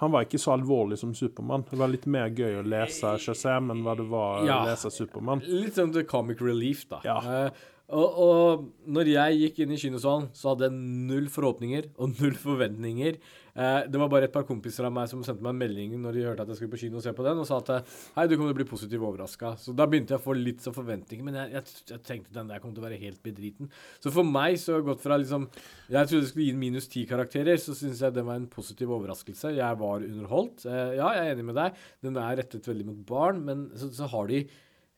han 0.00 0.12
var 0.14 0.24
ikke 0.24 0.40
så 0.40 0.54
alvorlig 0.56 0.96
som 0.98 1.12
Supermann. 1.14 1.64
Det 1.70 1.76
var 1.78 1.90
litt 1.92 2.06
mer 2.08 2.30
gøy 2.32 2.60
å 2.60 2.64
lese 2.66 3.14
Shazam 3.20 3.70
enn 3.74 3.82
hva 3.84 3.94
det 3.98 4.06
var 4.08 4.46
Ja. 4.46 4.62
å 4.62 4.70
lese 4.70 4.90
Supermann. 4.94 5.42
Litt 5.46 5.76
sånn 5.76 5.92
the 5.92 6.04
comic 6.08 6.40
relief, 6.40 6.86
da. 6.88 7.02
Ja. 7.04 7.18
Uh, 7.20 7.50
Og, 7.90 8.18
og 8.22 8.66
når 8.86 9.08
jeg 9.10 9.38
gikk 9.40 9.56
inn 9.64 9.72
i 9.74 9.76
kinosalen, 9.82 10.28
så 10.32 10.52
hadde 10.52 10.68
jeg 10.68 10.76
null 11.08 11.24
forhåpninger 11.26 11.88
og 11.98 12.12
null 12.20 12.36
forventninger. 12.38 13.16
Eh, 13.60 13.80
det 13.92 14.00
var 14.00 14.08
bare 14.08 14.28
et 14.28 14.32
par 14.32 14.46
kompiser 14.48 14.86
av 14.88 14.92
meg 14.94 15.08
som 15.10 15.20
sendte 15.26 15.44
meg 15.44 15.52
en 15.52 15.60
melding 15.60 15.96
når 16.00 16.16
de 16.16 16.22
hørte 16.24 16.44
at 16.46 16.52
jeg 16.52 16.60
skulle 16.60 16.72
på 16.72 16.80
kino 16.80 17.00
og 17.00 17.04
se 17.04 17.12
på 17.16 17.26
den, 17.26 17.40
og 17.42 17.48
sa 17.48 17.58
at 17.60 17.72
eh, 17.74 17.96
hei, 18.16 18.24
du 18.30 18.36
kommer 18.36 18.54
til 18.54 18.56
å 18.56 18.60
bli 18.60 18.68
positivt 18.70 19.04
overraska. 19.04 19.52
Så 19.60 19.74
da 19.76 19.86
begynte 19.90 20.14
jeg 20.14 20.22
å 20.22 20.24
få 20.24 20.36
litt 20.38 20.64
sånn 20.64 20.76
forventninger, 20.76 21.26
men 21.26 21.36
jeg, 21.42 21.52
jeg, 21.58 21.82
jeg 21.92 22.04
tenkte 22.06 22.36
den 22.38 22.48
der 22.52 22.62
kom 22.62 22.72
til 22.72 22.84
å 22.84 22.86
være 22.86 23.00
helt 23.02 23.20
bedriten. 23.26 23.68
Så 24.00 24.14
for 24.14 24.24
meg 24.24 24.56
så 24.62 24.74
har 24.74 24.80
jeg 24.80 24.88
gått 24.88 25.04
fra 25.04 25.18
liksom 25.20 25.48
Jeg 25.90 26.08
trodde 26.08 26.22
jeg 26.22 26.30
skulle 26.32 26.46
gi 26.46 26.54
den 26.54 26.62
minus 26.62 26.88
ti 26.90 27.04
karakterer, 27.10 27.60
så 27.60 27.76
syns 27.76 28.00
jeg 28.00 28.16
det 28.16 28.24
var 28.24 28.40
en 28.40 28.48
positiv 28.50 28.94
overraskelse. 28.96 29.52
Jeg 29.58 29.80
var 29.84 30.08
underholdt. 30.08 30.64
Eh, 30.64 30.96
ja, 30.96 31.12
jeg 31.18 31.28
er 31.28 31.36
enig 31.36 31.48
med 31.50 31.60
deg, 31.60 31.84
den 32.06 32.18
er 32.22 32.40
rettet 32.40 32.72
veldig 32.72 32.88
mot 32.88 33.06
barn, 33.12 33.44
men 33.44 33.68
så, 33.76 33.92
så 33.92 34.08
har 34.14 34.30
de 34.30 34.44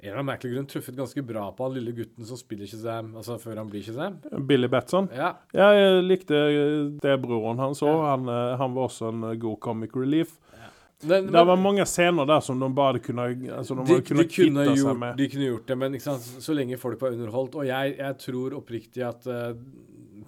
en 0.03 0.17
annen 0.17 0.27
merkelig 0.27 0.57
grunn 0.57 0.67
truffet 0.67 0.97
ganske 0.99 1.23
bra 1.23 1.45
på 1.55 1.67
han 1.67 1.77
lille 1.77 1.93
gutten 1.95 2.27
som 2.27 2.39
spiller 2.39 2.67
Shazam, 2.67 3.13
altså 3.21 3.37
før 3.39 3.61
han 3.61 3.69
blir 3.71 3.85
Shazam. 3.87 4.17
Billy 4.49 4.67
Batson. 4.71 5.07
Ja. 5.15 5.37
Ja, 5.55 5.69
jeg 5.79 6.01
likte 6.09 6.41
det 7.05 7.19
broren 7.23 7.63
hans 7.63 7.85
òg. 7.87 8.01
Han, 8.09 8.27
eh, 8.27 8.55
han 8.59 8.75
var 8.75 8.89
også 8.91 9.13
en 9.13 9.29
eh, 9.31 9.37
god 9.45 9.61
comic 9.63 9.95
relief. 9.95 10.35
Men, 11.03 11.31
Det 11.35 11.45
var 11.47 11.59
mange 11.59 11.87
scener 11.87 12.27
der 12.27 12.43
som 12.47 12.61
de 12.63 12.69
bare 12.75 13.01
kunne 13.03 13.25
altså, 13.57 13.75
de 13.75 13.87
de, 13.89 14.03
kunne 14.07 14.23
de, 14.23 14.29
kunne 14.31 14.67
gjort, 14.69 14.83
seg 14.85 14.99
med. 15.01 15.17
de 15.19 15.31
kunne 15.33 15.49
gjort 15.49 15.71
det, 15.71 15.77
men 15.79 15.97
sant? 16.03 16.29
så 16.45 16.55
lenge 16.55 16.79
folk 16.79 17.01
var 17.03 17.17
underholdt. 17.17 17.57
Og 17.59 17.67
jeg, 17.67 17.97
jeg 17.99 18.19
tror 18.23 18.55
oppriktig 18.59 19.03
at 19.07 19.27
uh, 19.27 19.51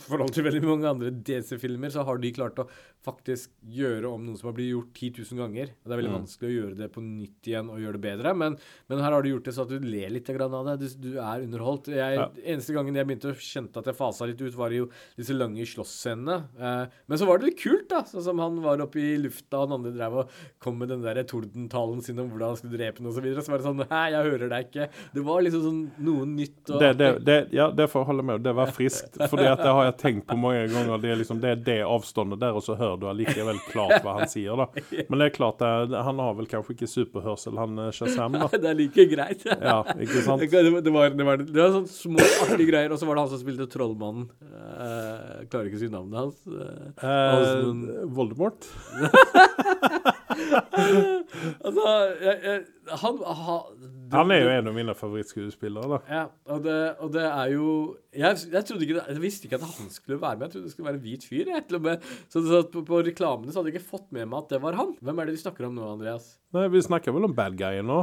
forhold 0.06 0.34
til 0.34 0.46
veldig 0.46 0.64
mange 0.66 0.90
andre 0.90 1.12
DC-filmer, 1.14 1.94
så 1.94 2.02
har 2.06 2.18
de 2.22 2.32
klart 2.34 2.58
å 2.58 2.66
faktisk 3.04 3.50
gjøre 3.68 4.08
om 4.10 4.22
noe 4.24 4.38
som 4.40 4.48
har 4.48 4.54
blitt 4.56 4.70
gjort 4.72 4.92
10 4.96 5.10
000 5.34 5.40
ganger. 5.42 5.72
Og 5.82 5.88
det 5.90 5.92
er 5.92 6.00
veldig 6.00 6.12
Mm. 6.14 6.18
vanskelig 6.22 6.48
å 6.50 6.54
gjøre 6.54 6.76
det 6.78 6.88
på 6.94 7.02
nytt 7.04 7.48
igjen 7.50 7.68
og 7.70 7.78
gjøre 7.82 7.98
det 7.98 8.02
bedre, 8.04 8.32
men, 8.36 8.56
men 8.88 8.98
her 9.04 9.12
har 9.12 9.22
du 9.22 9.28
gjort 9.30 9.44
det 9.44 9.54
så 9.56 9.62
at 9.66 9.72
du 9.74 9.78
ler 9.84 10.10
litt 10.14 10.30
av 10.34 10.66
det. 10.66 10.76
Du, 10.80 10.86
du 11.04 11.18
er 11.20 11.44
underholdt. 11.44 11.88
Jeg, 11.92 12.16
Ja. 12.18 12.28
Eneste 12.44 12.72
gangen 12.76 12.94
jeg 12.96 13.06
begynte 13.06 13.32
å 13.32 13.36
kjente 13.36 13.78
at 13.82 13.86
jeg 13.90 13.96
fasa 13.98 14.26
litt 14.26 14.40
ut, 14.40 14.54
var 14.56 14.70
jo 14.72 14.88
disse 15.18 15.34
lange 15.36 15.64
slåssscenene. 15.68 16.36
Eh, 16.58 16.86
men 17.08 17.18
så 17.20 17.26
var 17.28 17.38
det 17.38 17.50
litt 17.50 17.60
kult, 17.60 17.88
da. 17.90 18.02
Sånn 18.08 18.22
som 18.24 18.38
han 18.42 18.60
var 18.64 18.80
oppe 18.84 19.00
i 19.02 19.16
lufta, 19.20 19.60
og 19.62 19.68
den 19.68 19.76
andre 19.78 19.92
drev 19.96 20.18
og 20.24 20.30
kom 20.62 20.78
med 20.80 20.88
den 20.88 21.02
der 21.04 21.22
tordentalen 21.28 22.00
sin 22.04 22.18
om 22.22 22.30
hvordan 22.32 22.54
han 22.54 22.56
skulle 22.60 22.78
drepe 22.78 22.98
den, 23.02 23.08
og 23.10 23.14
så 23.16 23.24
videre. 23.24 23.44
Så 23.44 23.52
var 23.52 23.58
det 23.62 23.68
sånn 23.68 23.84
Hæ, 23.90 24.02
jeg 24.14 24.30
hører 24.30 24.48
deg 24.52 24.68
ikke. 24.70 24.88
Det 25.14 25.24
var 25.26 25.42
liksom 25.44 25.62
sånn 25.66 25.82
noe 26.06 26.24
nytt. 26.30 26.62
Og 26.70 26.80
Det, 26.80 26.92
det, 26.98 27.10
det, 27.26 27.38
ja, 27.52 27.68
det 27.70 27.88
får 27.92 28.02
jeg 28.04 28.10
holde 28.12 28.24
med. 28.30 28.42
Det 28.44 28.54
var 28.56 28.72
friskt. 28.74 29.18
For 29.28 29.36
det 29.40 29.50
har 29.60 29.84
jeg 29.90 29.96
tenkt 30.00 30.26
på 30.30 30.38
mange 30.40 30.64
ganger. 30.72 30.98
Det 31.02 31.10
er 31.12 31.20
liksom 31.20 31.40
det, 31.42 31.54
det 31.66 31.80
avståndet 31.84 32.40
der, 32.40 32.54
og 32.56 32.62
så 32.64 32.76
hører 32.78 32.93
du 33.00 33.06
allikevel 33.10 33.58
klart 33.70 34.02
hva 34.04 34.16
han 34.20 34.30
sier. 34.30 34.56
da. 34.58 34.66
Men 35.08 35.20
det 35.22 35.28
er 35.30 35.34
klart, 35.36 35.62
han 35.94 36.20
har 36.22 36.34
vel 36.38 36.48
kanskje 36.50 36.76
ikke 36.76 36.88
superhørsel, 36.90 37.58
han 37.60 37.78
eh, 37.86 37.90
Shazam, 37.96 38.36
da. 38.38 38.48
det 38.62 38.70
er 38.70 38.78
like 38.78 39.06
greit. 39.10 39.44
Ja, 39.50 39.80
ikke 39.96 40.22
sant? 40.26 40.44
Det, 40.44 40.50
var, 40.72 40.80
det, 40.84 40.92
var, 40.94 41.14
det, 41.14 41.28
var, 41.28 41.42
det 41.44 41.60
var 41.68 41.78
små, 41.90 42.22
artige 42.46 42.68
greier. 42.70 42.92
Og 42.94 43.00
så 43.00 43.08
var 43.08 43.18
det 43.18 43.24
han 43.26 43.32
som 43.34 43.42
spilte 43.42 43.68
Trollmannen. 43.72 44.28
Eh, 44.44 45.44
klarer 45.52 45.70
ikke 45.70 45.80
å 45.80 45.84
si 45.84 45.92
navnet 45.92 46.20
hans. 46.22 46.42
Eh, 46.48 47.04
Eh, 47.04 48.06
Voldemort? 48.14 48.66
altså, 51.66 51.84
jeg, 52.22 52.34
jeg, 52.44 52.62
han, 53.02 53.18
ha, 53.40 53.56
det- 53.80 53.90
Han 54.14 54.30
er 54.34 54.40
jo 54.42 54.50
en 54.54 54.70
av 54.70 54.76
mine 54.76 54.94
favorittskuespillere, 54.98 55.88
da. 55.94 55.98
Ja, 56.10 56.24
og 56.54 56.64
det, 56.64 56.76
og 57.02 57.12
det 57.14 57.24
er 57.26 57.52
jo 57.54 57.68
jeg, 58.14 58.40
jeg, 58.52 58.64
ikke, 58.86 59.04
jeg 59.08 59.22
visste 59.22 59.48
ikke 59.48 59.58
at 59.60 59.66
han 59.68 59.90
skulle 59.94 60.20
være 60.22 60.38
med. 60.38 60.46
Jeg 60.46 60.52
trodde 60.56 60.68
det 60.68 60.74
skulle 60.74 60.88
være 60.90 61.00
en 61.00 61.04
hvit 61.06 61.26
fyr. 61.28 61.50
Jeg, 61.54 61.64
til 61.68 61.78
og 61.80 61.86
med. 61.88 62.10
Så, 62.32 62.44
så 62.46 62.62
på, 62.72 62.84
på 62.86 63.00
reklamene 63.06 63.52
så 63.54 63.60
hadde 63.62 63.72
jeg 63.72 63.80
ikke 63.80 63.92
fått 63.96 64.10
med 64.14 64.28
meg 64.30 64.44
at 64.44 64.54
det 64.54 64.62
var 64.64 64.78
han. 64.78 64.94
Hvem 65.04 65.18
er 65.24 65.30
det 65.30 65.36
vi 65.38 65.42
snakker 65.44 65.68
om 65.70 65.78
nå, 65.78 65.88
Andreas? 65.96 66.28
Nei, 66.54 66.68
Vi 66.74 66.84
snakker 66.86 67.14
vel 67.16 67.26
om 67.30 67.34
bad 67.36 67.56
guyen 67.58 67.88
nå? 67.90 68.02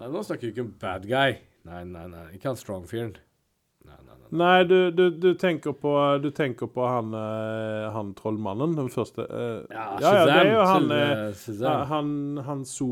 Nei, 0.00 0.08
Nå 0.10 0.24
snakker 0.26 0.48
vi 0.48 0.54
ikke 0.56 0.66
om 0.66 0.72
bad 0.82 1.06
guy. 1.10 1.36
Nei, 1.64 1.84
nei, 1.88 2.08
nei. 2.10 2.24
Ikke 2.36 2.50
han 2.50 2.58
strong-fyren. 2.60 3.14
Nei, 4.30 4.64
du, 4.64 4.90
du, 4.90 5.04
du, 5.10 5.28
tenker 5.38 5.74
på, 5.76 5.92
du 6.22 6.30
tenker 6.34 6.70
på 6.72 6.86
han, 6.88 7.12
eh, 7.18 7.84
han 7.94 8.14
trollmannen, 8.18 8.74
den 8.78 8.90
første 8.92 9.26
eh, 9.28 9.60
ja, 9.74 9.86
ja, 10.00 10.24
det 10.26 10.38
er 10.40 10.50
jo 10.52 10.64
han 10.70 10.90
eh. 10.96 11.84
Han, 11.92 12.10
han 12.46 12.64
So 12.68 12.88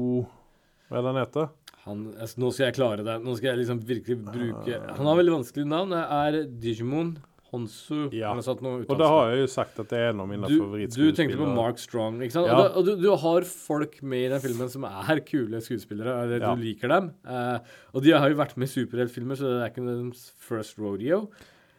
Hva 0.88 1.00
er 1.00 1.02
det 1.02 1.10
han 1.10 1.20
heter? 1.22 1.50
Han, 1.82 2.06
altså, 2.14 2.38
nå 2.38 2.52
skal 2.54 2.68
jeg 2.68 2.76
klare 2.76 3.02
det. 3.02 3.14
Nå 3.24 3.32
skal 3.34 3.48
jeg 3.50 3.62
liksom 3.64 3.80
virkelig 3.88 4.18
bruke 4.22 4.76
Han 5.00 5.08
har 5.08 5.16
veldig 5.18 5.32
vanskelig 5.34 5.64
navn. 5.66 5.94
Det 5.96 6.02
er 6.14 6.36
Digimon 6.62 7.16
Honsu. 7.52 8.08
Ja. 8.16 8.30
Han 8.32 8.40
har 8.40 8.46
satt 8.46 8.62
noe 8.64 8.82
Og 8.86 8.98
da 8.98 9.08
har 9.12 9.32
jeg 9.32 9.42
jo 9.44 9.50
sagt 9.52 9.80
at 9.82 9.90
det 9.92 9.98
er 10.00 10.10
en 10.14 10.22
av 10.24 10.28
mine 10.30 10.48
favorittskuespillere. 10.48 11.12
du 11.12 11.18
tenkte 11.18 11.38
på 11.40 11.48
Mark 11.52 11.80
Strong, 11.82 12.20
ikke 12.24 12.36
sant? 12.38 12.48
Ja. 12.48 12.56
Og, 12.56 12.62
da, 12.64 12.70
og 12.80 12.86
du, 12.88 12.92
du 13.02 13.08
har 13.24 13.48
folk 13.48 13.98
med 14.02 14.26
i 14.26 14.30
den 14.32 14.42
filmen 14.44 14.72
som 14.72 14.86
er 14.88 15.20
kule 15.28 15.60
skuespillere. 15.64 16.16
eller 16.24 16.46
Ja. 16.46 16.54
Du 16.54 16.64
liker 16.64 16.92
dem. 16.92 17.10
Uh, 17.28 17.58
og 17.92 18.06
de 18.06 18.14
har 18.16 18.32
jo 18.32 18.40
vært 18.40 18.56
med 18.56 18.70
i 18.70 18.72
superheltfilmer, 18.72 19.36
så 19.38 19.50
det 19.50 19.58
er 19.60 19.74
ikke 19.74 19.84
deres 19.86 20.30
first 20.40 20.80
rodeo. 20.80 21.26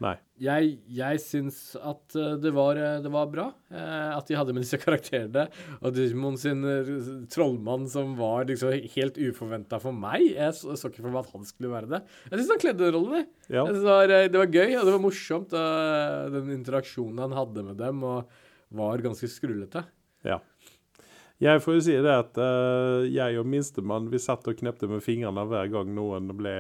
Nei. 0.01 0.15
Jeg, 0.41 0.71
jeg 0.91 1.19
syns 1.21 1.57
at 1.77 2.15
eh, 2.17 2.33
det 2.41 2.51
var, 2.55 2.77
eh, 2.81 2.97
det 3.03 3.11
var 3.13 3.29
bra 3.31 3.45
eh, 3.71 4.09
at 4.15 4.27
de 4.27 4.35
hadde 4.35 4.55
med 4.55 4.65
disse 4.65 4.79
karakterene. 4.83 5.45
Og 5.79 5.93
Digimon 5.95 6.37
sin 6.41 6.65
eh, 6.67 6.89
trollmann 7.31 7.85
som 7.91 8.15
var 8.19 8.49
liksom 8.49 8.73
helt 8.95 9.19
uforventa 9.21 9.79
for 9.83 9.95
meg. 9.95 10.25
Jeg 10.33 10.57
så, 10.57 10.75
så 10.79 10.91
ikke 10.91 11.05
for 11.05 11.13
meg 11.13 11.21
at 11.23 11.35
han 11.35 11.47
skulle 11.47 11.71
være 11.71 11.91
det. 11.93 12.01
Jeg 12.31 12.41
syns 12.41 12.53
han 12.55 12.63
kledde 12.65 12.93
rollen. 12.95 13.29
Ja. 13.47 13.67
Det, 13.69 13.83
var, 13.85 14.09
det 14.09 14.41
var 14.41 14.49
gøy, 14.49 14.73
og 14.79 14.87
det 14.87 14.95
var 14.95 15.03
morsomt, 15.05 15.53
Og 15.59 16.33
den 16.39 16.55
interaksjonen 16.57 17.23
han 17.27 17.37
hadde 17.37 17.67
med 17.69 17.79
dem, 17.79 18.03
og 18.07 18.41
var 18.73 19.05
ganske 19.05 19.29
skrullete. 19.29 19.85
ja. 20.27 20.41
Jeg 21.43 21.59
får 21.59 21.75
jo 21.75 21.81
si 21.83 21.95
det 21.99 22.11
at 22.13 22.37
uh, 22.39 23.03
jeg 23.09 23.39
og 23.41 23.47
minstemann 23.49 24.05
vi 24.11 24.21
satt 24.21 24.45
og 24.47 24.55
knepte 24.59 24.87
med 24.87 25.03
fingrene 25.03 25.43
hver 25.49 25.71
gang 25.73 25.89
noen 25.91 26.29
ble 26.37 26.53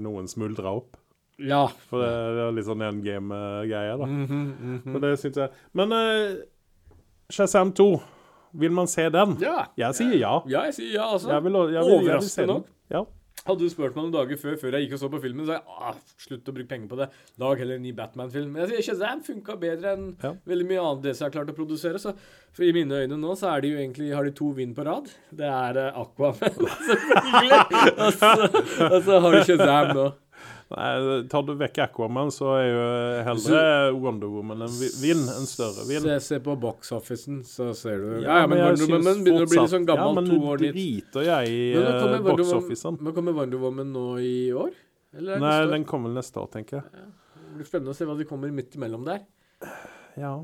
noen 0.00 0.30
smuldra 0.30 0.72
opp. 0.78 0.96
Ja. 1.42 1.64
For 1.90 2.02
det, 2.04 2.10
det 2.36 2.42
er 2.46 2.52
litt 2.58 2.68
sånn 2.68 2.84
endgame-greie, 2.86 3.96
da. 4.00 4.06
Mhm, 4.06 4.44
mhm. 4.54 4.92
Så 4.94 5.02
det 5.02 5.14
synes 5.22 5.40
jeg. 5.42 5.64
Men 5.74 5.94
uh, 5.96 6.36
Shazam 7.32 7.72
2, 7.74 7.88
vil 8.62 8.70
man 8.76 8.86
se 8.90 9.08
den? 9.10 9.34
Ja. 9.42 9.64
Jeg 9.80 9.98
sier 9.98 10.14
ja. 10.14 10.36
Ja, 10.46 10.64
jeg 10.68 10.78
sier 10.78 10.94
ja, 11.00 11.10
altså. 11.16 11.32
Jeg 11.32 11.42
vil, 11.48 11.58
jeg 11.58 11.66
vil, 11.66 11.74
jeg 11.74 11.84
vil 11.90 11.98
Overraskende 11.98 12.52
nok. 12.52 12.72
Ja. 12.94 13.02
Hadde 13.44 13.60
du 13.60 13.68
spurt 13.68 13.92
meg 13.92 14.06
noen 14.06 14.12
dager 14.14 14.38
før 14.40 14.54
Før 14.56 14.72
jeg 14.78 14.86
gikk 14.86 14.94
og 14.96 15.00
så 15.02 15.08
på 15.12 15.18
filmen, 15.20 15.44
så 15.44 15.52
sa 15.52 15.56
jeg 15.58 15.90
ah, 15.90 15.96
slutt 16.22 16.46
å 16.48 16.52
bruke 16.54 16.70
penger 16.70 16.88
på 16.88 16.96
det. 17.02 17.08
Lag 17.42 17.58
heller 17.60 17.76
en 17.76 17.84
ny 17.84 17.90
Batman-film. 17.96 18.54
Men 18.54 18.62
jeg 18.64 18.70
sier 18.70 18.86
Shazam 18.94 19.20
funka 19.26 19.58
bedre 19.60 19.92
enn 19.98 20.06
Ja. 20.22 20.30
veldig 20.48 20.68
mye 20.70 20.84
annet 20.84 21.02
det 21.04 21.12
som 21.18 21.26
er 21.26 21.34
klart 21.34 21.50
å 21.52 21.56
produsere. 21.56 22.00
Så 22.00 22.14
for 22.54 22.64
i 22.64 22.72
mine 22.72 23.02
øyne 23.02 23.18
nå 23.20 23.34
så 23.36 23.50
er 23.52 23.64
de 23.66 23.74
jo 23.74 23.82
egentlig 23.82 24.14
har 24.16 24.24
de 24.24 24.32
to 24.38 24.48
vinn 24.56 24.72
på 24.76 24.86
rad. 24.86 25.10
Det 25.34 25.50
er 25.50 25.80
uh, 25.82 26.00
Aquaman, 26.04 26.56
selvfølgelig. 26.88 27.60
Og 27.98 28.12
så, 28.22 28.32
og 28.88 28.98
så 29.10 29.20
har 29.26 29.36
du 29.36 29.42
Shazam 29.50 29.92
nå. 29.98 30.06
Nei, 30.74 31.28
tar 31.30 31.42
du 31.46 31.52
vekk 31.54 31.78
Aquaman, 31.84 32.32
så 32.34 32.48
er 32.58 32.64
jo 32.66 32.86
heller 33.28 33.92
Wonder 34.02 34.30
Woman 34.32 34.64
en 34.66 34.72
vinn, 35.00 35.22
en 35.30 35.46
større 35.46 35.84
vinn. 35.86 36.02
Se, 36.02 36.16
se 36.20 36.38
på 36.42 36.56
box-officen, 36.58 37.42
så 37.46 37.68
ser 37.78 38.00
du 38.02 38.08
Ja, 38.24 38.40
men 38.46 38.58
men 38.58 38.64
Wonder 38.66 38.90
Woman 38.90 39.22
begynner 39.22 39.46
å 39.46 39.50
bli 39.52 39.60
litt 39.60 39.74
sånn 39.76 39.86
gammel. 39.86 40.24
Ja, 40.24 40.32
to 40.32 40.40
år 40.50 40.58
dit. 40.64 40.74
driter 40.74 41.28
jeg 41.28 41.54
i 41.54 42.24
box-officen. 42.26 42.98
Men 43.00 43.14
kommer 43.14 43.36
Wonder 43.38 43.62
Woman 43.62 43.92
nå 43.94 44.06
i 44.18 44.34
år? 44.52 44.74
Eller 45.14 45.36
er 45.36 45.44
Nei, 45.44 45.54
den 45.76 45.84
kommer 45.86 46.10
neste 46.10 46.42
år, 46.42 46.50
tenker 46.56 46.80
jeg. 46.80 47.06
Det 47.36 47.60
blir 47.60 47.68
spennende 47.70 47.94
å 47.94 47.98
se 48.00 48.04
hva 48.08 48.18
de 48.18 48.26
kommer 48.26 48.50
midt 48.50 48.74
imellom 48.74 49.04
der. 49.06 49.22
Ja. 50.18 50.34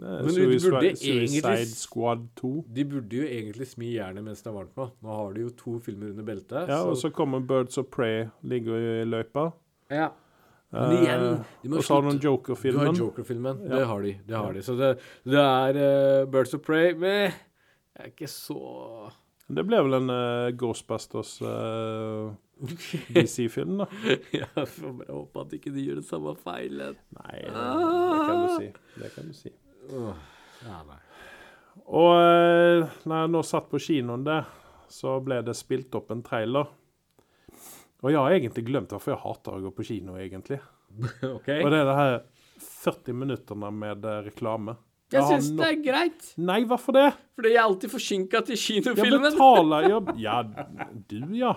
Men 0.00 0.28
de 0.28 0.46
burde 0.60 0.92
egentlig- 0.92 1.66
Squad 1.72 2.28
2. 2.36 2.64
De 2.72 2.84
burde 2.84 3.16
jo 3.16 3.24
egentlig 3.24 3.66
smi 3.68 3.94
jernet 3.94 4.24
mens 4.24 4.42
det 4.42 4.48
er 4.52 4.54
varmt 4.56 4.76
nå. 4.76 4.90
Nå 5.02 5.16
har 5.16 5.32
de 5.34 5.40
jo 5.40 5.50
to 5.56 5.78
filmer 5.80 6.10
under 6.12 6.22
beltet. 6.24 6.68
Ja, 6.68 6.82
og 6.84 6.96
så, 6.96 7.08
så 7.08 7.12
kommer 7.16 7.40
Birds 7.40 7.76
of 7.78 7.90
Prey, 7.90 8.28
ligger 8.44 8.76
i 8.76 9.04
løypa. 9.08 9.52
Ja. 9.90 10.10
Men 10.70 10.92
igjen, 11.00 11.24
Eh, 11.26 11.54
de 11.62 11.72
og 11.74 11.82
så 11.84 11.96
har 11.96 12.06
du 12.06 12.26
Joker-filmen. 12.28 12.84
Du 12.84 12.86
har 12.86 12.98
Joker-filmen. 12.98 13.62
Ja. 13.64 13.70
Det 13.76 13.86
har 13.90 14.02
de. 14.02 14.12
det 14.26 14.36
har 14.36 14.52
de. 14.54 14.62
Så 14.62 14.76
det, 14.78 14.90
det 15.26 15.40
er 15.42 15.80
uh, 15.80 16.28
Birds 16.30 16.54
of 16.54 16.62
Prey 16.62 16.94
Men 16.94 17.32
jeg 17.32 18.04
er 18.04 18.12
ikke 18.12 18.30
så 18.30 19.10
Det 19.50 19.64
ble 19.66 19.80
vel 19.82 19.98
en 19.98 20.14
uh, 20.14 20.52
Ghostbusters 20.54 21.40
uh, 21.46 22.30
DC-film, 23.10 23.82
da. 23.82 23.88
Jeg 24.44 24.66
får 24.76 24.96
bare 25.00 25.10
håpe 25.10 25.42
at 25.42 25.58
ikke 25.58 25.74
de 25.74 25.88
gjør 25.88 26.02
det 26.02 26.06
samme 26.06 26.36
feilen. 26.38 26.98
Nei, 27.18 27.36
det 27.48 28.24
kan 28.28 28.42
du 28.44 28.50
si. 28.60 28.72
Det 29.00 29.14
kan 29.14 29.30
du 29.30 29.38
si. 29.38 29.54
Ja, 29.90 30.82
nei. 30.84 31.00
Og 31.90 32.12
eh, 32.14 32.84
når 33.08 33.22
jeg 33.24 33.30
nå 33.32 33.42
satt 33.46 33.70
på 33.70 33.80
kinoen 33.82 34.26
der, 34.26 34.48
så 34.90 35.16
ble 35.24 35.40
det 35.46 35.56
spilt 35.58 35.94
opp 35.98 36.12
en 36.12 36.22
trailer. 36.26 36.68
Og 38.00 38.12
jeg 38.12 38.20
har 38.20 38.36
egentlig 38.36 38.64
glemt 38.68 38.92
hvorfor 38.94 39.14
jeg 39.14 39.22
hater 39.24 39.56
å 39.56 39.64
gå 39.66 39.72
på 39.76 39.86
kino, 39.90 40.16
egentlig. 40.20 40.60
OK? 41.36 41.50
Og 41.60 41.68
det 41.72 41.80
er 41.82 41.90
det 41.90 41.96
her 41.98 42.14
40 42.60 43.18
minuttene 43.22 43.72
med 43.74 44.06
eh, 44.08 44.22
reklame. 44.28 44.76
Jeg 45.10 45.18
jeg 45.18 45.26
syns 45.26 45.50
no... 45.50 45.62
det 45.62 45.68
er 45.68 45.78
greit. 45.82 46.26
Nei, 46.38 46.60
hvorfor 46.70 46.94
det? 46.94 47.08
Fordi 47.34 47.50
jeg 47.50 47.58
er 47.58 47.66
alltid 47.66 47.92
forsinka 47.92 48.42
til 48.46 48.60
kinofilmen. 48.62 49.26
Jeg 49.26 49.34
betaler 49.34 49.88
jo 49.90 50.00
Ja, 50.26 50.36
du, 51.10 51.16
ja. 51.34 51.54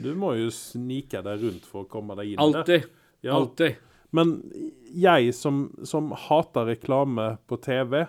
Du 0.00 0.10
må 0.16 0.36
jo 0.38 0.50
snike 0.54 1.24
deg 1.26 1.42
rundt 1.44 1.66
for 1.68 1.84
å 1.84 1.90
komme 1.90 2.16
deg 2.20 2.32
inn 2.32 2.38
der. 2.38 2.60
Alltid. 2.62 2.90
Ja. 3.26 3.34
Alltid. 3.36 3.89
Men 4.16 4.34
jeg 4.90 5.34
som, 5.38 5.62
som 5.86 6.10
hater 6.18 6.66
reklame 6.72 7.26
på 7.46 7.60
TV, 7.62 8.02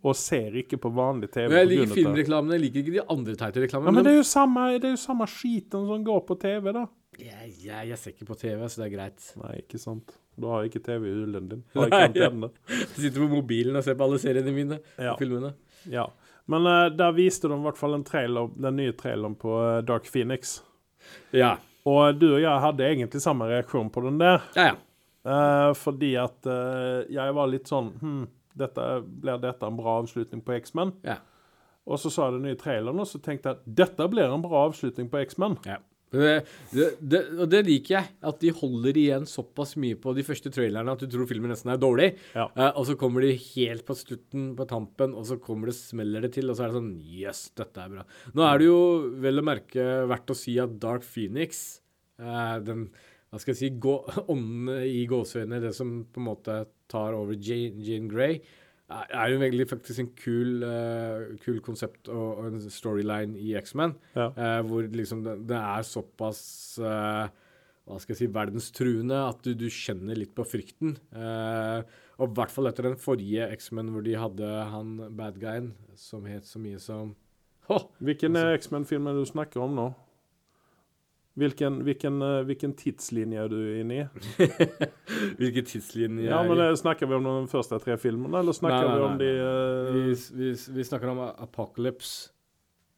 og 0.00 0.16
ser 0.16 0.56
ikke 0.62 0.78
på 0.80 0.92
vanlig 0.96 1.28
TV 1.34 1.50
Men 1.50 1.58
jeg 1.58 1.68
på 1.68 1.74
liker 1.74 1.94
filmreklamene, 1.98 2.56
jeg 2.56 2.64
liker 2.64 2.82
ikke 2.84 2.94
de 2.96 3.04
andre 3.14 3.36
teite 3.40 3.64
reklamene. 3.66 3.92
Ja, 3.92 3.96
men 3.98 4.08
det 4.08 4.14
er 4.14 4.18
jo 4.18 4.26
samme, 4.30 4.66
det 4.80 4.94
samme 5.02 5.28
skiten 5.28 5.86
som 5.90 6.06
går 6.06 6.24
på 6.28 6.38
TV, 6.40 6.72
da. 6.72 6.86
Jeg, 7.20 7.52
jeg, 7.60 7.88
jeg 7.90 8.00
ser 8.00 8.14
ikke 8.14 8.30
på 8.30 8.38
TV, 8.40 8.64
så 8.72 8.80
det 8.80 8.86
er 8.86 8.94
greit. 8.94 9.28
Nei, 9.42 9.54
ikke 9.60 9.80
sant. 9.82 10.14
Du 10.40 10.48
har 10.48 10.64
ikke 10.64 10.80
TV 10.80 11.10
i 11.10 11.14
hulen 11.18 11.50
din. 11.50 11.64
Har 11.76 11.88
ikke 11.90 12.06
antenne. 12.08 12.48
Du 12.64 12.96
sitter 12.96 13.20
på 13.20 13.28
mobilen 13.34 13.76
og 13.76 13.84
ser 13.84 13.98
på 13.98 14.06
alle 14.08 14.20
seriene 14.22 14.54
mine. 14.56 14.80
Ja. 14.96 15.16
Filmene. 15.20 15.54
ja. 15.92 16.08
Men 16.50 16.66
uh, 16.66 16.88
der 16.90 17.12
viste 17.14 17.46
de 17.46 17.54
i 17.54 17.64
hvert 17.64 17.78
fall 17.78 17.94
en 17.94 18.06
trailer, 18.06 18.48
den 18.58 18.80
nye 18.80 18.94
traileren 18.98 19.36
på 19.38 19.52
eh, 19.62 19.76
Dark 19.86 20.08
Phoenix. 20.10 20.56
Ja. 21.30 21.52
Og 21.86 22.16
du 22.18 22.32
og 22.32 22.40
jeg 22.42 22.64
hadde 22.64 22.88
egentlig 22.88 23.22
samme 23.22 23.46
reaksjon 23.50 23.92
på 23.94 24.02
den 24.08 24.18
der. 24.18 24.42
Ja, 24.56 24.72
ja. 24.72 24.80
Eh, 25.22 25.72
fordi 25.78 26.16
at 26.18 26.48
uh, 26.50 27.04
jeg 27.06 27.34
var 27.36 27.46
litt 27.46 27.70
sånn 27.70 27.92
hm, 28.00 28.22
dette, 28.58 28.86
Blir 29.22 29.38
dette 29.38 29.68
en 29.68 29.76
bra 29.78 30.00
avslutning 30.00 30.42
på 30.42 30.56
X-Men? 30.56 30.90
Ja. 31.06 31.20
Og 31.86 32.00
så 32.02 32.10
sa 32.10 32.26
jeg 32.26 32.40
den 32.40 32.48
nye 32.50 32.58
traileren, 32.58 32.98
og 33.02 33.08
så 33.10 33.20
tenkte 33.22 33.50
jeg 33.50 33.60
at 33.60 33.70
dette 33.82 34.06
blir 34.10 34.30
en 34.30 34.42
bra 34.42 34.66
avslutning 34.68 35.08
på 35.10 35.22
X-Men. 35.22 35.56
Ja. 35.66 35.78
Det, 36.12 36.32
det, 36.74 36.86
det, 37.00 37.20
og 37.40 37.46
det 37.48 37.62
liker 37.64 37.94
jeg. 37.94 38.10
At 38.28 38.42
de 38.42 38.50
holder 38.54 38.98
igjen 39.00 39.24
såpass 39.28 39.72
mye 39.80 39.96
på 39.98 40.12
de 40.14 40.24
første 40.26 40.52
trailerne 40.52 40.92
at 40.92 41.00
du 41.00 41.08
tror 41.10 41.26
filmen 41.30 41.50
nesten 41.54 41.72
er 41.72 41.80
dårlig. 41.80 42.10
Ja. 42.36 42.48
Uh, 42.58 42.68
og 42.68 42.86
så 42.90 42.98
kommer 43.00 43.24
de 43.24 43.32
helt 43.32 43.86
på 43.88 43.96
slutten, 43.98 44.50
på 44.58 44.66
tampen, 44.70 45.16
og 45.18 45.26
så 45.30 45.38
kommer 45.42 45.70
det, 45.70 45.78
smeller 45.78 46.26
det 46.26 46.34
til, 46.36 46.50
og 46.50 46.58
så 46.58 46.66
er 46.66 46.74
det 46.74 46.80
sånn 46.82 46.92
Jøss, 47.22 47.44
dette 47.58 47.86
er 47.86 47.94
bra. 47.94 48.04
Nå 48.36 48.46
er 48.46 48.60
det 48.60 48.68
jo 48.68 48.82
vel 49.24 49.42
å 49.42 49.46
merke 49.46 49.88
verdt 50.10 50.34
å 50.34 50.38
si 50.38 50.58
at 50.62 50.76
Dark 50.82 51.06
Phoenix, 51.06 51.64
uh, 52.22 52.58
den 52.62 52.90
hva 53.32 53.40
skal 53.40 53.54
jeg 53.54 53.60
si, 53.62 53.70
gå, 53.80 53.94
ånden 54.32 54.82
i 54.84 55.06
gåseøynene, 55.08 55.62
det 55.64 55.72
som 55.76 56.02
på 56.04 56.20
en 56.20 56.28
måte 56.28 56.58
tar 56.92 57.16
over 57.16 57.32
Jane, 57.32 57.80
Jane 57.80 58.10
Grey, 58.12 58.42
er 58.92 59.30
jo 59.32 59.38
veldig 59.40 59.64
faktisk 59.70 60.02
en 60.02 60.10
kul, 60.18 60.66
uh, 60.66 61.30
kul 61.40 61.62
konsept 61.64 62.10
og, 62.12 62.42
og 62.42 62.50
en 62.50 62.66
storyline 62.68 63.40
i 63.40 63.54
X-Men. 63.56 63.94
Ja. 64.12 64.28
Uh, 64.36 64.58
hvor 64.68 64.84
liksom 64.84 65.22
det, 65.24 65.38
det 65.48 65.56
er 65.56 65.86
såpass 65.88 66.42
uh, 66.82 67.30
hva 67.88 67.98
skal 68.02 68.12
jeg 68.12 68.20
si, 68.20 68.28
verdenstruende 68.34 69.22
at 69.30 69.40
du, 69.46 69.54
du 69.58 69.64
kjenner 69.72 70.18
litt 70.20 70.36
på 70.36 70.44
frykten. 70.46 70.92
Og 71.18 72.28
i 72.28 72.34
hvert 72.36 72.52
fall 72.54 72.70
etter 72.70 72.86
den 72.86 73.00
forrige 73.00 73.48
X-Men 73.56 73.90
hvor 73.90 74.04
de 74.06 74.12
hadde 74.14 74.50
han 74.70 74.92
bad 75.18 75.40
guyen 75.42 75.72
som 75.98 76.28
het 76.30 76.46
så 76.46 76.62
mye 76.62 76.78
som 76.78 77.16
Hå! 77.68 77.80
Hvilken 77.98 78.38
altså, 78.38 78.60
X-Men-film 78.60 79.08
er 79.08 79.18
det 79.18 79.24
du 79.26 79.32
snakker 79.32 79.64
om 79.64 79.74
nå? 79.74 79.88
Hvilken, 81.34 81.78
hvilken, 81.86 82.20
eh, 82.22 82.42
hvilken 82.44 82.74
tidslinje 82.76 83.40
er 83.40 83.48
du 83.48 83.56
inne 83.80 84.02
i? 84.02 84.04
Hvilken 85.40 85.64
tidslinje 85.64 86.26
Ja, 86.26 86.42
men 86.44 86.60
eh, 86.60 86.74
Snakker 86.76 87.08
vi 87.08 87.16
om 87.16 87.24
de 87.24 87.48
første 87.48 87.78
tre 87.80 87.96
filmene, 88.00 88.42
eller 88.42 88.52
snakker 88.52 88.84
Nei, 88.84 88.90
nei, 88.90 88.98
vi 88.98 89.06
om 89.06 89.18
de 89.22 89.30
uh... 89.40 89.94
vi, 89.96 90.16
vi, 90.36 90.52
vi 90.76 90.84
snakker 90.84 91.12
om 91.14 91.22
Apocalypse. 91.30 92.32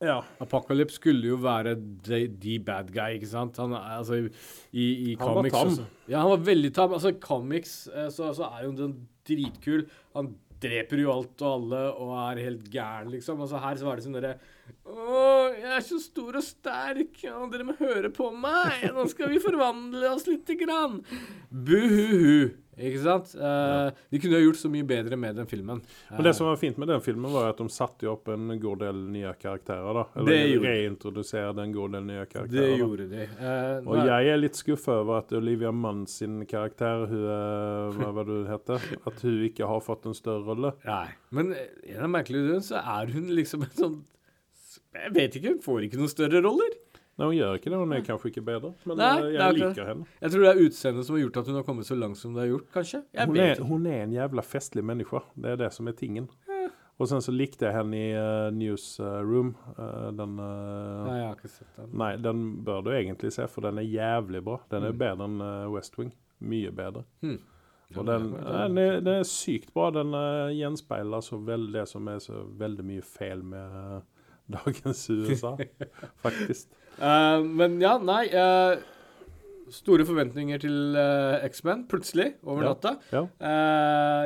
Ja. 0.03 0.19
Apocalypse 0.43 0.99
skulle 0.99 1.29
jo 1.29 1.39
være 1.43 1.77
the, 2.05 2.25
the 2.43 2.59
bad 2.59 2.91
guy, 2.95 3.21
ikke 3.21 3.31
sant? 3.31 3.59
Han, 3.63 3.77
altså, 3.79 4.19
i, 4.73 4.89
i 5.13 5.17
Han 5.21 5.39
var 5.39 5.49
tam. 5.55 5.71
også. 5.71 5.87
Ja, 6.09 6.19
han 6.25 6.31
var 6.35 6.43
veldig 6.51 6.75
tam. 6.75 6.93
Altså, 6.99 7.15
comics 7.21 7.85
eh, 7.95 8.11
så, 8.11 8.33
så 8.35 8.51
er 8.51 8.67
jo 8.67 8.75
den 8.83 8.97
dritkul. 9.29 9.87
Han 10.17 10.35
dreper 10.63 11.03
jo 11.03 11.13
alt 11.13 11.43
og 11.45 11.51
alle 11.51 11.81
og 11.93 12.13
er 12.23 12.43
helt 12.47 12.69
gæren, 12.73 13.11
liksom. 13.13 13.41
Altså, 13.45 13.61
her 13.63 13.81
så 13.81 13.89
var 13.89 13.99
det 13.99 14.07
sånn 14.07 14.19
derre 14.19 14.35
Å, 14.89 15.23
jeg 15.53 15.71
er 15.77 15.85
så 15.85 15.99
stor 16.01 16.39
og 16.41 16.45
sterk, 16.45 17.19
og 17.33 17.51
dere 17.53 17.67
må 17.69 17.77
høre 17.79 18.11
på 18.15 18.31
meg. 18.33 18.87
Nå 18.95 19.07
skal 19.13 19.33
vi 19.33 19.43
forvandle 19.43 20.15
oss 20.15 20.29
lite 20.31 20.57
grann. 20.61 21.01
Buhuhu. 21.51 22.55
Ikke 22.79 23.01
sant? 23.05 23.35
Eh, 23.39 23.91
De 24.11 24.19
kunne 24.23 24.39
jo 24.41 24.49
gjort 24.51 24.59
så 24.61 24.71
mye 24.73 24.87
bedre 24.89 25.17
med 25.21 25.37
den 25.39 25.47
filmen. 25.51 25.83
Men 26.11 26.27
det 26.27 26.33
som 26.37 26.47
var 26.49 26.57
fint 26.61 26.79
med 26.81 26.89
den 26.91 27.01
filmen, 27.05 27.31
var 27.33 27.51
at 27.53 27.59
de 27.63 27.69
satte 27.71 28.09
opp 28.11 28.29
en 28.35 28.55
god 28.61 28.81
del 28.85 29.03
nye 29.15 29.33
karakterer. 29.41 29.95
da. 30.01 30.05
Eller 30.21 30.59
reintroduserte 30.65 31.63
en 31.63 31.73
god 31.77 31.93
del 31.99 32.05
nye 32.09 32.25
det 32.25 32.31
karakterer. 32.33 32.71
da. 32.71 32.79
gjorde 32.83 33.09
de. 33.13 33.29
Uh, 33.39 33.89
Og 33.89 34.01
jeg 34.07 34.33
er 34.35 34.41
litt 34.41 34.59
skuffa 34.59 35.01
over 35.03 35.19
at 35.23 35.33
Olivia 35.39 35.71
Mann 35.73 36.07
sin 36.11 36.41
karakter, 36.51 37.07
hun, 37.11 37.29
hva 37.99 38.11
var 38.17 38.25
det 38.29 38.39
hun 38.41 38.51
heter, 38.51 38.89
at 39.11 39.23
hun 39.27 39.45
ikke 39.49 39.69
har 39.71 39.81
fått 39.85 40.07
en 40.11 40.15
større 40.17 40.45
rolle. 40.49 40.75
Nei. 40.85 41.07
Men 41.35 41.53
eh, 41.55 41.71
en 41.95 42.07
av 42.07 42.11
merkelige 42.15 42.47
grunner 42.49 42.65
så 42.67 42.81
er 42.83 43.13
hun 43.15 43.31
liksom 43.35 43.63
en 43.67 43.77
sånn 43.79 44.01
Jeg 44.95 45.11
vet 45.15 45.37
ikke, 45.39 45.55
hun 45.57 45.63
får 45.65 45.87
ikke 45.89 45.99
noen 46.01 46.11
større 46.13 46.41
roller. 46.45 46.75
Nei, 47.15 47.27
hun 47.29 47.35
gjør 47.37 47.59
ikke 47.61 47.71
det. 47.71 47.79
Hun 47.79 47.93
er 47.95 48.01
kanskje 48.07 48.31
ikke 48.33 48.43
bedre, 48.47 48.73
men 48.87 48.97
Nei, 48.99 49.11
eh, 49.23 49.33
jeg 49.37 49.55
liker 49.61 49.87
henne. 49.93 50.07
Jeg 50.21 50.33
tror 50.35 50.41
det 50.47 50.49
er 50.55 50.63
utseendet 50.65 51.07
som 51.07 51.15
har 51.15 51.21
gjort 51.23 51.37
at 51.43 51.47
hun 51.53 51.55
har 51.61 51.67
kommet 51.69 51.87
så 51.87 51.95
langt 51.99 52.19
som 52.19 52.35
det 52.35 52.43
har 52.43 52.49
gjort, 52.51 52.65
kanskje. 52.75 53.03
Hun 53.21 53.37
er, 53.45 53.61
hun 53.69 53.87
er 53.87 54.01
en 54.07 54.17
jævla 54.17 54.43
festlig 54.43 54.83
menneske. 54.85 55.21
Det 55.39 55.53
er 55.53 55.61
det 55.63 55.73
som 55.77 55.87
er 55.89 55.95
tingen. 56.01 56.27
Og 56.95 57.09
sen 57.11 57.19
så 57.23 57.33
likte 57.35 57.67
jeg 57.67 57.75
henne 57.75 57.99
i 57.99 58.11
uh, 58.15 58.51
Newsroom. 58.55 59.49
Uh, 59.75 60.11
den 60.15 60.37
uh, 60.39 61.07
Nei, 61.09 61.17
jeg 61.19 61.25
har 61.27 61.39
ikke 61.41 61.51
sett 61.51 61.79
den. 61.81 61.89
Nei, 61.99 62.11
den 62.23 62.45
bør 62.67 62.85
du 62.87 62.91
egentlig 62.95 63.33
se, 63.35 63.49
for 63.51 63.67
den 63.67 63.81
er 63.83 63.89
jævlig 63.89 64.43
bra. 64.47 64.61
Den 64.71 64.87
er 64.87 64.93
Mm. 64.95 65.01
bedre 65.01 65.27
enn 65.27 65.41
eh, 65.43 65.65
West 65.75 65.99
Wing. 65.99 66.13
Mye 66.39 66.71
bedre. 66.71 67.03
Mm. 67.27 67.41
Og 67.97 68.07
den, 68.07 68.29
den, 68.37 68.79
er, 68.79 69.01
den 69.01 69.13
er 69.21 69.27
sykt 69.27 69.73
bra. 69.75 69.89
Den 69.95 70.15
gjenspeiler 70.55 71.21
så 71.23 71.39
vel 71.47 71.67
det 71.75 71.85
som 71.91 72.07
er 72.11 72.19
så 72.23 72.45
veldig 72.63 72.87
mye 72.87 73.03
feil 73.03 73.43
med 73.43 73.75
eh, 73.81 74.01
dagens 74.55 75.03
USA, 75.11 75.57
faktisk. 76.25 76.71
Eh, 76.99 77.45
men 77.61 77.79
ja, 77.83 77.97
nei 77.99 78.25
uh, 78.31 78.79
Store 79.75 80.05
forventninger 80.07 80.61
til 80.63 80.95
uh, 80.95 81.43
X-Men 81.49 81.87
plutselig, 81.91 82.35
over 82.45 82.63
Ja. 82.63 82.73
natta. 82.75 82.93
Ja. 83.11 83.23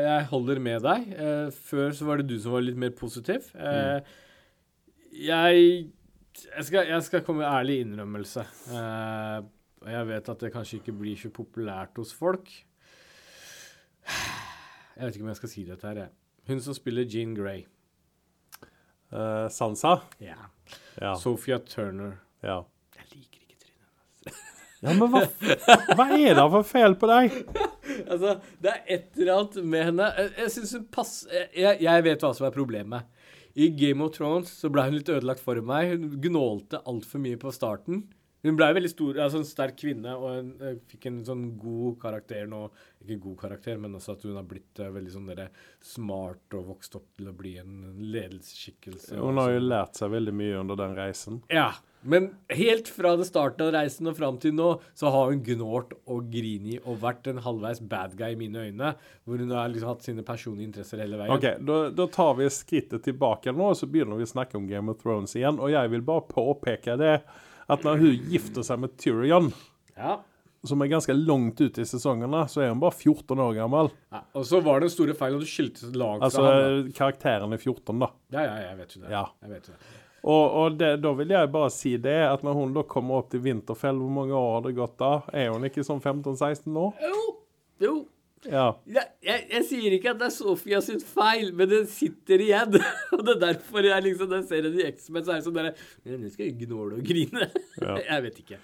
Jeg 0.05 0.27
holder 0.33 0.59
med 0.61 0.83
deg. 0.85 1.13
Før 1.55 1.95
så 1.95 2.09
var 2.09 2.19
det 2.19 2.27
du 2.29 2.35
som 2.43 2.53
var 2.53 2.67
litt 2.67 2.77
mer 2.77 2.91
positiv. 2.91 3.47
Mm. 3.55 4.03
Jeg 5.25 5.63
jeg 6.39 6.65
skal, 6.69 6.87
jeg 6.87 7.03
skal 7.03 7.23
komme 7.27 7.43
med 7.43 7.49
ærlig 7.51 7.81
innrømmelse. 7.83 8.45
Og 9.81 9.89
jeg 9.91 10.07
vet 10.11 10.29
at 10.29 10.43
det 10.45 10.53
kanskje 10.53 10.79
ikke 10.83 10.95
blir 11.01 11.17
så 11.19 11.31
populært 11.35 11.97
hos 11.99 12.13
folk. 12.15 12.51
Jeg 14.99 15.07
vet 15.07 15.17
ikke 15.17 15.25
om 15.25 15.33
jeg 15.33 15.41
skal 15.41 15.53
si 15.55 15.65
dette 15.67 15.87
her, 15.87 16.03
jeg. 16.05 16.15
Hun 16.51 16.61
som 16.61 16.75
spiller 16.75 17.07
Jean 17.07 17.35
Grey. 17.35 17.65
Uh, 19.13 19.49
Sansa? 19.49 20.01
Yeah. 20.21 20.49
Ja. 21.01 21.15
Sophia 21.15 21.59
Turner. 21.59 22.19
Ja. 22.45 22.59
Jeg 22.99 23.09
liker 23.15 23.43
ikke 23.45 23.59
trynet. 23.65 24.35
Ja, 24.79 24.93
men 24.95 25.11
hva, 25.11 25.25
hva 25.99 26.05
er 26.15 26.37
det 26.39 26.43
for 26.53 26.67
feil 26.67 26.95
på 27.01 27.11
deg? 27.11 27.35
Altså, 27.99 28.37
det 28.63 28.71
er 28.71 28.91
et 28.95 29.17
eller 29.17 29.33
annet 29.33 29.57
med 29.67 29.81
henne 29.89 30.05
Jeg, 30.15 30.29
jeg 30.37 30.51
synes 30.55 30.73
hun 30.77 30.83
passer 30.93 31.49
jeg, 31.57 31.81
jeg 31.83 32.05
vet 32.05 32.23
hva 32.23 32.29
som 32.37 32.47
er 32.47 32.53
problemet. 32.55 33.09
I 33.59 33.73
Game 33.75 34.05
of 34.05 34.13
Thrones 34.15 34.53
så 34.61 34.71
ble 34.71 34.85
hun 34.87 34.95
litt 35.01 35.11
ødelagt 35.11 35.43
for 35.43 35.59
meg. 35.67 35.97
Hun 35.97 36.21
gnålte 36.23 36.79
altfor 36.87 37.25
mye 37.25 37.41
på 37.43 37.51
starten. 37.57 38.05
Hun 38.47 38.55
ble 38.55 38.69
veldig 38.77 38.91
stor, 38.93 39.17
altså 39.25 39.41
en 39.41 39.49
sterk 39.49 39.75
kvinne 39.81 40.13
og 40.15 40.29
en, 40.31 40.51
eh, 40.63 40.77
fikk 40.87 41.09
en 41.11 41.19
sånn 41.27 41.43
god 41.59 41.97
karakter 42.05 42.47
nå. 42.47 42.69
Ikke 43.03 43.19
god 43.25 43.37
karakter, 43.41 43.81
men 43.83 43.97
også 43.99 44.15
at 44.15 44.23
hun 44.29 44.39
har 44.39 44.47
blitt 44.47 44.79
eh, 44.79 44.93
veldig 44.95 45.15
sånn 45.17 45.27
der, 45.33 45.49
smart 45.83 46.55
og 46.55 46.69
vokst 46.71 46.95
opp 47.01 47.09
til 47.19 47.33
å 47.33 47.35
bli 47.35 47.57
en 47.59 47.81
ledelsesskikkelse. 47.99 49.19
Hun 49.19 49.43
har 49.43 49.57
jo 49.57 49.65
lært 49.65 49.99
seg 49.99 50.15
veldig 50.15 50.37
mye 50.39 50.61
under 50.61 50.79
den 50.79 50.95
reisen. 50.99 51.43
Ja, 51.51 51.73
men 52.03 52.29
helt 52.55 52.89
fra 52.89 53.17
det 53.19 53.27
starten 53.27 53.67
av 53.67 53.73
reisen 53.75 54.07
og 54.07 54.17
fram 54.17 54.37
til 54.39 54.53
nå, 54.55 54.69
så 54.95 55.11
har 55.11 55.33
hun 55.33 55.41
gnålt 55.45 55.93
og 56.07 56.29
grini 56.31 56.79
og 56.85 57.01
vært 57.03 57.27
en 57.33 57.41
halvveis 57.43 57.81
bad 57.81 58.15
guy 58.17 58.33
i 58.37 58.39
mine 58.39 58.69
øyne. 58.69 58.93
Hvor 59.27 59.39
hun 59.43 59.51
har 59.51 59.69
liksom 59.73 59.89
hatt 59.91 60.07
sine 60.07 60.23
personlige 60.23 60.69
interesser 60.71 61.03
hele 61.03 61.19
veien. 61.19 61.35
Ok, 61.35 61.49
da, 61.67 61.81
da 61.91 62.07
tar 62.15 62.35
vi 62.39 62.47
skrittet 62.55 63.03
tilbake 63.09 63.53
nå, 63.53 63.73
og 63.73 63.77
så 63.81 63.91
begynner 63.91 64.17
vi 64.21 64.29
å 64.29 64.31
snakke 64.31 64.57
om 64.61 64.69
Game 64.71 64.89
of 64.95 65.03
Thrones 65.03 65.35
igjen. 65.37 65.59
Og 65.59 65.71
jeg 65.75 65.91
vil 65.91 66.07
bare 66.07 66.27
påpeke 66.31 66.97
det 67.03 67.17
at 67.69 67.85
når 67.85 67.99
hun 68.01 68.31
gifter 68.33 68.63
seg 68.65 68.81
med 68.81 68.95
Tyrion, 68.97 69.51
Ja. 69.99 70.21
som 70.65 70.81
er 70.83 70.89
ganske 70.91 71.15
langt 71.15 71.61
ute 71.61 71.83
i 71.83 71.87
sesongene, 71.87 72.47
så 72.49 72.63
er 72.63 72.71
hun 72.73 72.81
bare 72.81 72.95
14 72.95 73.39
år 73.39 73.55
gammel. 73.59 73.91
ja. 74.13 74.23
Og 74.35 74.45
så 74.47 74.63
var 74.63 74.81
det 74.81 74.89
den 74.89 74.95
store 74.97 75.15
feilen 75.19 75.37
at 75.43 75.45
du 75.47 75.51
skilte 75.51 75.91
lag 75.99 76.23
Altså 76.23 76.43
han. 76.43 76.63
Altså 76.63 76.97
karakteren 76.97 77.53
er 77.53 77.59
14, 77.59 77.99
da. 77.99 78.07
da. 78.31 78.39
Ja, 78.39 78.43
ja, 78.47 78.69
jeg 78.71 78.77
vet 78.79 78.95
jo 78.97 79.03
det. 79.03 79.11
Ja. 79.11 79.25
Jeg 79.43 79.51
vet 79.51 79.67
jo 79.69 79.75
det. 79.75 79.95
Og, 80.27 80.45
og 80.61 80.79
det, 80.81 80.93
da 81.05 81.13
vil 81.19 81.33
jeg 81.35 81.51
bare 81.55 81.71
si 81.73 81.95
det, 82.03 82.19
at 82.27 82.45
når 82.47 82.59
hun 82.59 82.77
da 82.77 82.85
kommer 82.89 83.21
opp 83.21 83.31
til 83.33 83.43
Winterfell, 83.45 84.01
hvor 84.03 84.15
mange 84.21 84.35
år 84.37 84.55
har 84.57 84.67
det 84.67 84.77
gått 84.79 84.97
da? 85.01 85.13
Er 85.33 85.53
hun 85.55 85.67
ikke 85.69 85.87
sånn 85.87 86.03
15-16 86.03 86.71
nå? 86.75 86.91
Jo, 87.03 87.19
jo. 87.85 87.97
Ja. 88.47 88.67
Jeg, 88.87 89.07
jeg, 89.25 89.45
jeg 89.51 89.65
sier 89.67 89.95
ikke 89.97 90.13
at 90.13 90.21
det 90.21 90.29
er 90.29 90.35
Sofia 90.35 90.81
sin 90.85 91.01
feil, 91.03 91.51
men 91.59 91.71
den 91.71 91.89
sitter 91.91 92.43
igjen. 92.43 92.77
og 93.15 93.25
det 93.27 93.35
er 93.35 93.41
derfor 93.49 93.89
jeg 93.89 94.05
liksom, 94.05 94.31
når 94.31 94.43
jeg 94.43 94.49
ser 94.51 94.69
henne 94.69 94.83
i 94.83 94.91
X-Men, 94.93 95.25
så 95.25 95.33
er 95.33 95.41
jeg 95.41 95.47
sånn 95.49 95.59
derre 95.59 95.73
«Ja, 96.07 96.19
Nå 96.19 96.31
skal 96.33 96.47
jeg 96.47 96.59
gnåle 96.65 97.01
og 97.01 97.09
grine. 97.09 97.49
Ja. 97.79 97.95
jeg 98.03 98.23
vet 98.25 98.39
ikke. 98.43 98.57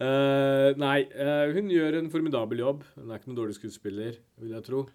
Uh, 0.00 0.70
nei, 0.80 1.02
uh, 1.12 1.50
hun 1.52 1.66
gjør 1.68 1.98
en 1.98 2.06
formidabel 2.12 2.62
jobb. 2.62 2.86
Hun 2.96 3.10
er 3.10 3.20
ikke 3.20 3.28
noen 3.28 3.40
dårlig 3.42 3.56
skuespiller, 3.58 4.16
vil 4.40 4.54
jeg 4.56 4.64
tro. 4.64 4.86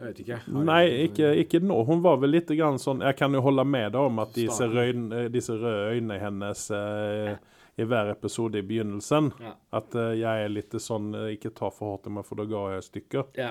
Jeg 0.00 0.08
vet 0.08 0.20
ikke. 0.22 0.36
Nei, 0.64 0.82
ikke, 1.04 1.30
ikke 1.42 1.58
nå. 1.60 1.76
Hun 1.84 2.00
var 2.00 2.20
vel 2.22 2.32
litt 2.32 2.48
grann 2.56 2.78
sånn 2.80 3.02
Jeg 3.04 3.18
kan 3.18 3.34
jo 3.36 3.42
holde 3.44 3.66
med 3.68 3.90
deg 3.92 4.00
om 4.08 4.22
at 4.22 4.30
disse, 4.32 4.64
røyne, 4.72 5.26
disse 5.32 5.52
røde 5.52 5.90
øynene 5.92 6.16
hennes 6.22 6.62
eh, 6.72 7.34
i 7.76 7.84
hver 7.84 8.14
episode 8.14 8.62
i 8.62 8.64
begynnelsen 8.64 9.28
Ja. 9.44 9.52
At 9.76 9.92
eh, 10.00 10.14
jeg 10.22 10.46
er 10.46 10.54
litt 10.54 10.76
sånn 10.80 11.12
eh, 11.18 11.34
Ikke 11.34 11.52
ta 11.52 11.68
for 11.68 11.98
hardt 11.98 12.08
i 12.08 12.14
meg, 12.16 12.24
for 12.24 12.40
da 12.40 12.48
ga 12.48 12.62
jeg 12.78 12.86
stykker. 12.88 13.28
Ja. 13.36 13.50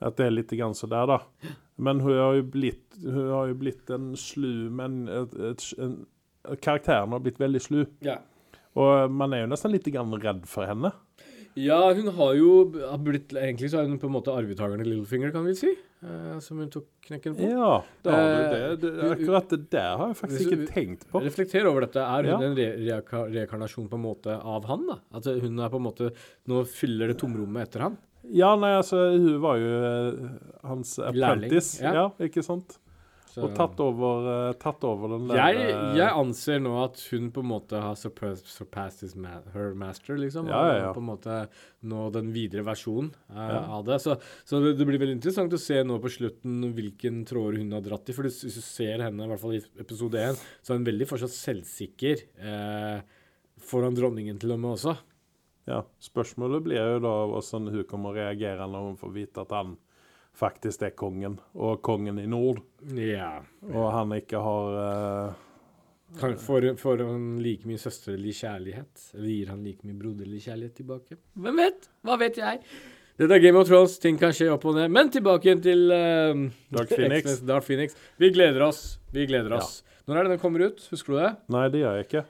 At 0.00 0.16
det 0.16 0.30
er 0.30 0.32
litt 0.32 0.56
grann 0.56 0.72
så 0.72 0.88
der, 0.88 1.04
da. 1.10 1.52
Men 1.76 2.00
hun 2.00 2.16
har 2.16 2.38
jo 2.38 2.46
blitt, 2.56 2.96
hun 3.04 3.28
har 3.34 3.52
jo 3.52 3.58
blitt 3.60 3.92
en 3.92 4.14
slu 4.16 4.70
men 4.72 5.02
et, 5.12 5.36
et, 5.50 5.66
en, 5.84 5.98
Karakteren 6.64 7.12
har 7.12 7.20
blitt 7.20 7.40
veldig 7.42 7.60
slu. 7.60 7.82
ja. 8.00 8.22
Og 8.78 9.10
man 9.10 9.34
er 9.34 9.42
jo 9.42 9.50
nesten 9.50 9.72
litt 9.74 9.88
grann 9.90 10.14
redd 10.22 10.44
for 10.48 10.62
henne. 10.64 10.92
Ja, 11.58 11.90
hun 11.90 12.06
har 12.14 12.34
jo 12.38 12.52
blitt 13.02 13.32
Egentlig 13.34 13.72
så 13.72 13.80
er 13.80 13.88
hun 13.90 13.98
på 13.98 14.06
en 14.06 14.14
måte 14.14 14.30
arvtakeren 14.30 14.78
til 14.84 14.92
Littlefinger, 14.92 15.32
kan 15.34 15.48
vi 15.48 15.56
si. 15.58 15.72
Eh, 16.02 16.38
som 16.40 16.56
hun 16.62 16.70
tok 16.72 16.86
knekken 17.04 17.34
på. 17.36 17.44
Ja, 17.50 17.82
det 18.02 18.12
har 18.14 18.22
du 18.30 18.36
det. 18.54 18.60
Eh, 18.64 18.76
det. 18.80 19.10
Akkurat 19.12 19.50
det 19.52 19.58
der 19.74 19.96
har 20.00 20.06
jeg 20.08 20.16
faktisk 20.16 20.46
ikke 20.46 20.68
tenkt 20.72 21.02
på. 21.10 21.20
Reflekter 21.20 21.66
over 21.68 21.84
dette. 21.84 22.00
Er 22.00 22.24
hun 22.24 22.30
Ja. 22.30 22.38
en 22.46 22.56
re 22.56 23.02
rekarnasjon 23.34 23.88
på 23.90 23.98
en 23.98 24.04
måte 24.06 24.38
av 24.42 24.64
han? 24.64 24.86
da? 24.86 24.96
At 25.12 25.24
hun 25.26 25.58
er 25.60 25.68
på 25.68 25.76
en 25.76 25.84
måte 25.84 26.12
Nå 26.48 26.64
fyller 26.66 27.08
det 27.12 27.18
tomrommet 27.20 27.68
etter 27.68 27.80
han? 27.84 27.98
Ja, 28.24 28.54
nei, 28.56 28.70
altså, 28.78 28.96
hun 29.16 29.40
var 29.42 29.56
jo 29.60 29.68
eh, 29.84 30.28
hans 30.64 30.98
apprentice. 30.98 31.80
ja. 31.82 31.92
Ja. 31.92 32.10
ikke 32.20 32.42
sant? 32.44 32.78
Så- 33.30 33.44
Og 33.46 33.54
tatt 33.54 33.78
over, 33.78 34.24
eh, 34.50 34.52
tatt 34.58 34.82
over 34.82 35.08
den 35.16 35.28
der 35.28 35.36
jeg, 35.36 35.56
eh, 35.70 35.94
jeg 36.00 36.10
anser 36.18 36.58
nå 36.60 36.72
at 36.84 36.98
hun 37.12 37.30
på 37.30 37.40
en 37.44 37.46
måte 37.46 37.78
har 37.80 37.94
surpassed, 37.94 38.44
surpassed 38.50 39.14
ma 39.16 39.36
her 39.54 39.72
master, 39.74 40.16
liksom. 40.18 40.48
Ja, 40.50 40.62
ja, 40.66 40.78
ja. 40.80 40.88
Og 40.90 40.96
på 40.96 41.02
en 41.04 41.06
måte 41.10 41.48
nå 41.84 42.10
den 42.12 42.32
videre 42.34 42.64
versjonen 42.66 43.12
eh, 43.30 43.36
Ja. 43.54 43.60
av 43.78 43.84
det. 43.86 44.00
Så, 44.02 44.18
så 44.44 44.58
det, 44.62 44.76
det 44.78 44.86
blir 44.88 44.98
veldig 44.98 45.20
interessant 45.20 45.52
å 45.54 45.58
se 45.62 45.78
nå 45.84 46.00
på 46.02 46.10
slutten 46.10 46.74
hvilken 46.74 47.24
tråder 47.24 47.58
hun 47.58 47.70
har 47.72 47.82
dratt 47.86 48.08
i. 48.10 48.12
For 48.12 48.24
hvis 48.26 48.40
du 48.42 48.50
ser 48.60 48.98
henne, 48.98 49.22
i 49.22 49.28
hvert 49.30 49.40
fall 49.40 49.54
i 49.54 49.62
episode 49.78 50.18
én, 50.18 50.34
så 50.62 50.74
er 50.74 50.78
hun 50.78 50.84
veldig 50.90 51.06
fortsatt 51.06 51.30
selvsikker 51.30 52.24
eh, 52.42 53.00
foran 53.62 53.94
dronningen 53.94 54.40
til 54.40 54.50
og 54.52 54.58
med 54.58 54.74
også. 54.74 54.96
Ja, 55.68 55.82
Spørsmålet 56.02 56.64
blir 56.64 56.80
jo 56.82 56.98
da 57.04 57.14
hvordan 57.30 57.70
hun 57.70 57.84
kommer 57.84 58.10
å 58.10 58.18
reagere 58.18 58.66
når 58.66 58.88
hun 58.88 58.96
får 58.96 59.12
vite 59.14 59.42
at 59.44 59.50
han 59.54 59.76
faktisk 60.40 60.82
er 60.86 60.94
kongen, 60.96 61.38
og 61.54 61.80
kongen 61.84 62.20
i 62.22 62.26
nord. 62.30 62.62
Ja. 62.96 63.40
Og 63.68 63.90
han 63.92 64.14
ikke 64.16 64.40
har 64.40 64.78
uh, 64.80 66.30
får, 66.40 66.70
får 66.80 67.04
han 67.04 67.26
like 67.44 67.68
mye 67.68 67.80
søsterlig 67.80 68.34
kjærlighet? 68.40 69.10
Eller 69.18 69.34
gir 69.34 69.52
han 69.52 69.60
like 69.66 69.86
mye 69.86 69.98
broderlig 70.00 70.40
kjærlighet 70.46 70.80
tilbake? 70.80 71.20
Hvem 71.36 71.60
vet? 71.60 71.90
Hva 72.06 72.16
vet 72.20 72.40
jeg? 72.40 72.64
Dette 73.20 73.36
er 73.36 73.42
Game 73.44 73.60
of 73.60 73.68
Thrones, 73.68 73.98
ting 74.00 74.16
kan 74.16 74.32
skje 74.32 74.48
opp 74.48 74.64
og 74.70 74.78
ned. 74.78 74.88
Men 74.96 75.10
tilbake 75.12 75.50
igjen 75.50 75.60
til 75.64 75.92
uh, 75.92 76.46
Dark 76.72 76.94
Phoenix. 76.96 77.42
Dark 77.44 77.66
Phoenix. 77.66 77.96
Vi 78.20 78.32
gleder 78.32 78.64
oss. 78.64 78.84
Vi 79.12 79.26
gleder 79.28 79.58
oss. 79.58 79.82
Når 80.08 80.16
er 80.16 80.24
det 80.26 80.30
den 80.32 80.40
kommer 80.42 80.64
ut? 80.64 80.80
Husker 80.90 81.12
du 81.12 81.18
det? 81.20 81.28
Nei, 81.52 81.66
det 81.70 81.82
gjør 81.82 81.98
jeg 81.98 82.06
ikke. 82.08 82.22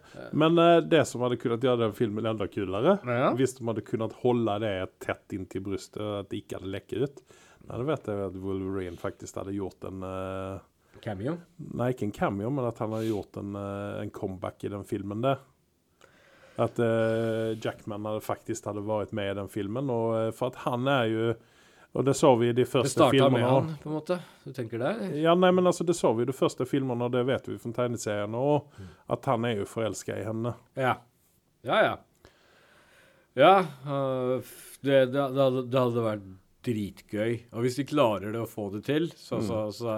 Men 0.42 0.58
uh, 0.58 0.80
det 0.82 1.04
som 1.08 1.22
hadde 1.24 1.38
kunnet 1.40 1.62
gjøre 1.64 1.84
den 1.84 1.94
filmen 1.96 2.26
enda 2.26 2.48
kulere, 2.50 2.96
Ja. 3.06 3.30
hvis 3.38 3.54
de 3.56 3.68
hadde 3.70 3.86
kunnet 3.86 4.18
holde 4.24 4.58
det 4.66 4.74
tett 5.06 5.36
inntil 5.38 5.62
brystet, 5.70 6.02
at 6.02 6.28
det 6.32 6.42
ikke 6.42 6.58
hadde 6.58 6.74
lekket 6.74 7.06
ut 7.06 7.22
Nei, 7.66 7.76
det 7.78 7.86
vet 7.88 8.08
jeg 8.11 8.24
at 8.26 8.36
Wolverine 8.42 8.98
faktisk 9.00 9.36
hadde 9.40 9.54
gjort 9.56 9.84
en 9.88 10.02
Uh, 10.02 10.58
Cameo? 11.00 11.36
Nei, 11.56 11.92
ikke 11.94 12.08
en 12.08 12.12
cameo, 12.12 12.50
men 12.52 12.66
at 12.68 12.80
han 12.82 12.92
hadde 12.92 13.08
gjort 13.08 13.38
en, 13.40 13.54
uh, 13.56 14.00
en 14.02 14.11
comeback 14.12 14.64
i 14.66 14.72
den 14.72 14.84
filmen 14.84 15.22
der. 15.24 15.38
At 16.61 16.76
uh, 16.82 17.54
Jackman 17.56 18.04
hadde 18.04 18.20
faktisk 18.20 18.66
hadde 18.68 18.82
vært 18.84 19.14
med 19.16 19.30
i 19.32 19.38
den 19.38 19.48
filmen. 19.48 19.88
Og, 19.88 20.11
eh, 20.18 20.32
for 20.36 20.52
at 20.52 20.61
han 20.66 20.88
er 20.90 21.06
jo 21.08 21.30
Og 21.92 22.04
det 22.06 22.12
så 22.14 22.28
vi 22.38 22.46
i 22.46 22.52
de 22.52 22.62
Det 22.62 22.68
første 22.70 22.92
starta 22.92 23.11
filmene. 23.16 23.38
med 23.40 23.48
han, 23.48 23.70
på 23.82 23.88
en 23.88 23.94
måte. 23.96 24.18
Du 24.44 24.52
tenker 24.54 24.78
det? 24.78 24.90
Ja, 25.18 25.32
nei, 25.34 25.48
men 25.50 25.66
altså, 25.66 25.82
det 25.82 25.96
så 25.98 26.12
vi 26.14 26.22
i 26.22 26.28
de 26.28 26.36
første 26.36 26.62
filmene, 26.62 27.08
og 27.08 27.11
det 27.11 27.24
vet 27.26 27.48
vi 27.48 27.56
fra 27.58 27.72
tegneseriene 27.80 28.38
òg, 28.38 28.76
at 29.11 29.26
han 29.26 29.48
er 29.48 29.56
jo 29.56 29.64
forelska 29.66 30.14
i 30.20 30.22
henne. 30.22 30.52
Ja. 30.78 30.92
Ja, 31.66 31.80
ja. 31.82 31.96
Ja, 33.34 33.56
øh, 33.90 34.52
det, 34.86 35.00
det, 35.11 35.24
det, 35.34 35.48
det 35.66 35.82
hadde 35.82 36.04
vært 36.06 36.30
dritgøy. 36.66 37.34
Og 37.54 37.64
hvis 37.64 37.80
de 37.80 37.88
klarer 37.88 38.34
det 38.34 38.42
å 38.42 38.48
få 38.48 38.68
det 38.74 38.84
til, 38.88 39.11
så, 39.16 39.40
så, 39.44 39.66
så, 39.74 39.96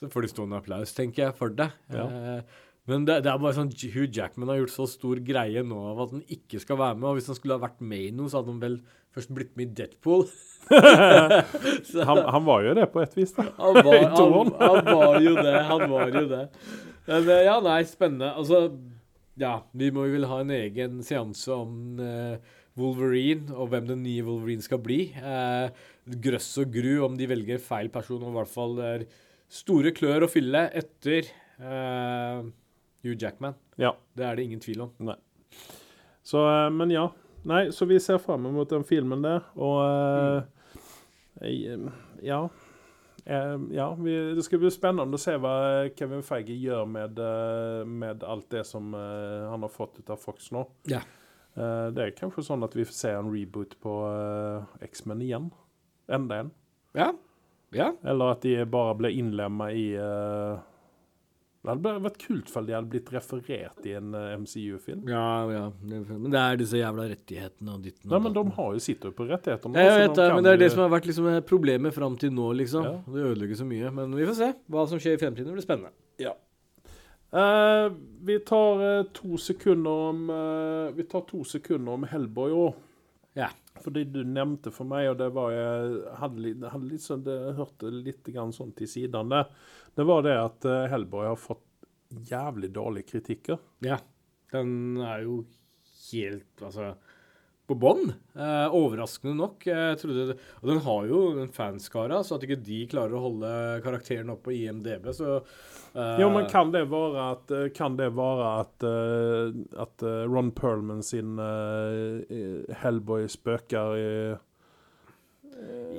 så 0.00 0.10
får 0.12 0.26
de 0.26 0.32
stående 0.32 0.60
applaus, 0.60 0.94
tenker 0.96 1.26
jeg, 1.26 1.36
for 1.38 1.54
det. 1.56 1.70
Ja. 1.92 2.06
Eh, 2.08 2.60
men 2.90 3.04
det, 3.06 3.20
det 3.22 3.30
er 3.30 3.38
bare 3.38 3.54
sånn 3.54 3.70
Hugh 3.70 4.08
Jackman 4.10 4.50
har 4.50 4.58
gjort 4.58 4.74
så 4.74 4.88
stor 4.90 5.20
greie 5.22 5.62
nå 5.62 5.78
av 5.92 6.00
at 6.02 6.16
han 6.16 6.24
ikke 6.34 6.58
skal 6.62 6.80
være 6.80 6.98
med. 6.98 7.08
Og 7.12 7.20
hvis 7.20 7.30
han 7.30 7.38
skulle 7.38 7.58
ha 7.58 7.62
vært 7.62 7.84
med 7.84 8.08
i 8.08 8.14
noe, 8.16 8.30
så 8.30 8.40
hadde 8.40 8.54
han 8.56 8.64
vel 8.64 8.80
først 9.14 9.34
blitt 9.36 9.52
med 9.58 9.70
i 9.70 9.76
Deadpool. 9.82 10.26
Han, 10.72 12.18
han 12.22 12.44
var 12.46 12.62
jo 12.64 12.72
det 12.78 12.84
på 12.94 13.00
et 13.02 13.16
vis, 13.18 13.32
da. 13.34 13.44
han 13.58 13.74
var, 13.84 13.96
han, 14.14 14.52
han 14.60 14.86
var 14.86 15.16
jo 15.20 15.32
det. 15.36 15.54
Han 15.68 15.82
var 15.90 16.12
jo 16.14 16.22
det. 16.30 16.42
Men 17.08 17.26
eh, 17.34 17.40
ja, 17.44 17.56
nei, 17.60 17.80
spennende. 17.90 18.30
Altså, 18.38 18.60
ja, 19.42 19.56
vi 19.76 19.90
må 19.92 20.06
jo 20.06 20.14
vel 20.14 20.28
ha 20.30 20.38
en 20.44 20.52
egen 20.54 21.02
seanse 21.04 21.52
om 21.52 22.00
eh, 22.00 22.54
Wolverine, 22.78 23.52
og 23.52 23.68
hvem 23.72 23.90
den 23.90 24.02
nye 24.06 24.24
Wolverine 24.24 24.64
skal 24.64 24.80
bli. 24.82 25.02
Eh, 25.18 25.84
grøss 26.24 26.48
og 26.62 26.72
gru 26.72 26.94
om 27.06 27.18
de 27.18 27.28
velger 27.28 27.60
feil 27.62 27.90
person, 27.92 28.22
og 28.24 28.32
i 28.32 28.38
hvert 28.38 28.52
fall 28.52 28.80
er 28.86 29.04
store 29.52 29.92
klør 29.96 30.26
å 30.26 30.30
fylle 30.32 30.64
etter 30.80 31.28
eh, 31.60 32.40
Hugh 33.04 33.18
Jackman. 33.18 33.58
Ja. 33.80 33.92
Det 34.16 34.24
er 34.26 34.38
det 34.38 34.48
ingen 34.48 34.62
tvil 34.62 34.86
om. 34.86 34.96
Nei. 35.04 35.18
Så, 36.24 36.42
eh, 36.48 36.70
men 36.72 36.94
ja. 36.94 37.08
Nei, 37.44 37.66
så 37.74 37.88
vi 37.90 37.98
ser 38.00 38.20
fram 38.22 38.46
mot 38.54 38.70
den 38.70 38.84
filmen 38.86 39.24
der, 39.24 39.48
og 39.58 39.80
eh, 39.84 41.48
jeg, 41.50 41.80
Ja. 42.22 42.44
Eh, 43.22 43.56
ja, 43.74 43.88
vi, 43.98 44.14
det 44.34 44.42
skal 44.46 44.62
bli 44.62 44.70
spennende 44.74 45.18
å 45.18 45.20
se 45.20 45.34
hva 45.38 45.54
Kevin 45.98 46.24
Feige 46.26 46.54
gjør 46.58 46.86
med, 46.90 47.18
med 47.86 48.24
alt 48.26 48.48
det 48.54 48.64
som 48.66 48.94
han 48.94 49.62
har 49.62 49.70
fått 49.70 50.00
ut 50.00 50.10
av 50.10 50.22
Fox 50.22 50.50
nå. 50.54 50.64
Ja. 50.90 51.02
Eh, 51.52 51.86
det 51.92 52.04
er 52.04 52.16
kanskje 52.16 52.46
sånn 52.46 52.64
at 52.64 52.74
vi 52.76 52.86
får 52.88 52.96
se 52.96 53.12
en 53.12 53.30
reboot 53.32 53.76
på 53.82 53.94
eh, 54.08 54.84
X-Men 54.88 55.24
igjen. 55.24 55.48
Enda 56.12 56.42
en. 56.42 56.52
Ja. 56.96 57.12
ja. 57.76 57.92
Eller 58.04 58.36
at 58.36 58.44
de 58.44 58.56
bare 58.68 58.96
ble 58.98 59.10
innlemma 59.16 59.70
i 59.72 59.86
eh, 59.96 60.62
Det 61.62 61.70
hadde 61.70 61.92
vært 62.04 62.18
kult 62.20 62.50
for 62.52 62.68
de 62.68 62.74
hadde 62.76 62.90
blitt 62.92 63.12
referert 63.14 63.86
i 63.88 63.94
en 63.98 64.16
MCU-film. 64.42 65.04
Ja, 65.12 65.26
ja. 65.52 65.64
Men 65.84 66.30
det 66.32 66.40
er 66.40 66.60
disse 66.60 66.80
jævla 66.80 67.06
rettighetene 67.12 67.76
og 67.76 67.84
ditten 67.84 68.08
og 68.08 68.16
Nei, 68.16 68.22
men 68.26 68.36
de 68.38 68.46
har 68.58 68.72
jo 68.76 68.82
sitter 68.82 69.12
jo 69.12 69.18
på 69.20 69.28
rettighetene. 69.28 69.76
Ja, 69.76 69.92
jeg 69.92 70.08
vet 70.08 70.16
det, 70.22 70.30
men 70.32 70.48
det 70.48 70.56
er 70.56 70.62
det 70.64 70.70
som 70.74 70.86
har 70.86 70.94
vært 70.96 71.10
liksom 71.10 71.28
problemet 71.48 71.96
fram 71.96 72.16
til 72.20 72.32
nå, 72.34 72.48
liksom. 72.64 72.88
Ja. 72.88 72.96
Det 73.12 73.28
ødelegger 73.28 73.60
så 73.60 73.68
mye. 73.68 73.92
Men 74.00 74.16
vi 74.16 74.30
får 74.32 74.40
se 74.40 74.50
hva 74.72 74.88
som 74.90 75.04
skjer 75.04 75.20
i 75.20 75.22
fremtiden. 75.22 75.52
Det 75.52 75.60
blir 75.60 75.68
spennende. 75.68 75.92
Eh, 76.18 76.32
vi 77.32 78.38
tar 78.46 78.98
eh, 78.98 79.02
to 79.16 79.38
sekunder 79.40 79.90
om 79.90 80.30
uh, 80.30 80.90
Vi 80.92 81.04
tar 81.08 81.20
to 81.20 81.44
sekunder 81.48 81.92
om 81.96 82.04
Hellboy 82.04 82.52
òg. 82.52 82.80
Ja. 83.38 83.48
For 83.80 83.90
det 83.94 84.10
du 84.12 84.20
nevnte 84.28 84.70
for 84.70 84.84
meg, 84.86 85.08
og 85.10 85.16
det 85.18 85.30
var 85.32 85.54
jeg 85.54 86.02
hadde, 86.20 86.52
hadde 86.74 86.90
litt 86.90 87.02
sånn, 87.02 87.24
det 87.24 87.54
hørte 87.56 87.88
litt 87.90 88.28
grann 88.28 88.52
sånn 88.52 88.74
til 88.76 88.90
siden 88.90 89.32
det 89.96 90.04
var 90.08 90.22
det 90.26 90.36
at 90.36 90.68
eh, 90.68 90.84
Hellboy 90.92 91.26
har 91.30 91.40
fått 91.40 91.64
jævlig 92.28 92.70
dårlige 92.76 93.08
kritikker. 93.14 93.58
Ja. 93.84 93.98
Den 94.52 95.00
er 95.00 95.24
jo 95.24 95.42
helt 96.12 96.60
Altså 96.60 96.90
på 97.70 97.76
bånn. 97.78 98.08
Eh, 98.34 98.74
overraskende 98.74 99.36
nok. 99.38 99.64
Jeg 99.68 99.98
trodde 100.00 100.24
det, 100.32 100.34
og 100.60 100.68
den 100.68 100.80
har 100.84 101.04
jo 101.08 101.20
en 101.40 101.52
fanskara, 101.54 102.18
så 102.26 102.34
at 102.36 102.42
ikke 102.46 102.58
de 102.66 102.80
klarer 102.90 103.14
å 103.14 103.22
holde 103.22 103.50
karakteren 103.84 104.32
oppe 104.34 104.50
på 104.50 104.56
IMDb, 104.58 105.06
så 105.14 105.36
eh, 105.38 106.18
Jo, 106.20 106.28
men 106.34 106.48
kan 106.50 106.72
det 106.74 106.82
være 106.90 107.26
at, 107.36 107.52
eh, 107.54 107.68
kan 107.76 107.94
det 108.00 108.10
være 108.18 108.48
at, 108.64 108.86
eh, 108.88 109.60
at 109.86 110.04
eh, 110.08 110.24
Ron 110.28 110.50
Perlman 110.58 111.04
sin 111.06 111.38
uh, 111.38 112.74
Hellboy 112.82 113.28
spøker 113.30 113.94
i, 114.00 114.08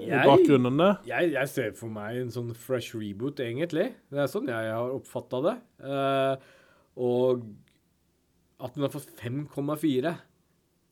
i 0.03 0.09
Jeg- 0.09 0.27
bakgrunnen 0.27 0.77
der? 0.81 0.97
jeg, 1.07 1.31
jeg 1.37 1.47
ser 1.53 1.71
for 1.79 1.87
meg 1.95 2.17
en 2.25 2.33
sånn 2.33 2.51
fresh 2.57 2.91
reboot, 2.97 3.39
egentlig. 3.39 3.93
Det 4.11 4.19
er 4.19 4.27
sånn 4.31 4.51
jeg 4.51 4.73
har 4.75 4.91
oppfatta 4.97 5.39
det. 5.47 5.55
Eh, 5.79 6.35
og 6.99 7.47
at 8.63 8.75
den 8.75 8.83
har 8.85 8.91
fått 8.93 9.15
5,4 9.23 10.11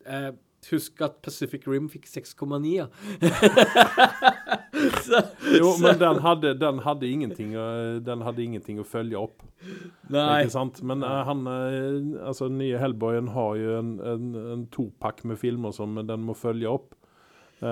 eh, 0.07 0.31
Husk 0.69 1.01
at 1.01 1.15
Pacific 1.25 1.65
Rim 1.67 1.87
fikk 1.89 2.05
6,9, 2.05 2.67
ja. 2.75 2.85
Jo, 5.57 5.71
men 5.81 5.97
den 5.99 6.19
hadde, 6.23 6.53
den 6.59 6.79
hadde, 6.85 7.07
ingenting, 7.09 7.55
å- 7.57 7.99
den 8.05 8.21
hadde 8.25 8.43
ingenting 8.43 8.79
å 8.81 8.85
følge 8.87 9.17
opp. 9.19 9.43
Nei. 10.11 10.43
Ikke 10.43 10.53
sant? 10.53 10.81
Men 10.87 11.03
uh, 11.05 11.21
han, 11.27 11.43
uh, 11.47 12.27
altså 12.29 12.47
nye 12.51 12.79
Hellboyen 12.81 13.29
har 13.35 13.55
jo 13.59 13.75
en, 13.79 13.91
en, 14.13 14.31
en 14.55 14.65
topakk 14.73 15.23
med 15.29 15.39
filmer 15.41 15.73
som 15.75 15.95
den 16.07 16.25
må 16.27 16.33
følge 16.37 16.69
opp. 16.71 16.95
Eh, 17.61 17.67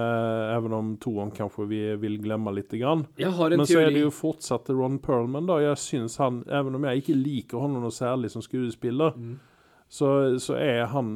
även 0.54 0.70
om 0.78 0.90
toen 1.02 1.32
kanskje 1.34 1.64
vi 1.66 1.78
vil 1.98 2.20
glemme 2.22 2.52
litt. 2.54 2.70
Grann. 2.78 3.08
Jeg 3.18 3.32
har 3.34 3.50
en 3.50 3.58
Men 3.58 3.66
så 3.66 3.80
er 3.82 3.88
det 3.90 4.04
jo 4.04 4.12
fortsatt 4.14 4.70
Ron 4.70 5.00
Perlman. 5.02 5.48
da. 5.50 5.56
Jeg 5.64 5.80
synes 5.82 6.20
han, 6.22 6.44
Even 6.46 6.76
om 6.78 6.84
jeg 6.86 7.02
ikke 7.02 7.16
liker 7.18 7.64
ham 7.64 7.74
noe 7.74 7.90
særlig 7.90 8.30
som 8.30 8.44
skuespiller, 8.46 9.16
Mm. 9.18 9.40
Så, 9.90 10.38
så 10.38 10.54
er 10.62 10.84
han 10.92 11.08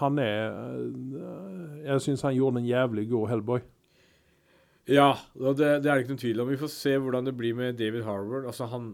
Han 0.00 0.18
er 0.18 0.46
eh, 0.48 1.82
Jeg 1.90 2.04
syns 2.06 2.22
han 2.24 2.36
gjorde 2.36 2.62
en 2.62 2.68
jævlig 2.68 3.08
god 3.10 3.28
Hellboy. 3.28 3.60
Ja, 4.86 5.10
det, 5.34 5.56
det 5.58 5.90
er 5.90 5.96
det 5.98 6.04
ikke 6.04 6.14
noen 6.14 6.22
tvil 6.22 6.40
om. 6.44 6.48
Vi 6.48 6.60
får 6.60 6.70
se 6.72 6.94
hvordan 7.02 7.26
det 7.26 7.34
blir 7.36 7.56
med 7.58 7.76
David 7.76 8.06
Harvard. 8.06 8.46
Altså, 8.46 8.68
han 8.70 8.92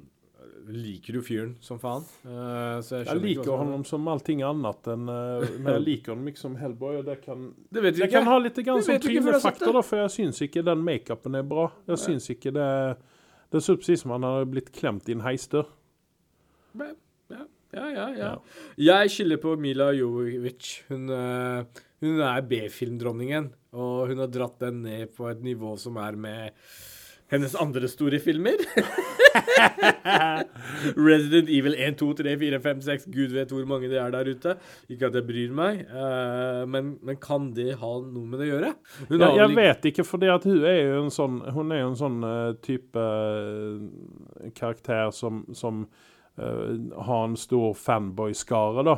liker 0.72 1.18
jo 1.18 1.22
fyren 1.26 1.52
som 1.60 1.78
faen. 1.82 2.04
Uh, 2.24 2.78
så 2.84 3.00
jeg 3.02 3.08
Jeg 3.10 3.20
liker 3.22 3.56
han... 3.58 3.72
som- 3.76 3.84
som 3.84 4.08
allting 4.08 4.42
annet 4.46 4.88
enn 4.94 5.08
uh, 5.10 5.42
Men 5.58 5.72
jeg 5.74 5.84
liker 5.90 6.14
ham 6.14 6.26
ikke 6.30 6.42
som 6.42 6.56
Hellboy, 6.56 6.96
og 7.00 7.04
det 7.08 7.18
kan 7.24 7.48
Det 7.70 7.82
vet 7.82 7.98
Det 7.98 8.10
kan 8.12 8.26
ha 8.30 8.38
litt 8.38 8.56
grann 8.56 8.82
som 8.82 8.98
da, 8.98 9.82
for 9.82 10.02
jeg 10.04 10.14
syns 10.16 10.42
ikke 10.46 10.64
den 10.66 10.84
makeupen 10.86 11.34
er 11.38 11.46
bra. 11.46 11.68
Jeg 11.90 11.98
syns 11.98 12.30
ikke 12.34 12.54
det 12.54 12.68
Det 13.52 13.62
ser 13.62 13.78
ut 13.78 13.90
som 13.98 14.14
han 14.16 14.22
har 14.26 14.46
blitt 14.48 14.72
klemt 14.72 15.08
i 15.08 15.12
en 15.18 15.26
heisdør. 15.26 15.66
Ja, 16.78 16.92
Ja, 17.72 17.86
ja, 17.88 18.06
ja. 18.12 18.30
Jeg 18.76 19.10
skylder 19.14 19.38
på 19.40 19.54
Mila 19.56 19.86
Jovovic. 19.96 20.82
Hun, 20.90 21.06
eh, 21.08 21.84
hun 22.04 22.18
er 22.20 22.42
B-filmdronningen, 22.44 23.46
og 23.72 24.10
hun 24.10 24.20
har 24.20 24.28
dratt 24.28 24.58
den 24.60 24.82
ned 24.84 25.14
på 25.16 25.30
et 25.30 25.40
nivå 25.40 25.72
som 25.80 25.96
er 25.96 26.18
med 26.20 26.52
hennes 27.32 27.54
andre 27.56 27.88
store 27.88 28.20
filmer. 28.20 28.60
Resident 31.08 31.48
Evil 31.48 31.78
1, 31.78 31.96
2, 31.96 32.10
3, 32.20 32.36
4, 32.44 32.60
5, 32.60 32.84
6. 32.90 33.08
Gud 33.14 33.32
vet 33.38 33.56
hvor 33.56 33.64
mange 33.70 33.88
det 33.88 33.96
er 34.02 34.12
der 34.12 34.28
ute. 34.28 34.56
Ikke 34.92 35.08
at 35.08 35.16
jeg 35.16 35.28
bryr 35.32 35.56
meg, 35.56 35.80
eh, 35.88 36.62
men, 36.68 36.98
men 37.00 37.16
kan 37.24 37.54
det 37.56 37.80
ha 37.80 37.94
noe 38.04 38.28
med 38.28 38.36
det 38.42 38.50
å 38.50 38.52
gjøre? 38.52 38.74
Hun 39.08 39.16
Ja, 39.16 39.32
jeg 39.40 39.48
vel 39.48 39.60
vet 39.62 39.92
ikke, 39.94 40.04
for 40.04 40.20
hun 40.20 40.28
er 40.68 40.80
jo 40.92 41.02
en 41.06 41.12
sånn, 41.14 41.40
hun 41.56 41.72
er 41.72 41.86
jo 41.86 41.90
en 41.94 42.00
sånn 42.04 42.20
eh, 42.28 42.52
type 42.68 43.08
karakter 44.60 45.08
som, 45.16 45.46
som 45.56 45.86
har 46.36 47.24
en 47.26 47.36
stor 47.36 47.74
fanboy-skare, 47.76 48.84
da. 48.86 48.94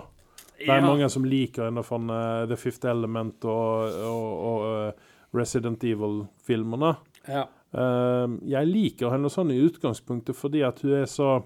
Det 0.59 0.69
er 0.69 0.79
Ja. 0.79 0.87
mange 0.87 1.09
som 1.11 1.25
liker 1.27 1.65
henne 1.67 1.83
fra 1.83 1.99
uh, 1.99 2.47
The 2.47 2.57
Fifth 2.57 2.87
Element 2.87 3.43
og, 3.45 3.97
og, 4.07 4.29
og 4.47 4.67
eh, 4.69 4.93
Resident 5.35 5.83
Evil-filmene. 5.83 6.93
Ja. 7.27 7.43
Uh, 7.75 8.37
jeg 8.47 8.69
liker 8.71 9.11
henne 9.11 9.29
sånn 9.35 9.51
i 9.51 9.59
utgangspunktet 9.67 10.37
fordi 10.39 10.63
at 10.63 10.79
hun 10.85 10.93
er 11.01 11.09
så 11.11 11.41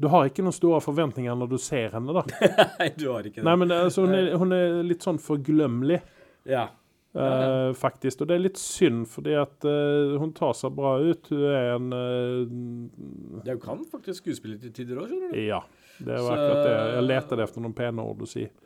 Du 0.00 0.08
har 0.08 0.24
ikke 0.26 0.42
noen 0.42 0.56
store 0.56 0.80
forventninger 0.80 1.36
når 1.36 1.50
du 1.52 1.58
ser 1.60 1.92
henne, 1.92 2.10
da. 2.16 2.22
Nei, 2.80 2.88
du 2.96 3.10
har 3.12 3.20
ikke 3.28 3.42
det. 3.42 3.44
Nei, 3.46 3.56
men 3.60 3.70
altså, 3.76 4.06
hun, 4.06 4.14
er, 4.16 4.32
hun 4.40 4.52
er 4.56 4.80
litt 4.82 5.04
sånn 5.04 5.20
forglemmelig. 5.20 6.00
Ja. 6.48 6.70
Eh, 7.12 7.72
faktisk. 7.76 8.22
Og 8.24 8.28
det 8.30 8.36
er 8.38 8.44
litt 8.46 8.56
synd, 8.60 9.02
fordi 9.12 9.34
at 9.36 9.66
eh, 9.68 10.14
hun 10.22 10.30
tar 10.32 10.54
seg 10.56 10.72
bra 10.78 10.94
ut. 11.04 11.28
Hun 11.28 11.42
er 11.44 11.74
en 11.74 11.92
eh, 11.92 13.48
Jeg 13.50 13.60
kan 13.60 13.82
faktisk 13.90 14.22
skuespille 14.24 14.56
til 14.62 14.72
tider 14.72 14.96
òg, 15.02 15.10
skjønner 15.10 15.34
du. 15.34 15.40
Ja. 15.44 15.60
Det 15.98 16.16
var 16.16 16.24
Så- 16.24 16.32
akkurat 16.38 16.64
det. 16.64 16.76
Jeg 16.96 17.04
leter 17.10 17.42
etter 17.44 17.60
noen 17.66 17.74
pene 17.76 18.06
ord 18.12 18.24
å 18.24 18.28
si. 18.30 18.46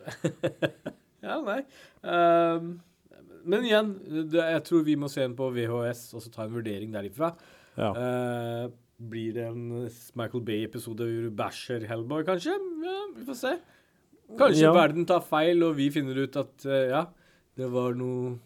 Ja, 1.27 1.41
nei. 1.43 1.59
Uh, 2.07 2.77
men 3.51 3.65
igjen, 3.67 3.89
det, 4.31 4.39
jeg 4.39 4.61
tror 4.69 4.85
vi 4.87 4.95
må 5.01 5.09
se 5.11 5.25
den 5.25 5.33
på 5.35 5.49
VHS 5.51 6.05
og 6.15 6.23
så 6.23 6.31
ta 6.31 6.45
en 6.45 6.53
vurdering 6.55 6.93
derifra. 6.95 7.33
Ja. 7.75 7.89
Uh, 7.97 8.69
blir 9.11 9.33
det 9.35 9.49
en 9.49 9.65
Michael 10.15 10.45
Bay-episode 10.47 11.03
hvor 11.09 11.27
du 11.27 11.33
bæsjer 11.35 11.83
Hellboy, 11.91 12.23
kanskje? 12.29 12.55
Ja, 12.85 12.95
vi 13.17 13.27
får 13.27 13.39
se. 13.41 13.53
Kanskje 14.39 14.69
Ja. 14.69 14.73
verden 14.77 15.09
tar 15.09 15.25
feil, 15.27 15.65
og 15.67 15.75
vi 15.81 15.89
finner 15.91 16.23
ut 16.23 16.39
at 16.45 16.69
uh, 16.69 16.79
ja, 16.93 17.03
det 17.57 17.69
var 17.73 17.95
noe 17.99 18.37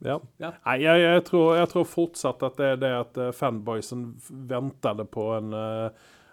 ja. 0.00 0.14
Ja. 0.40 0.52
Nei, 0.64 0.76
jeg, 0.80 1.00
jeg, 1.02 1.24
tror, 1.28 1.50
jeg 1.58 1.68
tror 1.68 1.84
fortsatt 1.84 2.42
at 2.46 2.56
det 2.56 2.68
er 2.72 2.78
det 2.80 2.92
at 3.02 3.18
eh, 3.20 3.32
fanboysen 3.36 4.06
ventet 4.48 5.02
på 5.12 5.26
en, 5.36 5.50
eh, 5.52 5.90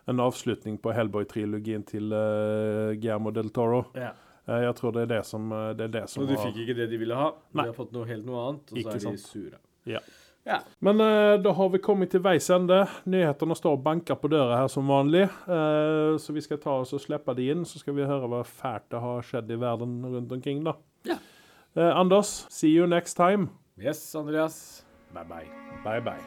en 0.07 0.21
avslutning 0.23 0.77
på 0.79 0.93
Hellboy-trilogien 0.95 1.83
til 1.83 2.13
uh, 2.15 2.93
Guillermo 2.95 3.33
del 3.35 3.49
Toro. 3.51 3.83
ja. 3.97 4.13
Jeg 4.47 4.75
tror 4.77 4.93
det 4.95 5.01
er 5.01 5.09
det 5.11 5.25
som, 5.27 5.49
det 5.75 5.83
er 5.83 5.91
det 5.91 6.01
som 6.07 6.21
Og 6.23 6.29
de 6.29 6.37
har- 6.37 6.45
fikk 6.47 6.61
ikke 6.63 6.75
det 6.77 6.85
de 6.93 6.97
ville 7.01 7.15
ha. 7.19 7.33
Nei. 7.51 7.65
De 7.65 7.73
har 7.73 7.75
fått 7.75 7.91
noe 7.91 8.05
helt 8.07 8.23
noe 8.25 8.45
annet, 8.47 8.69
og 8.71 8.77
Ikke 8.79 8.93
så 8.93 8.95
er 8.95 9.01
de 9.11 9.17
sant. 9.17 9.25
sure. 9.27 9.59
Ja. 9.91 9.99
Ja. 10.47 10.61
Men 10.79 11.01
eh, 11.03 11.33
da 11.43 11.51
har 11.57 11.69
vi 11.73 11.81
kommet 11.83 12.13
til 12.13 12.21
veis 12.23 12.47
ende. 12.55 12.77
Nyhetene 13.11 13.57
står 13.59 13.75
og 13.75 13.83
banker 13.83 14.15
på 14.15 14.29
døra 14.31 14.61
her 14.61 14.69
som 14.71 14.87
vanlig. 14.87 15.25
Eh, 15.27 16.13
så 16.23 16.31
vi 16.31 16.39
skal 16.45 16.61
ta 16.63 16.77
oss 16.79 16.93
og 16.95 17.03
slippe 17.03 17.35
de 17.35 17.49
inn, 17.51 17.65
så 17.67 17.81
skal 17.83 17.97
vi 17.99 18.07
høre 18.07 18.29
hva 18.31 18.39
fælt 18.47 18.87
det 18.95 19.01
har 19.03 19.27
skjedd 19.27 19.51
i 19.51 19.59
verden 19.59 19.97
rundt 20.15 20.31
omkring. 20.31 20.63
da. 20.63 20.77
Ja. 21.11 21.19
Eh, 21.77 21.93
Anders, 21.93 22.47
see 22.49 22.69
you 22.69 22.87
next 22.87 23.13
time. 23.13 23.51
Yes, 23.77 24.15
Andreas. 24.15 24.81
Bye 25.13 25.23
bye. 25.23 25.47
Bye 25.83 25.99
bye. 25.99 26.19